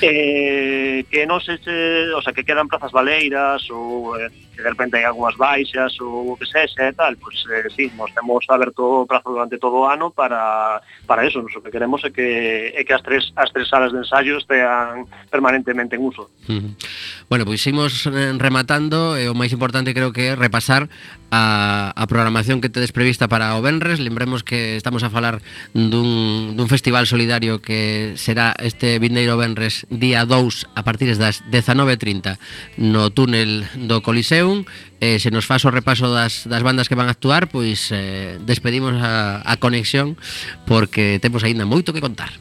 eh, 0.01 1.05
que 1.09 1.25
non 1.25 1.39
se, 1.39 1.57
se, 1.61 2.09
o 2.13 2.21
sea, 2.21 2.33
que 2.33 2.43
quedan 2.43 2.67
plazas 2.67 2.91
baleiras 2.91 3.65
ou 3.69 4.17
eh, 4.17 4.29
que 4.55 4.61
de 4.61 4.69
repente 4.69 4.97
hai 4.97 5.05
algunhas 5.05 5.37
baixas 5.37 5.95
ou 6.01 6.33
o 6.33 6.37
que 6.37 6.45
sexa 6.45 6.89
e 6.89 6.93
tal, 6.93 7.15
pois 7.17 7.41
pues, 7.45 7.65
eh, 7.65 7.69
sí, 7.73 7.85
nos 7.97 8.13
temos 8.13 8.45
aberto 8.49 9.03
o 9.03 9.07
prazo 9.07 9.31
durante 9.31 9.57
todo 9.57 9.85
o 9.85 9.87
ano 9.87 10.11
para, 10.11 10.81
para 11.07 11.25
eso, 11.25 11.41
nos 11.41 11.55
o 11.55 11.61
que 11.61 11.71
queremos 11.71 12.03
é 12.03 12.11
que, 12.11 12.73
é 12.75 12.81
que 12.83 12.93
as 12.93 13.01
tres, 13.01 13.31
as 13.35 13.49
tres 13.51 13.69
salas 13.69 13.91
de 13.91 14.03
ensayo 14.03 14.37
estean 14.37 15.07
permanentemente 15.29 15.95
en 15.95 16.05
uso. 16.05 16.29
Uh 16.49 16.59
-huh. 16.59 16.71
Bueno, 17.29 17.45
pois 17.45 17.63
pues, 17.63 17.71
imos 17.71 17.93
eh, 18.07 18.33
rematando, 18.37 19.17
e 19.17 19.25
eh, 19.25 19.31
o 19.31 19.37
máis 19.37 19.53
importante 19.55 19.95
creo 19.95 20.11
que 20.11 20.33
é 20.33 20.35
repasar 20.35 20.91
a, 21.31 21.95
a 21.95 22.03
programación 22.07 22.59
que 22.59 22.67
tedes 22.67 22.91
prevista 22.91 23.31
para 23.31 23.55
o 23.55 23.63
Benres, 23.63 24.03
lembremos 24.03 24.43
que 24.43 24.75
estamos 24.75 25.03
a 25.03 25.09
falar 25.09 25.39
dun, 25.71 26.59
dun 26.59 26.67
festival 26.67 27.07
solidario 27.07 27.63
que 27.63 28.19
será 28.19 28.51
este 28.59 28.99
Vindeiro 28.99 29.39
Benres 29.39 29.87
día 29.91 30.25
2 30.25 30.71
a 30.73 30.81
partir 30.87 31.11
das 31.19 31.43
19.30 31.51 32.39
no 32.79 33.11
túnel 33.11 33.67
do 33.75 33.99
Coliseum 33.99 34.63
eh, 35.03 35.19
se 35.19 35.29
nos 35.29 35.45
faz 35.45 35.67
o 35.67 35.71
repaso 35.71 36.07
das, 36.07 36.47
das 36.47 36.63
bandas 36.63 36.87
que 36.87 36.95
van 36.95 37.11
a 37.11 37.13
actuar 37.13 37.51
pois 37.51 37.91
eh, 37.91 38.39
despedimos 38.39 38.95
a, 38.95 39.43
a 39.43 39.59
conexión 39.59 40.15
porque 40.63 41.19
temos 41.19 41.43
aínda 41.43 41.67
moito 41.67 41.91
que 41.91 42.01
contar 42.01 42.31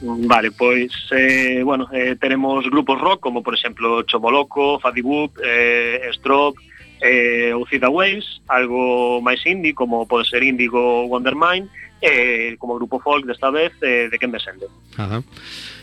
Vale, 0.00 0.52
pois, 0.52 0.92
eh, 1.10 1.60
bueno, 1.64 1.88
eh, 1.90 2.14
teremos 2.14 2.62
grupos 2.70 3.00
rock 3.00 3.18
como, 3.18 3.42
por 3.42 3.58
exemplo, 3.58 4.02
Chomoloco, 4.04 4.78
Fadibup, 4.78 5.34
eh, 5.42 6.06
Stroke, 6.14 6.62
eh, 7.00 7.52
ou 7.54 7.66
Cida 7.66 7.90
Waves, 7.90 8.42
algo 8.46 9.20
máis 9.22 9.42
indie 9.46 9.74
como 9.74 10.06
pode 10.06 10.26
ser 10.26 10.42
Indigo 10.42 11.06
Wondermind, 11.06 11.70
eh, 12.02 12.54
como 12.58 12.78
grupo 12.78 12.98
folk 12.98 13.26
desta 13.26 13.50
vez 13.50 13.72
eh, 13.82 14.08
de 14.10 14.18
Ken 14.18 14.30
Besende. 14.30 14.66
Ajá 14.96 15.22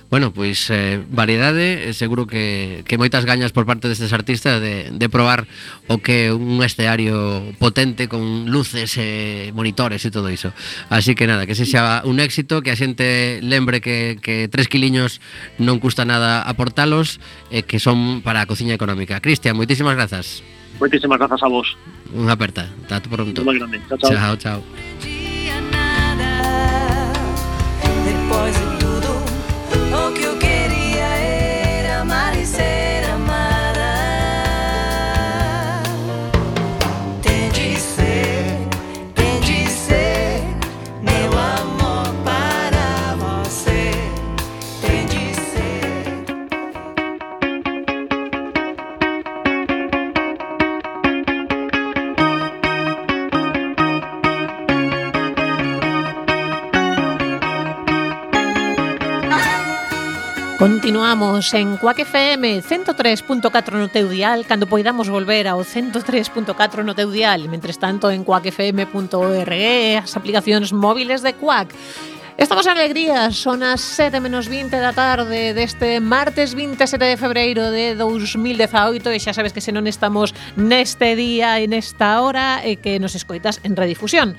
bueno, 0.10 0.32
pois 0.32 0.70
eh, 0.70 1.02
variedade, 1.10 1.90
eh, 1.90 1.94
seguro 1.94 2.28
que, 2.28 2.84
que 2.86 2.98
moitas 2.98 3.26
gañas 3.26 3.52
por 3.52 3.66
parte 3.66 3.90
destes 3.90 4.14
artistas 4.14 4.62
de, 4.62 4.94
de 4.94 5.08
probar 5.10 5.50
o 5.90 5.98
que 5.98 6.30
un 6.32 6.62
esteario 6.62 7.42
potente 7.58 8.08
con 8.08 8.48
luces 8.48 8.96
e 9.02 9.50
eh, 9.50 9.54
monitores 9.54 10.06
e 10.06 10.14
todo 10.14 10.30
iso. 10.30 10.54
Así 10.94 11.18
que 11.18 11.26
nada, 11.26 11.50
que 11.50 11.58
se 11.58 11.66
xa 11.66 12.06
un 12.06 12.22
éxito, 12.22 12.62
que 12.62 12.70
a 12.70 12.78
xente 12.78 13.42
lembre 13.42 13.82
que, 13.82 14.22
que 14.22 14.46
tres 14.48 14.70
quiliños 14.70 15.20
non 15.58 15.82
custa 15.82 16.06
nada 16.06 16.46
aportalos 16.46 17.18
e 17.50 17.62
eh, 17.62 17.64
que 17.66 17.82
son 17.82 18.22
para 18.22 18.46
a 18.46 18.50
cociña 18.50 18.78
económica. 18.78 19.18
Cristian, 19.20 19.58
moitísimas 19.58 19.98
grazas. 19.98 20.46
Moitísimas 20.80 21.18
grazas 21.18 21.42
a 21.42 21.50
vos. 21.50 21.74
Unha 22.14 22.36
aperta. 22.36 22.70
Tato 22.86 23.10
pronto. 23.10 23.42
Chao, 23.42 23.98
chao. 23.98 24.12
chao, 24.12 24.34
chao. 24.38 25.15
Continuamos 60.66 61.54
en 61.54 61.78
Cuac 61.78 62.00
FM 62.00 62.64
103.4 62.64 63.78
no 63.78 63.88
teu 63.88 64.10
dial. 64.10 64.50
Cando 64.50 64.66
poidamos 64.66 65.14
volver 65.14 65.46
ao 65.46 65.62
103.4 65.62 66.82
no 66.82 66.98
teu 66.98 67.14
dial 67.14 67.46
mentres 67.54 67.78
tanto 67.78 68.10
en 68.10 68.26
cuacfm.org 68.26 69.54
As 70.02 70.18
aplicacións 70.18 70.74
móviles 70.74 71.22
de 71.22 71.38
Cuac 71.38 71.70
Estamos 72.38 72.66
en 72.66 72.74
alegría, 72.74 73.32
son 73.32 73.64
as 73.64 73.80
7 73.80 74.20
menos 74.20 74.52
20 74.52 74.76
da 74.76 74.92
tarde 74.92 75.56
deste 75.56 76.04
martes 76.04 76.52
27 76.52 77.00
de 77.00 77.16
febreiro 77.16 77.72
de 77.72 77.96
2018 77.96 79.08
e 79.08 79.24
xa 79.24 79.32
sabes 79.32 79.56
que 79.56 79.64
se 79.64 79.72
non 79.72 79.88
estamos 79.88 80.36
neste 80.60 81.16
día 81.16 81.64
e 81.64 81.72
nesta 81.72 82.20
hora 82.20 82.60
e 82.60 82.76
que 82.76 83.00
nos 83.00 83.16
escoitas 83.16 83.64
en 83.64 83.80
redifusión. 83.80 84.36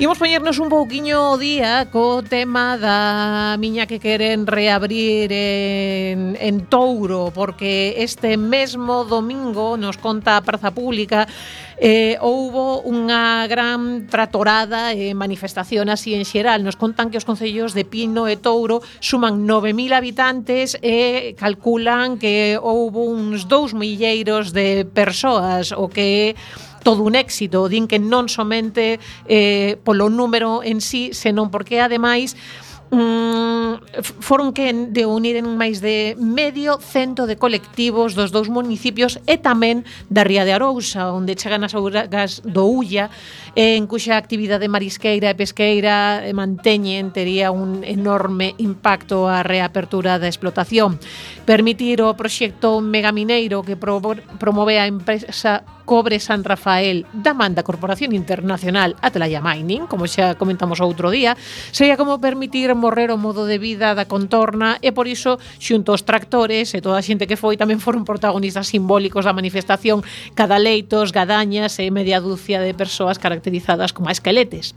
Imos 0.00 0.16
poñernos 0.16 0.56
un 0.56 0.72
pouquiño 0.72 1.36
o 1.36 1.38
día 1.38 1.84
co 1.92 2.24
tema 2.24 2.80
da 2.80 3.60
miña 3.60 3.84
que 3.84 4.00
queren 4.00 4.48
reabrir 4.48 5.28
en, 5.28 6.40
en 6.40 6.64
Touro 6.64 7.28
porque 7.28 8.00
este 8.00 8.40
mesmo 8.40 9.04
domingo 9.04 9.76
nos 9.76 10.00
conta 10.00 10.40
a 10.40 10.42
Praza 10.42 10.72
Pública 10.72 11.28
eh, 11.84 12.16
houbo 12.24 12.80
unha 12.88 13.44
gran 13.44 14.08
tratorada 14.08 14.96
e 14.96 15.12
eh, 15.12 15.12
manifestación 15.12 15.92
así 15.92 16.16
en 16.16 16.24
xeral. 16.24 16.64
Nos 16.64 16.80
contan 16.80 17.12
que 17.12 17.20
os 17.20 17.28
concellos 17.28 17.76
de 17.76 17.84
Pino 17.84 18.24
e 18.24 18.40
Touro 18.40 18.80
suman 19.04 19.44
9.000 19.44 19.92
habitantes 19.92 20.80
e 20.80 21.36
calculan 21.36 22.16
que 22.16 22.56
houbo 22.56 23.04
uns 23.04 23.44
2 23.52 23.76
milleiros 23.76 24.56
de 24.56 24.88
persoas, 24.88 25.76
o 25.76 25.92
que 25.92 26.32
é 26.32 26.64
todo 26.80 27.04
un 27.04 27.20
éxito, 27.20 27.68
din 27.68 27.84
que 27.84 28.00
non 28.00 28.32
somente 28.32 28.96
eh, 29.28 29.76
polo 29.84 30.08
número 30.08 30.64
en 30.64 30.80
sí, 30.80 31.12
senón 31.12 31.52
porque 31.52 31.84
ademais 31.84 32.32
mm, 32.90 34.02
foron 34.20 34.52
que 34.52 34.72
de 34.72 35.06
uniren 35.06 35.46
máis 35.56 35.78
de 35.78 36.16
medio 36.18 36.76
cento 36.82 37.26
de 37.26 37.36
colectivos 37.36 38.14
dos 38.14 38.34
dous 38.34 38.48
municipios 38.50 39.20
e 39.24 39.38
tamén 39.38 39.86
da 40.10 40.26
Ría 40.26 40.44
de 40.44 40.52
Arousa, 40.56 41.12
onde 41.12 41.38
chegan 41.38 41.62
as 41.62 41.74
augas 41.76 42.42
do 42.44 42.64
Ulla, 42.66 43.08
en 43.54 43.86
cuxa 43.86 44.18
actividade 44.18 44.66
marisqueira 44.66 45.30
e 45.30 45.38
pesqueira 45.38 46.22
manteñen, 46.34 47.14
tería 47.14 47.54
un 47.54 47.86
enorme 47.86 48.58
impacto 48.58 49.30
a 49.30 49.46
reapertura 49.46 50.18
da 50.18 50.26
explotación. 50.26 50.98
Permitir 51.46 52.02
o 52.02 52.16
proxecto 52.18 52.82
megamineiro 52.82 53.62
que 53.62 53.78
promove 53.78 54.74
a 54.80 54.90
empresa 54.90 55.62
cobre 55.84 56.20
San 56.20 56.44
Rafael 56.44 57.06
da 57.12 57.32
man 57.32 57.54
da 57.54 57.62
Corporación 57.62 58.12
Internacional 58.12 58.96
Atalaya 59.00 59.40
Mining, 59.40 59.86
como 59.86 60.08
xa 60.10 60.34
comentamos 60.34 60.80
outro 60.80 61.12
día, 61.12 61.36
sería 61.70 61.96
como 62.00 62.20
permitir 62.20 62.72
morrer 62.74 63.12
o 63.12 63.20
modo 63.20 63.44
de 63.44 63.60
vida 63.60 63.94
da 63.94 64.08
contorna 64.08 64.80
e 64.80 64.90
por 64.90 65.06
iso 65.06 65.38
xunto 65.60 65.92
aos 65.92 66.04
tractores 66.08 66.74
e 66.74 66.82
toda 66.84 67.00
a 67.00 67.06
xente 67.06 67.28
que 67.28 67.40
foi 67.40 67.54
tamén 67.56 67.80
foron 67.80 68.08
protagonistas 68.08 68.68
simbólicos 68.68 69.24
da 69.24 69.36
manifestación, 69.36 70.02
cadaleitos, 70.34 71.12
gadañas 71.12 71.78
e 71.80 71.88
media 71.94 72.18
dúcia 72.18 72.58
de 72.60 72.74
persoas 72.74 73.20
caracterizadas 73.22 73.92
como 73.92 74.10
esqueletes. 74.10 74.76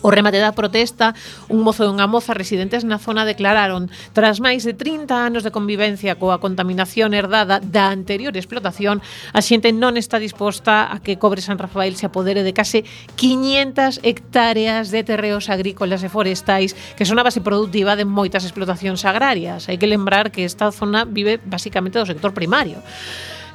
O 0.00 0.14
remate 0.14 0.38
da 0.38 0.54
protesta, 0.54 1.14
un 1.50 1.66
mozo 1.66 1.82
e 1.82 1.90
unha 1.90 2.06
moza 2.06 2.30
residentes 2.30 2.86
na 2.86 3.02
zona 3.02 3.26
declararon 3.26 3.90
tras 4.14 4.38
máis 4.38 4.62
de 4.62 4.70
30 4.70 5.10
anos 5.10 5.42
de 5.42 5.50
convivencia 5.50 6.14
coa 6.14 6.38
contaminación 6.38 7.18
herdada 7.18 7.58
da 7.58 7.90
anterior 7.90 8.30
explotación, 8.38 9.02
a 9.34 9.40
xente 9.42 9.74
non 9.74 9.98
está 9.98 10.22
disposta 10.22 10.86
a 10.86 11.02
que 11.02 11.18
Cobre 11.18 11.42
San 11.42 11.58
Rafael 11.58 11.98
se 11.98 12.06
apodere 12.06 12.46
de 12.46 12.54
case 12.54 12.86
500 13.18 14.06
hectáreas 14.06 14.94
de 14.94 15.02
terreos 15.02 15.50
agrícolas 15.50 16.06
e 16.06 16.12
forestais 16.12 16.78
que 16.94 17.02
son 17.02 17.18
a 17.18 17.26
base 17.26 17.42
productiva 17.42 17.98
de 17.98 18.06
moitas 18.06 18.46
explotacións 18.46 19.02
agrarias. 19.02 19.66
Hai 19.66 19.82
que 19.82 19.90
lembrar 19.90 20.30
que 20.30 20.46
esta 20.46 20.70
zona 20.70 21.02
vive 21.02 21.42
basicamente 21.42 21.98
do 21.98 22.06
sector 22.06 22.30
primario. 22.30 22.78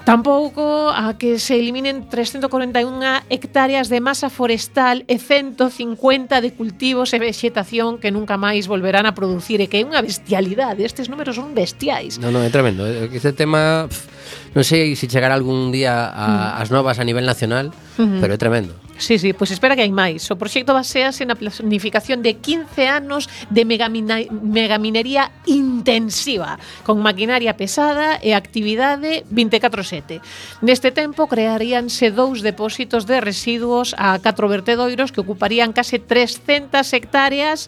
Tampouco 0.03 0.91
a 0.91 1.15
que 1.17 1.39
se 1.39 1.55
eliminen 1.55 2.11
341 2.11 3.23
hectáreas 3.31 3.87
de 3.87 4.03
masa 4.03 4.27
forestal 4.27 5.07
e 5.07 5.15
150 5.15 6.43
de 6.43 6.51
cultivos 6.51 7.15
e 7.15 7.23
vexetación 7.23 8.03
que 8.03 8.11
nunca 8.11 8.35
máis 8.35 8.67
volverán 8.67 9.07
a 9.07 9.15
producir 9.15 9.63
e 9.63 9.71
que 9.71 9.79
é 9.79 9.87
unha 9.87 10.03
bestialidade, 10.03 10.83
estes 10.83 11.07
números 11.07 11.39
son 11.39 11.55
bestiais. 11.55 12.19
Non, 12.19 12.35
non, 12.35 12.43
é 12.43 12.51
tremendo. 12.51 12.83
Eh, 12.83 13.07
este 13.15 13.31
tema 13.31 13.87
pff, 13.87 14.51
non 14.51 14.67
sei 14.67 14.99
se 14.99 15.07
chegará 15.07 15.39
algún 15.39 15.71
día 15.71 16.11
a, 16.11 16.59
mm. 16.59 16.67
as 16.67 16.67
novas 16.67 16.99
a 16.99 17.07
nivel 17.07 17.23
nacional, 17.23 17.71
mm 17.71 18.03
-hmm. 18.03 18.19
pero 18.19 18.35
é 18.35 18.39
tremendo. 18.39 18.82
Sí, 19.03 19.19
sí, 19.19 19.33
pois 19.33 19.51
espera 19.51 19.75
que 19.75 19.83
hai 19.83 19.91
máis. 19.91 20.23
O 20.31 20.39
proxecto 20.39 20.71
basease 20.71 21.27
na 21.27 21.35
planificación 21.35 22.23
de 22.23 22.39
15 22.39 22.87
anos 22.87 23.27
de 23.51 23.67
megamina 23.67 24.23
megaminería 24.31 25.27
intensiva, 25.43 26.55
con 26.87 27.03
maquinaria 27.03 27.59
pesada 27.59 28.15
e 28.23 28.31
actividade 28.31 29.27
24-7. 29.27 30.23
Neste 30.63 30.95
tempo 30.95 31.27
crearíanse 31.27 32.15
dous 32.15 32.39
depósitos 32.39 33.03
de 33.03 33.19
residuos 33.19 33.91
a 33.99 34.23
catro 34.23 34.47
vertedoiros 34.47 35.11
que 35.11 35.19
ocuparían 35.19 35.75
case 35.75 35.99
300 35.99 36.87
hectáreas 36.95 37.67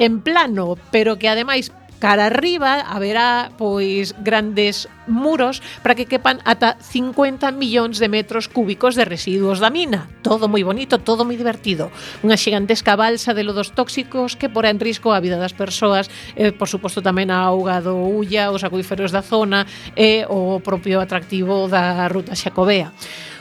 en 0.00 0.24
plano, 0.24 0.80
pero 0.88 1.20
que 1.20 1.28
ademais 1.28 1.68
cara 2.02 2.26
arriba 2.26 2.82
haberá 2.82 3.54
pois 3.54 4.10
grandes 4.18 4.90
muros 5.06 5.62
para 5.86 5.94
que 5.94 6.10
quepan 6.10 6.42
ata 6.42 6.74
50 6.82 7.54
millóns 7.54 8.02
de 8.02 8.10
metros 8.10 8.50
cúbicos 8.50 8.98
de 8.98 9.06
residuos 9.06 9.62
da 9.62 9.70
mina. 9.70 10.10
Todo 10.26 10.50
moi 10.50 10.66
bonito, 10.66 10.98
todo 10.98 11.22
moi 11.22 11.38
divertido. 11.38 11.94
Unha 12.26 12.34
xigantesca 12.34 12.98
balsa 12.98 13.38
de 13.38 13.46
lodos 13.46 13.70
tóxicos 13.70 14.34
que 14.34 14.50
porá 14.50 14.74
en 14.74 14.82
risco 14.82 15.14
a 15.14 15.22
vida 15.22 15.38
das 15.38 15.54
persoas, 15.54 16.10
eh, 16.34 16.50
por 16.50 16.66
suposto 16.66 17.06
tamén 17.06 17.30
a 17.30 17.38
auga 17.38 17.78
do 17.78 17.94
Ulla, 17.94 18.50
os 18.50 18.66
acuíferos 18.66 19.14
da 19.14 19.22
zona 19.22 19.62
e 19.94 20.26
eh, 20.26 20.26
o 20.26 20.58
propio 20.58 20.98
atractivo 20.98 21.70
da 21.70 22.10
ruta 22.10 22.34
Xacobea. 22.34 22.90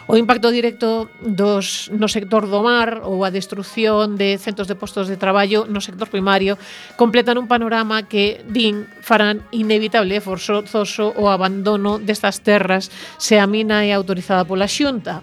O 0.07 0.17
impacto 0.17 0.49
directo 0.49 1.09
dos, 1.21 1.89
no 1.93 2.09
sector 2.09 2.49
do 2.49 2.65
mar 2.65 3.05
ou 3.05 3.21
a 3.21 3.29
destrucción 3.29 4.17
de 4.17 4.41
centros 4.41 4.65
de 4.65 4.75
postos 4.75 5.05
de 5.05 5.15
traballo 5.15 5.69
no 5.69 5.77
sector 5.77 6.09
primario 6.09 6.57
completan 6.97 7.37
un 7.37 7.45
panorama 7.45 8.09
que, 8.09 8.41
din, 8.49 8.89
farán 9.05 9.45
inevitable 9.53 10.17
e 10.17 10.25
forzoso 10.25 11.13
o 11.13 11.29
abandono 11.29 12.01
destas 12.01 12.41
terras 12.41 12.89
se 13.21 13.37
a 13.37 13.45
mina 13.45 13.85
é 13.85 13.93
autorizada 13.93 14.43
pola 14.43 14.65
xunta. 14.65 15.21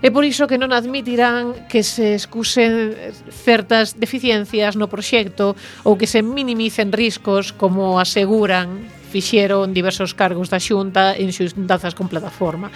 É 0.00 0.08
por 0.08 0.24
iso 0.24 0.48
que 0.48 0.56
non 0.56 0.72
admitirán 0.72 1.68
que 1.68 1.84
se 1.84 2.16
excusen 2.16 2.96
certas 3.28 4.00
deficiencias 4.00 4.76
no 4.76 4.88
proxecto 4.88 5.52
ou 5.84 6.00
que 6.00 6.08
se 6.08 6.24
minimicen 6.24 6.88
riscos 6.88 7.52
como 7.52 8.00
aseguran 8.00 8.80
fixeron 9.10 9.74
diversos 9.74 10.14
cargos 10.14 10.48
da 10.48 10.62
Xunta 10.62 11.12
en 11.18 11.34
xuntanzas 11.34 11.92
con 11.92 12.08
plataforma. 12.08 12.70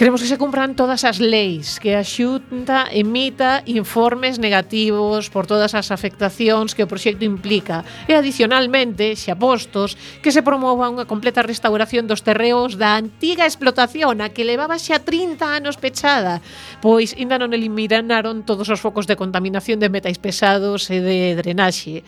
Queremos 0.00 0.22
que 0.22 0.28
se 0.28 0.38
cumpran 0.38 0.72
todas 0.80 1.04
as 1.04 1.20
leis, 1.20 1.76
que 1.76 1.92
a 1.92 2.00
Xunta 2.00 2.88
emita 2.88 3.60
informes 3.68 4.40
negativos 4.40 5.28
por 5.28 5.44
todas 5.44 5.76
as 5.76 5.92
afectacións 5.92 6.72
que 6.72 6.80
o 6.80 6.88
proxecto 6.88 7.28
implica 7.28 7.84
e, 8.08 8.16
adicionalmente, 8.16 9.12
xa 9.12 9.36
postos, 9.36 10.00
que 10.24 10.32
se 10.32 10.40
promova 10.40 10.88
unha 10.88 11.04
completa 11.04 11.44
restauración 11.44 12.08
dos 12.08 12.24
terreos 12.24 12.80
da 12.80 12.96
antiga 12.96 13.44
explotación 13.44 14.24
a 14.24 14.32
que 14.32 14.48
levaba 14.48 14.80
xa 14.80 15.04
30 15.04 15.44
anos 15.44 15.76
pechada, 15.76 16.40
pois 16.80 17.12
ainda 17.12 17.36
non 17.36 17.52
eliminaron 17.52 18.40
todos 18.48 18.72
os 18.72 18.80
focos 18.80 19.04
de 19.04 19.20
contaminación 19.20 19.84
de 19.84 19.92
metais 19.92 20.16
pesados 20.16 20.88
e 20.88 21.04
de 21.04 21.36
drenaxe 21.36 22.00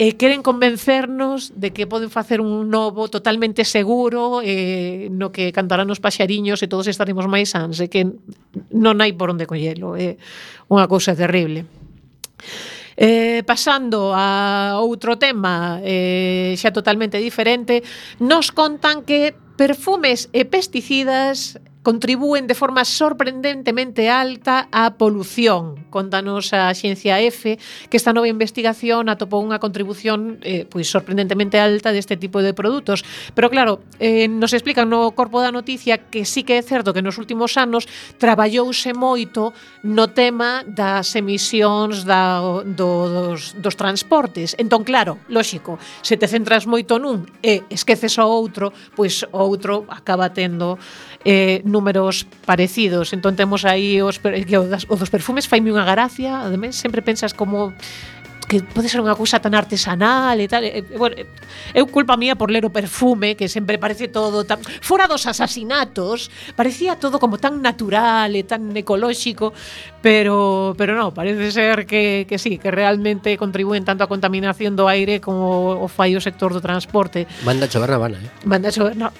e 0.00 0.16
queren 0.16 0.40
convencernos 0.40 1.52
de 1.60 1.76
que 1.76 1.84
poden 1.84 2.08
facer 2.08 2.40
un 2.40 2.72
novo 2.72 3.12
totalmente 3.12 3.68
seguro 3.68 4.40
eh, 4.40 5.12
no 5.12 5.28
que 5.28 5.52
cantarán 5.52 5.92
os 5.92 6.00
paxariños 6.00 6.64
e 6.64 6.72
todos 6.72 6.88
estaremos 6.88 7.28
máis 7.28 7.52
sans 7.52 7.76
e 7.84 7.92
que 7.92 8.08
non 8.72 8.96
hai 9.04 9.12
por 9.12 9.28
onde 9.28 9.44
collelo 9.44 10.00
é 10.00 10.16
eh, 10.16 10.72
unha 10.72 10.88
cousa 10.88 11.12
terrible. 11.12 11.68
Eh, 12.96 13.44
pasando 13.44 14.16
a 14.16 14.80
outro 14.80 15.20
tema 15.20 15.84
eh, 15.84 16.56
xa 16.56 16.72
totalmente 16.72 17.20
diferente 17.20 17.84
nos 18.24 18.56
contan 18.56 19.04
que 19.04 19.36
perfumes 19.60 20.32
e 20.32 20.48
pesticidas 20.48 21.60
contribúen 21.82 22.46
de 22.46 22.54
forma 22.54 22.84
sorprendentemente 22.84 24.12
alta 24.12 24.68
á 24.68 25.00
polución. 25.00 25.80
Contanos 25.88 26.52
a 26.52 26.68
Xencia 26.76 27.16
F 27.24 27.56
que 27.88 27.96
esta 27.96 28.12
nova 28.12 28.28
investigación 28.28 29.08
atopou 29.08 29.40
unha 29.40 29.56
contribución 29.56 30.36
eh, 30.44 30.68
pois 30.68 30.92
sorprendentemente 30.92 31.56
alta 31.56 31.96
deste 31.96 32.20
tipo 32.20 32.44
de 32.44 32.52
produtos. 32.52 33.00
Pero 33.32 33.48
claro, 33.48 33.80
eh, 33.96 34.28
nos 34.28 34.52
explican 34.52 34.92
no 34.92 35.16
corpo 35.16 35.40
da 35.40 35.48
noticia 35.48 36.12
que 36.12 36.28
sí 36.28 36.44
que 36.44 36.60
é 36.60 36.62
certo 36.62 36.92
que 36.92 37.00
nos 37.00 37.16
últimos 37.16 37.56
anos 37.56 37.88
traballouse 38.20 38.92
moito 38.92 39.56
no 39.80 40.12
tema 40.12 40.60
das 40.68 41.16
emisións 41.16 42.04
da, 42.04 42.44
do, 42.60 43.08
dos, 43.08 43.56
dos 43.56 43.74
transportes. 43.80 44.52
Entón, 44.60 44.84
claro, 44.84 45.16
lóxico, 45.32 45.80
se 46.04 46.20
te 46.20 46.28
centras 46.28 46.68
moito 46.68 47.00
nun 47.00 47.24
e 47.40 47.64
esqueces 47.72 48.20
o 48.20 48.28
outro, 48.28 48.68
pois 48.92 49.24
o 49.32 49.40
outro 49.40 49.88
acaba 49.88 50.28
tendo 50.36 50.76
eh, 51.24 51.60
números 51.64 52.26
parecidos. 52.46 53.12
Entón 53.12 53.36
temos 53.36 53.64
aí 53.64 54.00
os, 54.00 54.20
o 54.20 54.94
dos 54.96 55.10
perfumes, 55.10 55.46
faime 55.46 55.72
unha 55.72 55.84
gracia, 55.84 56.46
ademais 56.48 56.76
sempre 56.76 57.04
pensas 57.04 57.36
como 57.36 57.72
que 58.50 58.66
pode 58.66 58.90
ser 58.90 58.98
unha 58.98 59.14
cousa 59.14 59.38
tan 59.38 59.54
artesanal 59.54 60.34
e 60.34 60.50
tal. 60.50 60.66
E, 60.66 60.82
bueno, 60.98 61.14
eu 61.70 61.86
culpa 61.86 62.18
mía 62.18 62.34
por 62.34 62.50
ler 62.50 62.66
o 62.66 62.74
perfume, 62.74 63.38
que 63.38 63.46
sempre 63.46 63.78
parece 63.78 64.10
todo 64.10 64.42
tan... 64.42 64.58
Fora 64.82 65.06
dos 65.06 65.30
asasinatos, 65.30 66.34
parecía 66.58 66.98
todo 66.98 67.22
como 67.22 67.38
tan 67.38 67.62
natural 67.62 68.34
e 68.34 68.42
tan 68.42 68.74
ecolóxico, 68.74 69.54
pero, 70.02 70.74
pero 70.74 70.98
no, 70.98 71.14
parece 71.14 71.54
ser 71.54 71.86
que, 71.86 72.26
que 72.26 72.42
sí, 72.42 72.58
que 72.58 72.74
realmente 72.74 73.38
contribúen 73.38 73.86
tanto 73.86 74.02
a 74.02 74.10
contaminación 74.10 74.74
do 74.74 74.90
aire 74.90 75.22
como 75.22 75.78
o 75.78 75.86
fai 75.86 76.18
o 76.18 76.20
sector 76.20 76.50
do 76.50 76.58
transporte. 76.58 77.30
Manda 77.46 77.70
chover 77.70 77.94
na 77.94 78.02
Habana, 78.02 78.18
eh? 78.18 78.30
Manda 78.42 78.74
chover 78.74 78.98
na... 78.98 79.14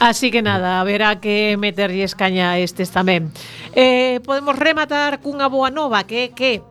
Así 0.00 0.32
que 0.32 0.40
nada, 0.40 0.80
haberá 0.80 1.20
que 1.20 1.60
meterlles 1.60 2.16
caña 2.16 2.56
a 2.56 2.58
estes 2.58 2.88
tamén. 2.88 3.28
Eh, 3.76 4.24
podemos 4.24 4.56
rematar 4.56 5.20
cunha 5.20 5.52
boa 5.52 5.68
nova, 5.68 6.08
que 6.08 6.24
é 6.24 6.28
que 6.32 6.64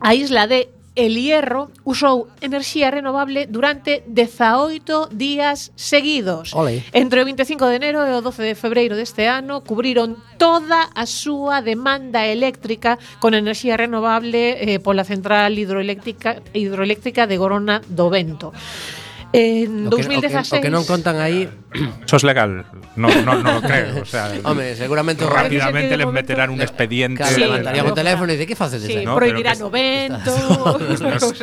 A 0.00 0.14
isla 0.14 0.46
de 0.46 0.70
El 0.96 1.14
Hierro 1.14 1.70
usou 1.84 2.28
enerxía 2.40 2.90
renovable 2.90 3.46
durante 3.46 4.02
18 4.08 5.08
días 5.12 5.70
seguidos. 5.76 6.52
Ole. 6.52 6.82
Entre 6.92 7.22
o 7.22 7.24
25 7.24 7.68
de 7.68 7.76
enero 7.76 8.02
e 8.08 8.12
o 8.16 8.24
12 8.24 8.42
de 8.42 8.58
febreiro 8.58 8.98
deste 8.98 9.30
ano 9.30 9.62
cubriron 9.62 10.18
toda 10.40 10.90
a 10.90 11.04
súa 11.06 11.62
demanda 11.62 12.26
eléctrica 12.26 12.98
con 13.22 13.38
enerxía 13.38 13.78
renovable 13.78 14.58
eh, 14.60 14.80
pola 14.82 15.06
central 15.06 15.54
hidroeléctrica 15.54 16.42
hidroeléctrica 16.56 17.28
de 17.28 17.36
Gorona 17.38 17.84
do 17.86 18.10
Vento. 18.10 18.50
En 19.32 19.86
eh, 19.86 19.90
2016 19.90 20.26
o 20.26 20.50
que, 20.50 20.58
o 20.58 20.62
que 20.66 20.72
non 20.74 20.82
contan 20.82 21.22
aí 21.22 21.46
Sos 22.10 22.26
legal, 22.26 22.66
no, 22.98 23.06
no, 23.22 23.38
no, 23.38 23.48
lo 23.58 23.62
creo 23.62 24.02
o 24.02 24.08
sea, 24.08 24.34
Home, 24.42 24.74
seguramente 24.74 25.22
Rápidamente 25.22 25.94
les 25.94 26.10
meterán 26.10 26.50
un 26.50 26.58
expediente. 26.58 27.22
Claro, 27.22 27.34
sí, 27.34 27.40
Levantarían 27.40 27.86
o 27.86 27.94
teléfono 27.94 28.34
e 28.34 28.34
dice, 28.34 28.50
que 28.50 28.58
faces 28.58 28.82
sí, 28.82 29.06
no, 29.06 29.14
Prohibirán 29.14 29.62
o 29.62 29.70
vento 29.70 30.34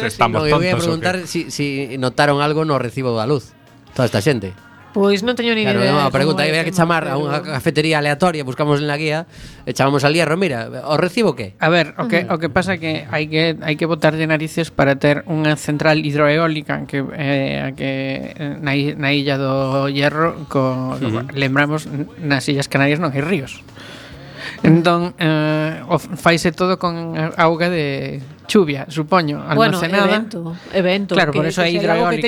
Estamos 0.04 0.44
no, 0.44 0.52
tontos 0.52 0.52
Eu 0.52 0.60
ia 0.60 0.76
preguntar 0.76 1.24
si, 1.24 1.48
si 1.48 1.96
notaron 1.96 2.44
algo 2.44 2.68
no 2.68 2.76
recibo 2.76 3.16
da 3.16 3.24
luz 3.24 3.56
Toda 3.96 4.12
esta 4.12 4.20
xente 4.20 4.67
Pois 4.98 5.22
non 5.22 5.38
teño 5.38 5.54
ni 5.54 5.62
claro, 5.62 5.78
idea. 5.78 5.94
Claro, 5.94 6.10
no, 6.10 6.16
pregunta, 6.18 6.42
aí 6.42 6.50
que 6.66 6.74
chamar 6.74 7.06
a 7.06 7.22
unha 7.22 7.46
cafetería 7.46 8.02
aleatoria, 8.02 8.42
buscamos 8.42 8.82
na 8.82 8.98
guía, 8.98 9.30
e 9.70 9.70
chamamos 9.70 10.02
al 10.02 10.18
hierro, 10.18 10.42
mira, 10.42 10.66
o 10.90 10.98
recibo 10.98 11.38
que? 11.38 11.54
A 11.62 11.70
ver, 11.70 11.94
o 12.02 12.10
que 12.10 12.26
mm. 12.26 12.34
o 12.34 12.42
que 12.42 12.50
pasa 12.50 12.82
que 12.82 13.06
hai 13.06 13.30
que 13.30 13.54
hai 13.62 13.78
que 13.78 13.86
botar 13.86 14.18
de 14.18 14.26
narices 14.26 14.74
para 14.74 14.98
ter 14.98 15.22
unha 15.30 15.54
central 15.54 16.02
hidroeólica 16.02 16.90
que 16.90 17.06
eh, 17.14 17.78
que 17.78 17.90
eh, 18.42 18.58
na, 18.58 18.74
na 18.74 19.10
illa 19.14 19.38
do 19.38 19.86
Hierro 19.86 20.50
co, 20.50 20.98
uh 20.98 20.98
-huh. 20.98 21.30
lembramos 21.30 21.86
nas 22.18 22.50
illas 22.50 22.66
Canarias 22.66 22.98
non 22.98 23.14
hai 23.14 23.22
ríos. 23.22 23.62
Entón, 24.66 25.14
eh, 25.22 25.86
faise 26.18 26.50
todo 26.50 26.82
con 26.82 27.14
auga 27.38 27.70
de 27.70 28.18
chuvia, 28.48 28.88
supoño, 28.90 29.44
almacenada. 29.44 30.08
Bueno, 30.08 30.16
evento, 30.16 30.58
evento. 30.74 31.16
Claro, 31.16 31.32
que, 31.32 31.40
por 31.40 31.46
eso 31.46 31.62
é 31.62 31.70
hidroeólica. 31.70 32.28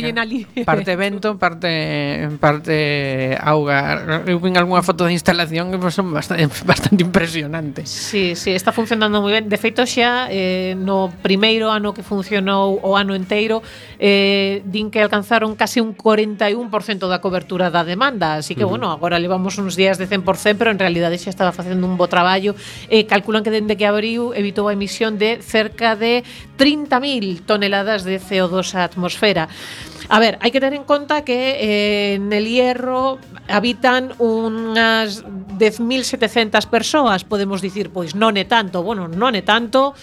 Parte 0.66 0.96
vento, 0.96 1.38
parte 1.40 2.30
parte 2.40 3.38
auga. 3.42 4.24
Eu 4.28 4.38
vin 4.44 4.60
algunha 4.60 4.84
foto 4.84 5.08
de 5.08 5.16
instalación 5.16 5.72
que 5.72 5.80
son 5.90 6.12
bastante, 6.14 6.46
bastante 6.68 7.02
impresionantes. 7.02 7.90
Sí, 7.90 8.36
sí, 8.36 8.52
está 8.52 8.76
funcionando 8.76 9.24
moi 9.24 9.32
ben. 9.32 9.48
De 9.48 9.58
feito 9.58 9.82
xa 9.88 10.28
eh, 10.30 10.76
no 10.76 11.10
primeiro 11.24 11.72
ano 11.72 11.96
que 11.96 12.04
funcionou 12.04 12.78
o 12.84 13.00
ano 13.00 13.16
enteiro 13.16 13.64
eh, 13.98 14.62
din 14.68 14.92
que 14.92 15.00
alcanzaron 15.00 15.56
case 15.56 15.80
un 15.80 15.96
41% 15.96 17.08
da 17.08 17.24
cobertura 17.24 17.72
da 17.72 17.88
demanda. 17.88 18.44
Así 18.44 18.54
que, 18.54 18.68
uh 18.68 18.68
-huh. 18.68 18.76
bueno, 18.76 18.92
agora 18.92 19.18
levamos 19.18 19.56
uns 19.58 19.80
días 19.80 19.96
de 19.98 20.06
100%, 20.06 20.60
pero 20.60 20.70
en 20.70 20.78
realidade 20.78 21.16
xa 21.16 21.32
estaba 21.32 21.56
facendo 21.56 21.88
un 21.88 21.96
bo 21.96 22.12
traballo. 22.12 22.54
Eh, 22.92 23.08
calculan 23.08 23.42
que 23.42 23.56
dende 23.56 23.80
que 23.80 23.88
abriu 23.88 24.36
evitou 24.36 24.68
a 24.68 24.76
emisión 24.76 25.16
de 25.16 25.40
cerca 25.40 25.96
de 25.96 26.09
de 26.10 26.24
30.000 26.58 27.46
toneladas 27.46 28.04
de 28.04 28.18
CO2 28.18 28.74
a 28.74 28.84
atmosfera. 28.84 29.46
A 30.10 30.18
ver, 30.18 30.42
hai 30.42 30.50
que 30.50 30.58
tener 30.58 30.82
en 30.82 30.90
conta 30.90 31.22
que 31.22 31.62
eh, 31.62 32.18
en 32.18 32.34
el 32.34 32.50
hierro 32.50 33.22
habitan 33.46 34.18
unas 34.18 35.22
10.700 35.22 36.66
persoas, 36.66 37.22
podemos 37.22 37.62
dicir, 37.62 37.94
pois 37.94 38.18
non 38.18 38.34
é 38.34 38.46
tanto, 38.50 38.82
bueno, 38.82 39.06
non 39.06 39.38
é 39.38 39.46
tanto. 39.46 39.94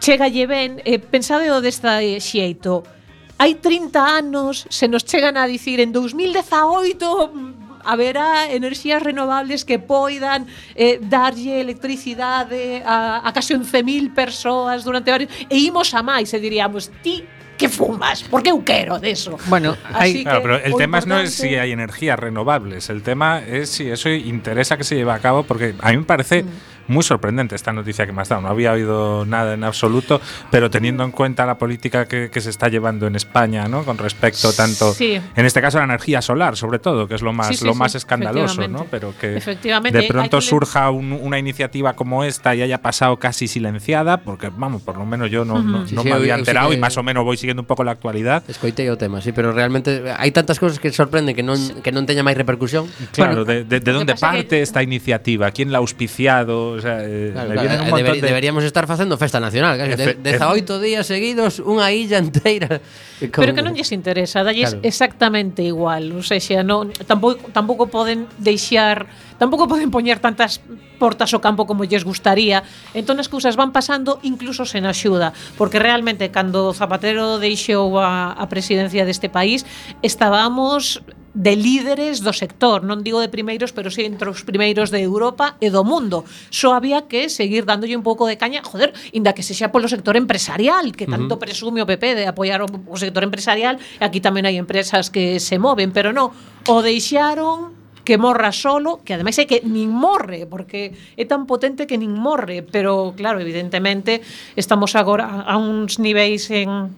Chega 0.00 0.32
lle 0.32 0.48
ben, 0.48 0.80
eh, 0.88 0.96
pensade 0.96 1.44
desta 1.60 2.00
xeito, 2.00 2.88
hai 3.36 3.60
30 3.60 4.00
anos 4.00 4.64
se 4.72 4.88
nos 4.88 5.04
chegan 5.04 5.36
a 5.36 5.44
dicir 5.44 5.80
en 5.80 5.92
2018 5.92 7.59
haberá 7.84 8.50
enerxías 8.50 9.02
renovables 9.02 9.64
que 9.64 9.78
poidan 9.78 10.46
eh, 10.74 10.98
darlle 11.02 11.60
electricidade 11.60 12.82
a, 12.84 13.22
a 13.26 13.30
case 13.32 13.54
11.000 13.56 14.14
persoas 14.14 14.84
durante 14.84 15.10
varios 15.10 15.30
e 15.48 15.58
imos 15.58 15.94
a 15.94 16.02
máis 16.02 16.32
e 16.32 16.38
diríamos 16.38 16.90
ti 17.02 17.24
que 17.60 17.68
fumas, 17.68 18.22
porque 18.22 18.48
eu 18.48 18.64
quero 18.64 18.98
deso. 18.98 19.36
Bueno, 19.44 19.76
Claro, 20.22 20.40
pero 20.40 20.56
el 20.56 20.74
tema 20.76 20.98
no 21.04 21.20
es 21.20 21.34
si 21.34 21.56
hay 21.56 21.72
energías 21.72 22.18
renovables, 22.18 22.88
el 22.88 23.02
tema 23.02 23.40
es 23.44 23.68
si 23.68 23.90
eso 23.90 24.08
interesa 24.08 24.78
que 24.78 24.84
se 24.84 24.96
lleve 24.96 25.12
a 25.12 25.18
cabo, 25.18 25.42
porque 25.42 25.74
a 25.78 25.90
mí 25.90 25.98
me 25.98 26.04
parece 26.04 26.46
muy 26.90 27.02
sorprendente 27.04 27.54
esta 27.54 27.72
noticia 27.72 28.04
que 28.06 28.12
me 28.12 28.22
has 28.22 28.28
dado. 28.28 28.42
No 28.42 28.48
había 28.48 28.72
oído 28.72 29.24
nada 29.24 29.54
en 29.54 29.64
absoluto, 29.64 30.20
pero 30.50 30.68
teniendo 30.70 31.04
en 31.04 31.12
cuenta 31.12 31.46
la 31.46 31.56
política 31.56 32.06
que, 32.06 32.30
que 32.30 32.40
se 32.40 32.50
está 32.50 32.68
llevando 32.68 33.06
en 33.06 33.14
España, 33.16 33.68
¿no? 33.68 33.84
Con 33.84 33.96
respecto 33.96 34.52
tanto, 34.52 34.92
Sí. 34.92 35.20
en 35.36 35.46
este 35.46 35.60
caso 35.60 35.78
a 35.78 35.82
la 35.82 35.84
energía 35.94 36.20
solar, 36.20 36.56
sobre 36.56 36.78
todo, 36.78 37.06
que 37.08 37.14
es 37.14 37.22
lo 37.22 37.32
más, 37.32 37.48
Sí, 37.48 37.54
sí, 37.58 37.64
lo 37.64 37.72
sí, 37.72 37.78
más 37.78 37.94
escandaloso, 37.94 38.66
¿no? 38.68 38.86
Pero 38.90 39.14
que 39.18 39.36
Efectivamente, 39.36 39.96
de 39.98 40.04
hay 40.04 40.10
pronto 40.10 40.38
que 40.38 40.44
le- 40.44 40.48
surja 40.50 40.90
un- 40.90 41.12
una 41.12 41.38
iniciativa 41.38 41.94
como 41.94 42.24
esta 42.24 42.54
y 42.54 42.62
haya 42.62 42.82
pasado 42.82 43.16
casi 43.18 43.46
silenciada, 43.48 44.18
porque 44.18 44.50
vamos, 44.54 44.82
por 44.82 44.98
lo 44.98 45.06
menos 45.06 45.30
yo 45.30 45.44
no, 45.44 45.62
no- 45.62 45.86
Sí, 45.86 45.94
no 45.94 46.02
sí, 46.02 46.08
me 46.08 46.14
había 46.14 46.34
enterado 46.34 46.72
y 46.72 46.76
más 46.76 46.96
o 46.96 47.02
menos 47.02 47.24
voy 47.24 47.36
siguiendo 47.36 47.62
un 47.62 47.66
poco 47.66 47.84
la 47.84 47.92
actualidad. 47.92 48.42
Escoitei 48.48 48.88
o 48.90 48.98
tema, 48.98 49.20
sí, 49.20 49.30
pero 49.32 49.52
realmente 49.52 50.02
hai 50.18 50.30
tantas 50.34 50.58
cousas 50.58 50.78
que 50.82 50.90
sorprenden 50.90 51.36
que 51.38 51.42
non 51.46 51.56
que 51.84 51.92
non 51.94 52.02
teña 52.04 52.26
máis 52.26 52.34
repercusión. 52.36 52.90
Claro, 53.14 53.44
de, 53.46 53.62
de- 53.64 53.78
de 53.78 53.92
dónde 53.92 54.14
pasa 54.18 54.34
parte 54.34 54.58
que- 54.58 54.62
esta 54.66 54.82
iniciativa? 54.82 55.50
¿Quién 55.54 55.70
la 55.70 55.78
ha 55.78 55.82
auspiciado? 55.84 56.79
O 56.80 56.82
sea, 56.82 57.04
eh, 57.04 57.30
claro, 57.36 57.52
claro, 57.52 57.60
vienen 57.60 57.80
un 57.80 57.86
eh, 57.86 57.90
montón 57.90 58.20
de... 58.20 58.26
Deberíamos 58.26 58.64
estar 58.64 58.88
facendo 58.88 59.20
festa 59.20 59.38
nacional, 59.38 59.76
casi. 59.76 59.92
Efe, 59.92 60.14
de, 60.16 60.32
18 60.32 60.80
días 60.80 61.04
seguidos, 61.04 61.60
unha 61.60 61.92
illa 61.92 62.16
inteira. 62.16 62.80
Con... 63.28 63.40
Pero 63.44 63.52
que 63.52 63.60
non 63.60 63.76
lles 63.76 63.92
interesa, 63.92 64.40
dalles 64.40 64.72
claro. 64.72 64.88
exactamente 64.88 65.60
igual. 65.60 66.16
O 66.16 66.24
sea, 66.24 66.64
non, 66.64 66.88
tampouco, 67.04 67.52
tampouco 67.52 67.92
poden 67.92 68.24
deixar 68.40 69.04
tampouco 69.40 69.64
poden 69.64 69.88
poñer 69.88 70.20
tantas 70.20 70.60
portas 71.00 71.32
ao 71.32 71.40
campo 71.40 71.64
como 71.64 71.88
lles 71.88 72.04
gustaría. 72.04 72.60
Entón 72.92 73.16
as 73.20 73.32
cousas 73.32 73.56
van 73.56 73.72
pasando 73.72 74.20
incluso 74.20 74.68
sen 74.68 74.84
axuda, 74.84 75.32
porque 75.56 75.80
realmente 75.80 76.28
cando 76.28 76.76
Zapatero 76.76 77.40
deixou 77.40 77.96
a, 77.96 78.36
a 78.36 78.44
presidencia 78.52 79.08
deste 79.08 79.32
país, 79.32 79.64
estábamos 80.04 81.00
de 81.34 81.54
líderes 81.54 82.26
do 82.26 82.34
sector, 82.34 82.82
non 82.82 83.06
digo 83.06 83.22
de 83.22 83.30
primeiros, 83.30 83.70
pero 83.70 83.86
si 83.86 84.02
sí 84.02 84.10
entre 84.10 84.34
os 84.34 84.42
primeiros 84.42 84.90
de 84.90 84.98
Europa 84.98 85.54
e 85.62 85.70
do 85.70 85.86
mundo. 85.86 86.26
Só 86.50 86.74
había 86.74 87.06
que 87.06 87.30
seguir 87.30 87.62
dándolle 87.62 87.94
un 87.94 88.02
pouco 88.02 88.26
de 88.26 88.34
caña, 88.34 88.66
joder, 88.66 88.90
inda 89.14 89.30
que 89.30 89.46
se 89.46 89.54
xa 89.54 89.70
polo 89.70 89.86
sector 89.86 90.18
empresarial, 90.18 90.90
que 90.98 91.06
tanto 91.06 91.34
uh 91.34 91.38
-huh. 91.38 91.44
presume 91.46 91.82
o 91.82 91.86
PP 91.86 92.18
de 92.18 92.24
apoiar 92.26 92.66
o, 92.66 92.68
o 92.68 92.96
sector 92.98 93.22
empresarial, 93.22 93.78
e 93.78 94.02
aquí 94.02 94.18
tamén 94.18 94.42
hai 94.42 94.58
empresas 94.58 95.06
que 95.14 95.38
se 95.38 95.62
moven, 95.62 95.94
pero 95.94 96.10
non, 96.10 96.34
o 96.66 96.82
deixaron 96.82 97.78
que 98.02 98.18
morra 98.18 98.50
solo, 98.50 99.06
que 99.06 99.14
ademais 99.14 99.38
é 99.38 99.46
que 99.46 99.62
nin 99.62 99.86
morre, 99.86 100.50
porque 100.50 100.98
é 101.14 101.24
tan 101.30 101.46
potente 101.46 101.86
que 101.86 101.94
nin 101.94 102.10
morre, 102.10 102.66
pero 102.66 103.14
claro, 103.14 103.38
evidentemente 103.38 104.18
estamos 104.58 104.98
agora 104.98 105.46
a 105.46 105.54
uns 105.54 106.02
niveis 106.02 106.50
en 106.50 106.90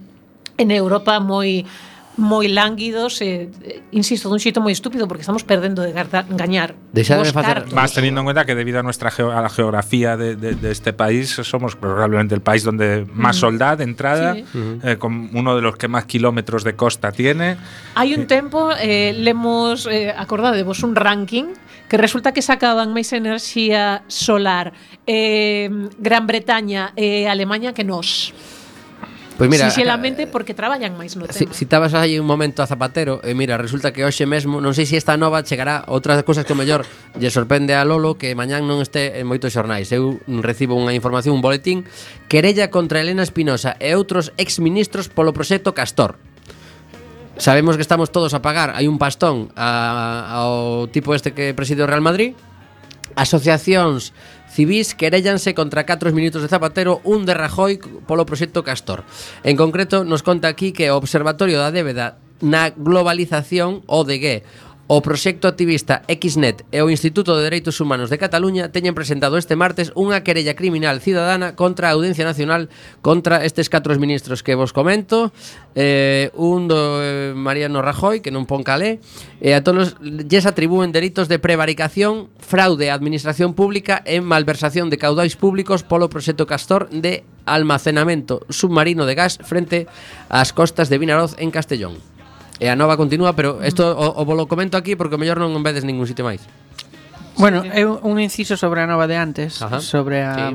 en 0.59 0.71
Europa 0.71 1.21
moi 1.21 1.65
moi 2.21 2.45
lánguidos 2.49 3.25
e, 3.25 3.49
eh, 3.65 3.81
insisto, 3.97 4.29
dun 4.29 4.37
xeito 4.37 4.61
moi 4.61 4.77
estúpido 4.77 5.09
porque 5.09 5.25
estamos 5.25 5.49
perdendo 5.49 5.81
de 5.81 5.97
garda, 5.97 6.29
gañar. 6.29 6.77
Deixadme 6.93 7.33
facer 7.33 7.73
más 7.73 7.97
teniendo 7.97 8.21
en 8.21 8.29
cuenta 8.29 8.45
que 8.45 8.55
debido 8.55 8.81
a 8.81 8.85
nuestra 8.85 9.11
geo 9.11 9.33
a 9.33 9.41
la 9.41 9.49
geografía 9.49 10.17
de, 10.17 10.37
de, 10.37 10.55
de 10.55 10.71
este 10.71 10.93
país 10.93 11.33
somos 11.33 11.77
probablemente 11.77 12.35
el 12.35 12.45
país 12.45 12.65
donde 12.65 13.07
más 13.13 13.37
mm. 13.37 13.41
soldad 13.41 13.79
de 13.79 13.85
entrada, 13.85 14.35
sí. 14.35 14.45
eh, 14.85 14.97
con 14.99 15.31
uno 15.33 15.57
de 15.57 15.63
los 15.63 15.77
que 15.77 15.89
más 15.89 16.05
kilómetros 16.05 16.65
de 16.65 16.77
costa 16.77 17.13
tiene. 17.13 17.57
Hai 17.97 18.13
un 18.13 18.29
tempo 18.29 18.77
eh, 18.77 19.17
lemos 19.17 19.89
eh, 19.89 20.13
acordadevos 20.13 20.85
un 20.85 20.93
ranking 20.93 21.57
que 21.89 21.97
resulta 21.97 22.33
que 22.33 22.41
sacaban 22.41 22.93
máis 22.97 23.13
enerxía 23.13 24.05
solar 24.09 24.73
eh, 25.05 25.69
Gran 26.01 26.25
Bretaña 26.25 26.97
e 26.97 27.25
eh, 27.25 27.33
Alemanha 27.33 27.77
que 27.77 27.85
nós. 27.85 28.33
Pois 29.39 29.49
mira, 29.49 29.69
sinxelamente 29.71 30.25
eh, 30.25 30.29
porque 30.29 30.53
traballan 30.53 30.93
máis 30.95 31.17
no 31.17 31.25
tema. 31.25 31.53
Citabas 31.53 31.93
si, 31.93 31.99
aí 31.99 32.15
un 32.21 32.29
momento 32.29 32.61
a 32.61 32.67
Zapatero 32.69 33.25
e 33.25 33.33
mira, 33.33 33.57
resulta 33.57 33.93
que 33.93 34.05
hoxe 34.05 34.29
mesmo, 34.29 34.61
non 34.61 34.77
sei 34.77 34.85
se 34.85 35.01
esta 35.01 35.17
nova 35.17 35.41
chegará 35.41 35.89
outras 35.89 36.21
cousas 36.23 36.45
que 36.45 36.53
o 36.53 36.59
mellor 36.59 36.85
lle 37.17 37.31
sorprende 37.33 37.73
a 37.73 37.83
Lolo 37.83 38.21
que 38.21 38.37
mañán 38.37 38.69
non 38.69 38.85
este 38.85 39.19
en 39.19 39.25
moitos 39.25 39.57
xornais. 39.57 39.89
Eu 39.91 40.21
recibo 40.45 40.77
unha 40.77 40.93
información, 40.93 41.33
un 41.37 41.43
boletín, 41.45 41.89
querella 42.29 42.69
contra 42.69 43.01
Elena 43.01 43.25
Espinosa 43.25 43.75
e 43.81 43.97
outros 43.97 44.37
exministros 44.37 45.09
polo 45.09 45.33
proxecto 45.33 45.73
Castor. 45.73 46.21
Sabemos 47.41 47.81
que 47.81 47.83
estamos 47.83 48.13
todos 48.13 48.37
a 48.37 48.45
pagar, 48.45 48.77
hai 48.77 48.85
un 48.85 49.01
pastón 49.01 49.49
a, 49.57 50.29
ao 50.29 50.93
tipo 50.93 51.17
este 51.17 51.33
que 51.33 51.57
preside 51.57 51.81
o 51.81 51.89
Real 51.89 52.05
Madrid, 52.05 52.37
asociacións 53.17 54.13
Civís 54.53 54.93
querellanse 54.93 55.57
contra 55.57 55.89
4 55.89 56.13
minutos 56.13 56.45
de 56.45 56.53
Zapatero, 56.53 57.01
un 57.09 57.25
de 57.25 57.33
Rajoy 57.33 57.81
polo 58.05 58.29
proxecto 58.29 58.61
Castor. 58.61 59.09
En 59.49 59.57
concreto, 59.57 60.05
nos 60.05 60.21
conta 60.21 60.53
aquí 60.53 60.77
que 60.77 60.93
o 60.93 61.01
Observatorio 61.01 61.57
da 61.57 61.73
Débeda 61.73 62.21
na 62.45 62.69
globalización, 62.69 63.81
ODG, 63.89 64.45
O 64.93 65.01
proxecto 65.01 65.49
activista 65.49 66.05
Xnet 66.05 66.69
e 66.69 66.85
o 66.85 66.93
Instituto 66.93 67.33
de 67.33 67.49
Dereitos 67.49 67.81
Humanos 67.81 68.13
de 68.13 68.21
Cataluña 68.21 68.77
teñen 68.77 68.93
presentado 68.93 69.41
este 69.41 69.57
martes 69.57 69.89
unha 69.97 70.21
querella 70.21 70.53
criminal 70.53 71.01
cidadana 71.01 71.57
contra 71.57 71.89
a 71.89 71.97
Audiencia 71.97 72.29
Nacional 72.29 72.69
contra 73.01 73.41
estes 73.41 73.73
catros 73.73 73.97
ministros 73.97 74.45
que 74.45 74.53
vos 74.53 74.77
comento, 74.77 75.33
eh, 75.73 76.29
un 76.37 76.69
do 76.69 77.01
eh, 77.01 77.33
Mariano 77.33 77.81
Rajoy, 77.81 78.21
que 78.21 78.29
non 78.29 78.45
pon 78.45 78.61
calé, 78.61 79.01
e 79.41 79.57
eh, 79.57 79.57
a 79.57 79.65
todos 79.65 79.97
lles 80.05 80.45
atribúen 80.45 80.93
delitos 80.93 81.25
de 81.25 81.41
prevaricación, 81.41 82.29
fraude 82.37 82.93
á 82.93 82.95
administración 83.01 83.57
pública 83.57 84.05
e 84.05 84.21
malversación 84.21 84.93
de 84.93 85.01
caudais 85.01 85.41
públicos 85.41 85.89
polo 85.89 86.13
proxecto 86.13 86.45
Castor 86.45 86.93
de 86.93 87.25
almacenamento 87.49 88.45
submarino 88.53 89.09
de 89.09 89.17
gas 89.17 89.41
frente 89.41 89.89
ás 90.29 90.53
costas 90.53 90.93
de 90.93 91.01
Vinaroz 91.01 91.33
en 91.41 91.49
Castellón. 91.49 92.12
E 92.61 92.69
a 92.69 92.77
nova 92.77 93.01
continúa, 93.01 93.33
pero 93.33 93.63
isto 93.65 93.85
o, 93.85 94.21
o 94.21 94.23
volo 94.27 94.49
comento 94.51 94.77
aquí 94.77 94.97
porque 94.97 95.17
mellor 95.17 95.41
non 95.41 95.65
vedes 95.65 95.87
ningún 95.87 96.09
sitio 96.09 96.27
máis. 96.27 96.45
Bueno, 97.37 97.65
é 97.65 97.87
un 97.87 98.21
inciso 98.21 98.57
sobre 98.57 98.83
a 98.83 98.87
nova 98.87 99.09
de 99.09 99.17
antes, 99.17 99.63
Ajá. 99.63 99.81
sobre 99.81 100.23
a, 100.23 100.53
sí. 100.53 100.55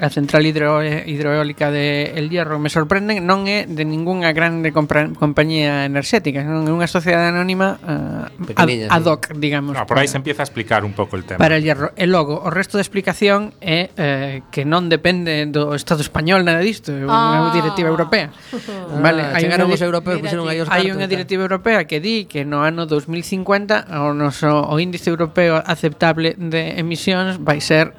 a 0.00 0.08
central 0.10 0.46
hidro, 0.46 0.82
hidroeólica 0.82 1.70
de 1.70 2.16
El 2.16 2.30
Hierro. 2.30 2.58
Me 2.58 2.70
sorprende, 2.70 3.20
non 3.20 3.44
é 3.44 3.68
de 3.68 3.84
ningunha 3.84 4.32
grande 4.32 4.72
compra, 4.72 5.04
compañía 5.12 5.84
enerxética, 5.84 6.40
non 6.42 6.64
é 6.64 6.72
unha 6.72 6.88
sociedade 6.88 7.28
anónima 7.28 7.76
uh, 7.84 8.24
ad, 8.56 8.68
ad 8.88 9.04
hoc, 9.04 9.36
digamos. 9.36 9.76
No, 9.76 9.84
por 9.84 10.00
aí 10.00 10.08
se 10.08 10.16
empieza 10.16 10.40
a 10.42 10.46
explicar 10.48 10.82
un 10.82 10.96
pouco 10.96 11.20
el 11.20 11.28
tema. 11.28 11.38
Para 11.38 11.60
El 11.60 11.62
Hierro. 11.62 11.92
E 11.92 12.08
logo, 12.08 12.40
o 12.40 12.48
resto 12.48 12.80
de 12.80 12.82
explicación 12.82 13.52
é 13.60 13.92
eh, 14.00 14.40
que 14.48 14.64
non 14.64 14.88
depende 14.88 15.44
do 15.44 15.76
Estado 15.76 16.00
español 16.00 16.40
nada 16.40 16.64
disto, 16.64 16.94
é 16.94 17.04
unha 17.04 17.52
ah. 17.52 17.54
directiva 17.54 17.92
europea. 17.92 18.32
Ah, 18.32 19.02
vale, 19.02 19.22
ah, 19.28 19.36
hai 19.36 19.44
unha 19.44 19.60
di 19.60 19.76
europeos 19.76 20.18
pusieron 20.24 20.48
aí 20.48 20.62
os 20.64 20.70
Hai 20.72 20.88
unha 20.88 21.06
directiva 21.10 21.44
europea 21.44 21.84
que 21.84 22.00
di 22.00 22.24
que 22.24 22.48
no 22.48 22.64
ano 22.64 22.88
2050 22.88 23.92
o 24.02 24.16
noso 24.16 24.48
o 24.48 24.74
índice 24.80 25.12
europeo 25.12 25.60
aceptado 25.60 25.97
aceptable 25.98 26.34
de 26.38 26.78
emisións 26.78 27.38
vai 27.42 27.60
ser 27.60 27.92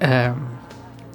eh, 0.00 0.32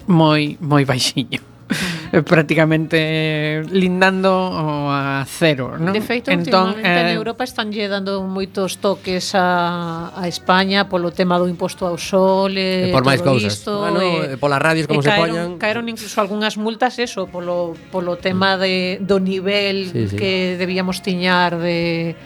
moi 0.07 0.57
moi 0.59 0.83
baixiño 0.83 1.39
mm. 1.39 2.19
prácticamente 2.25 3.61
lindando 3.69 4.51
a 4.89 5.23
cero, 5.29 5.77
non? 5.77 5.93
De 5.93 6.01
feito, 6.01 6.33
entón, 6.33 6.73
eh... 6.81 7.05
en 7.05 7.13
Europa 7.13 7.45
están 7.45 7.69
lle 7.69 7.85
dando 7.85 8.25
moitos 8.25 8.81
toques 8.81 9.37
a, 9.37 10.11
a 10.11 10.25
España 10.27 10.89
polo 10.89 11.13
tema 11.13 11.37
do 11.37 11.45
imposto 11.47 11.85
ao 11.85 11.95
sol 12.01 12.57
e, 12.57 12.89
e 12.89 12.91
por 12.91 13.05
máis 13.05 13.21
cousas. 13.21 13.63
Isto, 13.63 13.85
bueno, 13.85 14.01
e, 14.01 14.35
polas 14.41 14.59
radios 14.59 14.89
como 14.89 15.05
se 15.05 15.13
caeron, 15.13 15.55
poñan. 15.55 15.61
Caeron 15.61 15.85
incluso 15.87 16.17
algunhas 16.19 16.57
multas 16.57 16.97
eso 16.99 17.29
polo 17.29 17.77
polo 17.93 18.17
tema 18.17 18.57
mm. 18.57 18.59
de 18.59 18.73
do 19.05 19.21
nivel 19.21 19.93
sí, 19.93 20.09
sí. 20.09 20.17
que 20.17 20.57
debíamos 20.57 21.05
tiñar 21.05 21.61
de 21.61 22.17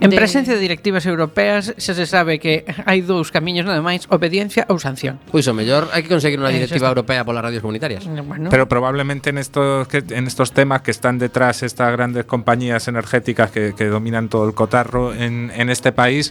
En 0.00 0.10
de- 0.10 0.16
presencia 0.16 0.54
de 0.54 0.60
directivas 0.60 1.06
europeas 1.06 1.74
xa 1.76 1.94
se 1.94 2.06
sabe 2.06 2.38
que 2.38 2.62
hai 2.86 3.02
dous 3.02 3.34
camiños 3.34 3.66
nada 3.66 3.82
máis, 3.82 4.06
obediencia 4.14 4.62
ou 4.70 4.78
sanción. 4.78 5.18
Pois 5.30 5.46
o 5.50 5.54
mellor 5.54 5.90
hai 5.90 6.06
que 6.06 6.10
conseguir 6.12 6.38
unha 6.38 6.54
Eh, 6.54 6.62
directiva 6.62 6.86
está. 6.86 6.94
europea 6.94 7.26
polas 7.26 7.42
radios 7.42 7.62
comunitarias. 7.62 8.06
Bueno, 8.06 8.46
Pero 8.50 8.70
probablemente 8.70 9.30
en 9.34 9.38
estos, 9.42 9.88
que- 9.90 10.06
en 10.14 10.30
estos 10.30 10.54
temas 10.54 10.82
que 10.86 10.90
están 10.94 11.18
detrás 11.18 11.62
estas 11.66 11.90
grandes 11.90 12.24
compañías 12.30 12.86
energéticas 12.86 13.50
que, 13.50 13.74
que 13.74 13.86
dominan 13.90 14.28
todo 14.30 14.46
el 14.46 14.54
cotarro 14.54 15.10
en, 15.14 15.50
en 15.50 15.66
este 15.70 15.90
país, 15.90 16.30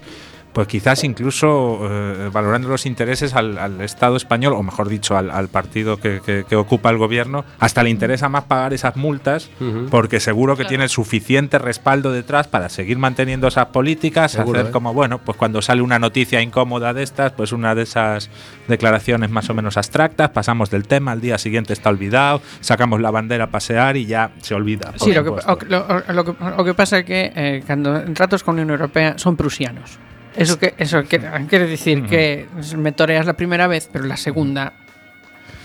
pues 0.58 0.68
quizás 0.68 1.04
incluso 1.04 1.82
eh, 1.84 2.30
valorando 2.34 2.68
los 2.68 2.88
intereses 2.88 3.36
al, 3.36 3.60
al 3.60 3.80
Estado 3.82 4.16
español, 4.16 4.54
o 4.54 4.64
mejor 4.64 4.90
dicho, 4.90 5.16
al, 5.16 5.30
al 5.30 5.50
partido 5.50 5.98
que, 5.98 6.20
que- 6.26 6.46
que 6.50 6.56
ocupa 6.56 6.90
el 6.90 6.98
gobierno, 6.98 7.46
hasta 7.60 7.84
le 7.84 7.92
interesa 7.92 8.28
más 8.28 8.46
pagar 8.46 8.74
esas 8.74 8.96
multas, 8.96 9.52
porque 9.92 10.20
seguro 10.20 10.58
que 10.58 10.66
tiene 10.66 10.86
el 10.86 10.90
suficiente 10.90 11.60
respaldo 11.60 12.12
detrás 12.12 12.48
para 12.48 12.70
seguir 12.70 12.98
manteniendo 12.98 13.48
esas 13.48 13.68
políticas, 13.68 14.32
Seguro, 14.32 14.58
hacer 14.58 14.70
¿eh? 14.70 14.74
como, 14.74 14.96
bueno, 14.96 15.20
pues 15.20 15.38
cuando 15.38 15.62
sale 15.62 15.84
una 15.84 16.00
noticia 16.00 16.42
incómoda 16.42 16.92
de 16.92 17.04
estas, 17.04 17.34
pues 17.34 17.52
una 17.52 17.76
de 17.76 17.84
esas 17.84 18.32
declaraciones 18.68 19.30
más 19.30 19.48
o 19.52 19.54
menos 19.54 19.78
abstractas, 19.78 20.32
pasamos 20.32 20.72
del 20.72 20.88
tema, 20.88 21.12
al 21.12 21.22
día 21.22 21.38
siguiente 21.38 21.74
está 21.74 21.90
olvidado, 21.92 22.42
sacamos 22.62 23.00
la 23.00 23.12
bandera 23.12 23.44
a 23.44 23.52
pasear 23.52 23.96
y 23.96 24.08
ya 24.08 24.32
se 24.42 24.56
olvida. 24.56 24.92
Sí, 24.96 25.14
lo 25.14 25.22
que, 25.24 25.30
supuesto. 25.30 25.54
o, 25.54 25.58
lo, 25.70 25.80
o- 25.86 26.14
lo 26.14 26.26
que, 26.26 26.32
o 26.58 26.64
que 26.66 26.74
pasa 26.74 26.98
é 26.98 27.04
que 27.06 27.30
eh, 27.36 27.62
cando 27.68 27.94
en 27.94 28.16
tratos 28.18 28.42
con 28.42 28.58
a 28.58 28.66
Unión 28.66 28.72
Europea 28.74 29.14
son 29.22 29.38
prusianos. 29.38 30.00
Eso 30.38 30.60
que 30.60 30.74
eso 30.78 31.04
que, 31.04 31.20
quiere 31.50 31.68
decir 31.68 32.06
que 32.06 32.48
me 32.78 32.92
toreas 32.92 33.26
la 33.26 33.34
primera 33.34 33.68
vez, 33.68 33.90
pero 33.92 34.06
la 34.06 34.18
segunda 34.18 34.74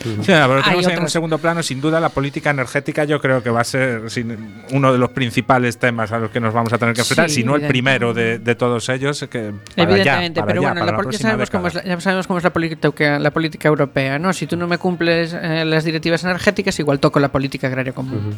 Sí, 0.22 0.26
pero 0.26 0.54
Hay 0.56 0.62
tenemos 0.62 0.86
en 0.88 1.02
un 1.02 1.08
segundo 1.10 1.38
plano, 1.38 1.62
sin 1.62 1.80
duda, 1.80 2.00
la 2.00 2.08
política 2.08 2.50
energética. 2.50 3.04
Yo 3.04 3.20
creo 3.20 3.42
que 3.42 3.50
va 3.50 3.60
a 3.60 3.64
ser 3.64 4.10
sin- 4.10 4.62
uno 4.72 4.92
de 4.92 4.98
los 4.98 5.10
principales 5.10 5.78
temas 5.78 6.12
a 6.12 6.18
los 6.18 6.30
que 6.30 6.40
nos 6.40 6.52
vamos 6.54 6.72
a 6.72 6.78
tener 6.78 6.94
que 6.94 7.00
enfrentar, 7.02 7.28
Sí, 7.28 7.36
si 7.36 7.44
no 7.44 7.56
el 7.56 7.66
primero 7.66 8.12
de, 8.14 8.38
de 8.38 8.54
todos 8.54 8.88
ellos. 8.88 9.24
Que 9.30 9.52
para 9.76 9.90
Evidentemente, 9.90 10.40
ya, 10.40 10.42
para 10.42 10.46
pero 10.46 10.62
ya, 10.62 10.68
bueno, 10.68 10.80
para 10.80 10.92
la 10.92 10.96
pol- 11.02 11.12
ya, 11.12 11.18
sabemos 11.18 11.50
cómo 11.50 11.66
es 11.68 11.74
la, 11.74 11.84
ya 11.84 12.00
sabemos 12.00 12.26
cómo 12.26 12.38
es 12.38 12.44
la 12.44 12.50
política, 12.52 13.18
la 13.18 13.30
política 13.30 13.68
europea, 13.68 14.18
¿no? 14.18 14.32
Si 14.32 14.46
tú 14.46 14.56
no 14.56 14.66
me 14.66 14.78
cumples 14.78 15.34
eh, 15.34 15.64
las 15.64 15.84
directivas 15.84 16.22
energéticas, 16.24 16.78
igual 16.78 16.98
toco 17.00 17.20
la 17.20 17.30
política 17.30 17.66
agraria 17.68 17.92
común. 17.92 18.34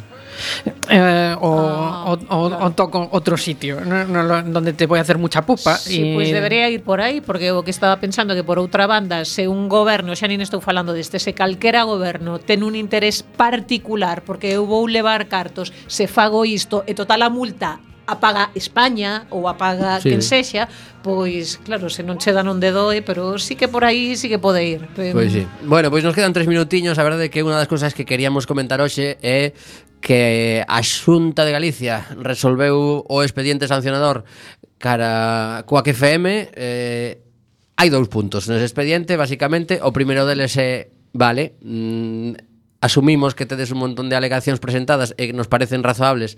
Eh, 0.89 1.35
o, 1.39 1.55
Ah, 1.65 2.05
o- 2.05 2.35
o- 2.35 2.65
o 2.65 2.71
toco 2.71 3.07
otro 3.11 3.37
sitio, 3.37 3.81
¿no? 3.81 4.05
No 4.05 4.43
donde 4.43 4.73
te 4.73 4.85
voy 4.85 4.99
a 4.99 5.01
hacer 5.01 5.17
mucha 5.17 5.41
pupa. 5.45 5.77
Sí, 5.77 6.01
y- 6.11 6.15
pois 6.15 6.31
debería 6.31 6.69
ir 6.69 6.83
por 6.83 7.01
aí, 7.01 7.21
porque 7.21 7.51
o 7.51 7.63
que 7.63 7.71
estaba 7.71 7.97
pensando 7.99 8.35
que 8.35 8.43
por 8.43 8.59
outra 8.59 8.87
banda, 8.87 9.25
se 9.25 9.47
un 9.47 9.67
goberno, 9.69 10.13
xa 10.15 10.27
nin 10.27 10.41
estou 10.41 10.61
falando 10.61 10.93
deste, 10.93 11.17
se 11.19 11.33
calquera 11.55 11.87
goberno 11.87 12.35
ten 12.43 12.67
un 12.67 12.75
interés 12.75 13.23
particular 13.23 14.27
porque 14.27 14.51
eu 14.51 14.67
vou 14.67 14.83
levar 14.91 15.31
cartos 15.31 15.71
se 15.87 16.11
fago 16.11 16.43
isto 16.43 16.83
e 16.83 16.91
total 16.91 17.23
a 17.23 17.31
multa 17.31 17.79
apaga 18.05 18.51
España 18.53 19.25
ou 19.31 19.47
apaga 19.47 19.97
sí. 19.97 20.13
quen 20.13 20.21
sexa, 20.21 20.69
pois 21.01 21.57
claro, 21.63 21.89
se 21.89 22.03
non 22.05 22.21
che 22.21 22.35
dan 22.35 22.45
onde 22.45 22.69
doe, 22.69 23.01
pero 23.01 23.39
sí 23.41 23.55
que 23.57 23.65
por 23.65 23.81
aí 23.81 24.13
sí 24.13 24.29
que 24.29 24.37
pode 24.37 24.61
ir. 24.61 24.85
Pois 24.93 25.09
pues 25.09 25.33
sí. 25.33 25.47
Bueno, 25.65 25.89
pois 25.89 26.05
nos 26.05 26.13
quedan 26.13 26.29
tres 26.29 26.45
minutiños, 26.45 27.01
a 27.01 27.07
verdade 27.07 27.33
que 27.33 27.41
unha 27.41 27.57
das 27.57 27.71
cousas 27.71 27.97
que 27.97 28.05
queríamos 28.05 28.45
comentar 28.45 28.77
hoxe 28.77 29.17
é 29.25 29.57
que 30.05 30.61
a 30.61 30.79
Xunta 30.85 31.49
de 31.49 31.55
Galicia 31.55 32.05
resolveu 32.21 33.01
o 33.09 33.17
expediente 33.25 33.65
sancionador 33.65 34.21
cara 34.77 35.65
coa 35.65 35.81
que 35.81 35.97
FM 35.97 36.53
eh, 36.53 37.25
hai 37.73 37.89
dous 37.89 38.05
puntos 38.05 38.45
nese 38.45 38.69
expediente, 38.69 39.17
basicamente, 39.17 39.81
o 39.81 39.89
primeiro 39.89 40.29
deles 40.29 40.53
é 40.61 40.93
Vale, 41.15 41.55
mm, 41.63 42.31
asumimos 42.81 43.35
que 43.35 43.45
tedes 43.45 43.71
un 43.71 43.79
montón 43.79 44.11
de 44.11 44.19
alegacións 44.19 44.59
presentadas 44.59 45.15
e 45.15 45.31
que 45.31 45.37
nos 45.37 45.47
parecen 45.47 45.79
razoables. 45.79 46.35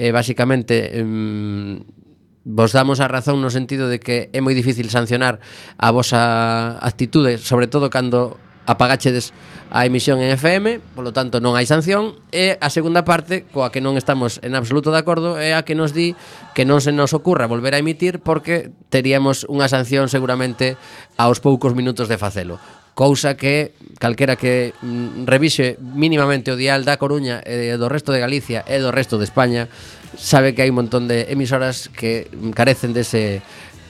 Eh, 0.00 0.16
basicamente, 0.16 0.96
mm, 0.96 2.48
vos 2.48 2.72
damos 2.72 3.04
a 3.04 3.08
razón 3.12 3.44
no 3.44 3.52
sentido 3.52 3.84
de 3.92 4.00
que 4.00 4.32
é 4.32 4.40
moi 4.40 4.56
difícil 4.56 4.88
sancionar 4.88 5.44
a 5.76 5.92
vosa 5.92 6.80
actitude, 6.80 7.36
sobre 7.36 7.68
todo 7.68 7.92
cando 7.92 8.40
apagachedes 8.64 9.36
a 9.68 9.84
emisión 9.84 10.24
en 10.24 10.32
FM, 10.32 10.80
polo 10.96 11.12
tanto 11.12 11.36
non 11.44 11.60
hai 11.60 11.68
sanción, 11.68 12.16
e 12.32 12.56
a 12.56 12.72
segunda 12.72 13.04
parte, 13.04 13.44
coa 13.52 13.68
que 13.68 13.84
non 13.84 14.00
estamos 14.00 14.40
en 14.40 14.56
absoluto 14.56 14.88
de 14.88 15.04
acordo, 15.04 15.36
é 15.36 15.52
a 15.52 15.68
que 15.68 15.76
nos 15.76 15.92
di 15.92 16.16
que 16.56 16.64
non 16.64 16.80
se 16.80 16.96
nos 16.96 17.12
ocurra 17.12 17.44
volver 17.44 17.76
a 17.76 17.82
emitir 17.84 18.24
porque 18.24 18.72
teríamos 18.88 19.44
unha 19.52 19.68
sanción 19.68 20.08
seguramente 20.08 20.80
aos 21.20 21.44
poucos 21.44 21.76
minutos 21.76 22.08
de 22.08 22.16
facelo 22.16 22.56
cousa 22.94 23.36
que 23.36 23.74
calquera 23.98 24.36
que 24.36 24.72
mm, 24.80 25.26
revise 25.26 25.76
mínimamente 25.82 26.54
o 26.54 26.56
dial 26.56 26.86
da 26.86 26.96
Coruña 26.96 27.42
e 27.42 27.74
do 27.74 27.90
resto 27.90 28.14
de 28.14 28.22
Galicia 28.22 28.62
e 28.64 28.78
do 28.78 28.94
resto 28.94 29.18
de 29.18 29.26
España 29.26 29.66
sabe 30.14 30.54
que 30.54 30.62
hai 30.62 30.70
un 30.70 30.78
montón 30.78 31.10
de 31.10 31.26
emisoras 31.28 31.90
que 31.90 32.30
carecen 32.54 32.94
dese 32.94 33.42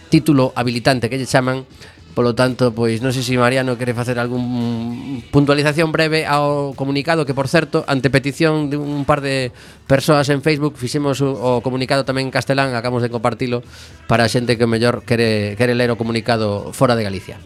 título 0.08 0.56
habilitante 0.56 1.12
que 1.12 1.20
lle 1.20 1.28
chaman 1.28 1.68
Polo 2.14 2.38
tanto, 2.38 2.70
pois 2.70 3.02
non 3.02 3.10
sei 3.10 3.26
se 3.26 3.34
Mariano 3.34 3.74
quere 3.74 3.90
facer 3.90 4.22
algún 4.22 5.26
puntualización 5.34 5.90
breve 5.90 6.22
ao 6.30 6.70
comunicado 6.78 7.26
que, 7.26 7.34
por 7.34 7.50
certo, 7.50 7.82
ante 7.90 8.06
petición 8.06 8.70
de 8.70 8.78
un 8.78 9.02
par 9.02 9.18
de 9.18 9.50
persoas 9.90 10.30
en 10.30 10.38
Facebook 10.38 10.78
fixemos 10.78 11.18
o, 11.18 11.34
o 11.34 11.50
comunicado 11.58 12.06
tamén 12.06 12.30
en 12.30 12.34
castelán, 12.34 12.70
acabamos 12.70 13.02
de 13.02 13.10
compartilo 13.10 13.66
para 14.06 14.22
a 14.22 14.30
xente 14.30 14.54
que 14.54 14.70
mellor 14.70 15.02
quere 15.02 15.58
quere 15.58 15.74
ler 15.74 15.90
o 15.90 15.98
comunicado 15.98 16.70
fora 16.70 16.94
de 16.94 17.02
Galicia. 17.02 17.42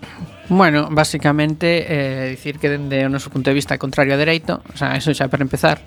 Bueno, 0.52 0.88
basicamente 0.92 1.84
eh, 1.88 2.30
dicir 2.36 2.60
que 2.60 2.68
dende 2.68 3.04
o 3.04 3.12
noso 3.12 3.32
punto 3.32 3.48
de 3.48 3.56
vista 3.56 3.80
contrario 3.80 4.16
a 4.16 4.20
dereito, 4.20 4.60
o 4.68 4.76
sea, 4.76 4.96
eso 4.96 5.12
xa 5.16 5.32
para 5.32 5.44
empezar, 5.44 5.80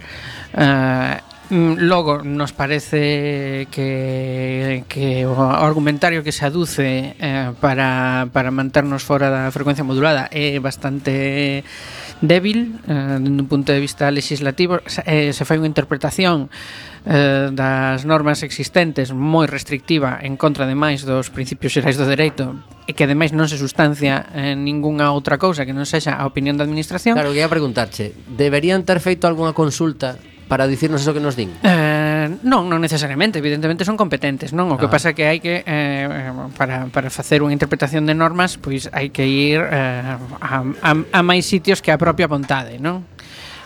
eh, 0.57 1.17
Mm, 1.51 1.83
logo, 1.83 2.23
nos 2.23 2.53
parece 2.53 3.67
que, 3.71 4.85
que 4.87 5.25
o 5.27 5.35
argumentario 5.35 6.23
que 6.23 6.31
se 6.31 6.47
aduce 6.47 7.11
eh, 7.19 7.51
para, 7.59 8.31
para 8.31 8.55
manternos 8.55 9.03
fora 9.03 9.27
da 9.27 9.51
frecuencia 9.51 9.83
modulada 9.83 10.31
é 10.31 10.55
bastante 10.63 11.67
débil 12.23 12.79
eh, 12.87 13.19
dun 13.19 13.51
punto 13.51 13.75
de 13.75 13.83
vista 13.83 14.07
legislativo 14.15 14.79
eh, 15.03 15.35
se 15.35 15.43
fai 15.43 15.59
unha 15.59 15.67
interpretación 15.67 16.47
eh, 17.03 17.51
das 17.51 18.07
normas 18.07 18.47
existentes 18.47 19.11
moi 19.11 19.43
restrictiva 19.43 20.23
en 20.23 20.39
contra 20.39 20.63
ademais 20.63 21.03
dos 21.03 21.35
principios 21.35 21.75
xerais 21.75 21.99
do 21.99 22.07
dereito 22.07 22.63
e 22.87 22.95
que 22.95 23.03
ademais 23.03 23.35
non 23.35 23.51
se 23.51 23.59
sustancia 23.59 24.23
en 24.31 24.63
ningunha 24.63 25.11
outra 25.11 25.35
cousa 25.35 25.67
que 25.67 25.75
non 25.75 25.83
sexa 25.83 26.15
a 26.15 26.23
opinión 26.23 26.55
da 26.55 26.63
administración. 26.63 27.19
Claro, 27.19 27.35
que 27.35 27.43
ia 27.43 27.51
preguntarche 27.51 28.15
deberían 28.39 28.87
ter 28.87 29.03
feito 29.03 29.27
algunha 29.27 29.51
consulta 29.51 30.15
para 30.51 30.67
dicirnos 30.67 30.99
eso 30.99 31.15
que 31.15 31.23
nos 31.23 31.39
din? 31.39 31.55
Eh, 31.63 32.27
non, 32.43 32.67
non 32.67 32.83
necesariamente, 32.83 33.39
evidentemente 33.39 33.87
son 33.87 33.95
competentes, 33.95 34.51
non? 34.51 34.67
O 34.67 34.75
que 34.75 34.91
ah. 34.91 34.91
pasa 34.91 35.15
que 35.15 35.23
hai 35.23 35.39
que 35.39 35.63
eh, 35.63 36.03
eh, 36.11 36.31
para, 36.59 36.91
para 36.91 37.07
facer 37.07 37.39
unha 37.39 37.55
interpretación 37.55 38.03
de 38.03 38.11
normas, 38.11 38.59
pois 38.59 38.91
hai 38.91 39.15
que 39.15 39.23
ir 39.23 39.63
eh, 39.63 40.03
a, 40.43 40.59
a, 40.59 40.91
a 40.91 41.21
máis 41.23 41.47
sitios 41.47 41.79
que 41.79 41.87
a 41.87 41.95
propia 41.95 42.27
vontade, 42.27 42.83
non? 42.83 43.07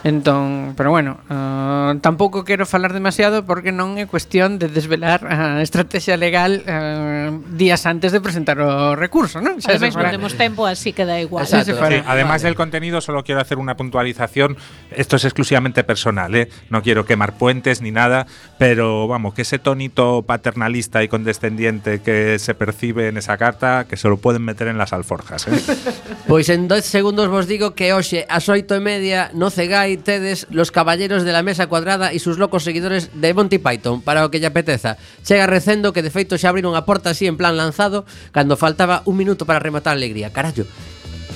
Entón, 0.06 0.76
pero 0.78 0.92
bueno, 0.92 1.18
eh, 1.32 1.98
tampouco 2.00 2.46
quero 2.46 2.68
falar 2.68 2.94
demasiado 2.94 3.42
porque 3.42 3.74
non 3.74 3.98
é 3.98 4.06
cuestión 4.06 4.62
de 4.62 4.70
desvelar 4.70 5.26
a 5.26 5.66
estrategia 5.66 6.14
legal 6.14 6.62
eh, 6.62 7.34
días 7.58 7.90
antes 7.90 8.14
de 8.14 8.22
presentar 8.22 8.62
o 8.62 8.94
recurso, 8.94 9.42
non? 9.42 9.58
Xa 9.58 9.74
Ademais 9.74 9.98
non 9.98 10.14
temos 10.14 10.38
tempo, 10.38 10.70
así 10.70 10.94
que 10.94 11.10
da 11.10 11.18
igual. 11.18 11.50
Exacto. 11.50 11.74
Sí, 11.74 12.06
además 12.06 12.46
del 12.46 12.54
contenido, 12.54 13.02
solo 13.02 13.26
quiero 13.26 13.42
hacer 13.42 13.58
una 13.58 13.74
puntualización. 13.74 14.62
Esto 14.94 15.18
es 15.18 15.26
exclusivamente 15.26 15.82
personal, 15.82 16.30
¿eh? 16.38 16.54
No 16.70 16.86
quiero 16.86 17.10
quemar 17.10 17.34
puentes 17.42 17.82
ni 17.82 17.90
nada, 17.90 18.30
pero 18.62 19.10
vamos, 19.10 19.34
que 19.34 19.42
ese 19.42 19.58
tonito 19.58 20.22
paternalista 20.22 21.02
y 21.02 21.10
condescendiente 21.10 22.06
que 22.06 22.38
se 22.38 22.54
percibe 22.54 23.08
en 23.08 23.18
esa 23.18 23.42
carta, 23.42 23.90
que 23.90 23.98
se 23.98 24.08
lo 24.08 24.18
pueden 24.18 24.46
meter 24.46 24.68
en 24.68 24.78
las 24.78 24.94
alforjas. 24.94 25.48
¿eh? 25.48 25.58
Pois 26.28 26.50
en 26.50 26.68
10 26.68 26.86
segundos 26.86 27.30
vos 27.30 27.48
digo 27.48 27.74
que 27.74 27.94
hoxe 27.94 28.26
ás 28.30 28.50
oito 28.50 28.74
e 28.78 28.82
media 28.82 29.30
no 29.34 29.50
tedes 29.98 30.48
los 30.50 30.72
caballeros 30.72 31.24
de 31.24 31.32
la 31.32 31.44
mesa 31.44 31.68
cuadrada 31.68 32.12
e 32.12 32.20
sus 32.20 32.38
locos 32.38 32.64
seguidores 32.64 33.12
de 33.14 33.34
Monty 33.34 33.60
Python 33.60 34.02
para 34.02 34.26
o 34.26 34.32
que 34.32 34.40
lle 34.40 34.50
apeteza. 34.50 34.98
Chega 35.24 35.48
recendo 35.48 35.94
que 35.94 36.04
de 36.04 36.14
feito 36.14 36.38
xa 36.40 36.52
abriron 36.52 36.74
a 36.74 36.86
porta 36.86 37.12
así 37.12 37.28
en 37.28 37.38
plan 37.38 37.58
lanzado 37.58 38.06
cando 38.32 38.60
faltaba 38.60 39.02
un 39.06 39.18
minuto 39.18 39.46
para 39.46 39.60
rematar 39.60 39.94
a 39.94 40.00
alegría. 40.00 40.32
Carallo, 40.32 40.66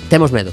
temos 0.09 0.31
medo. 0.31 0.51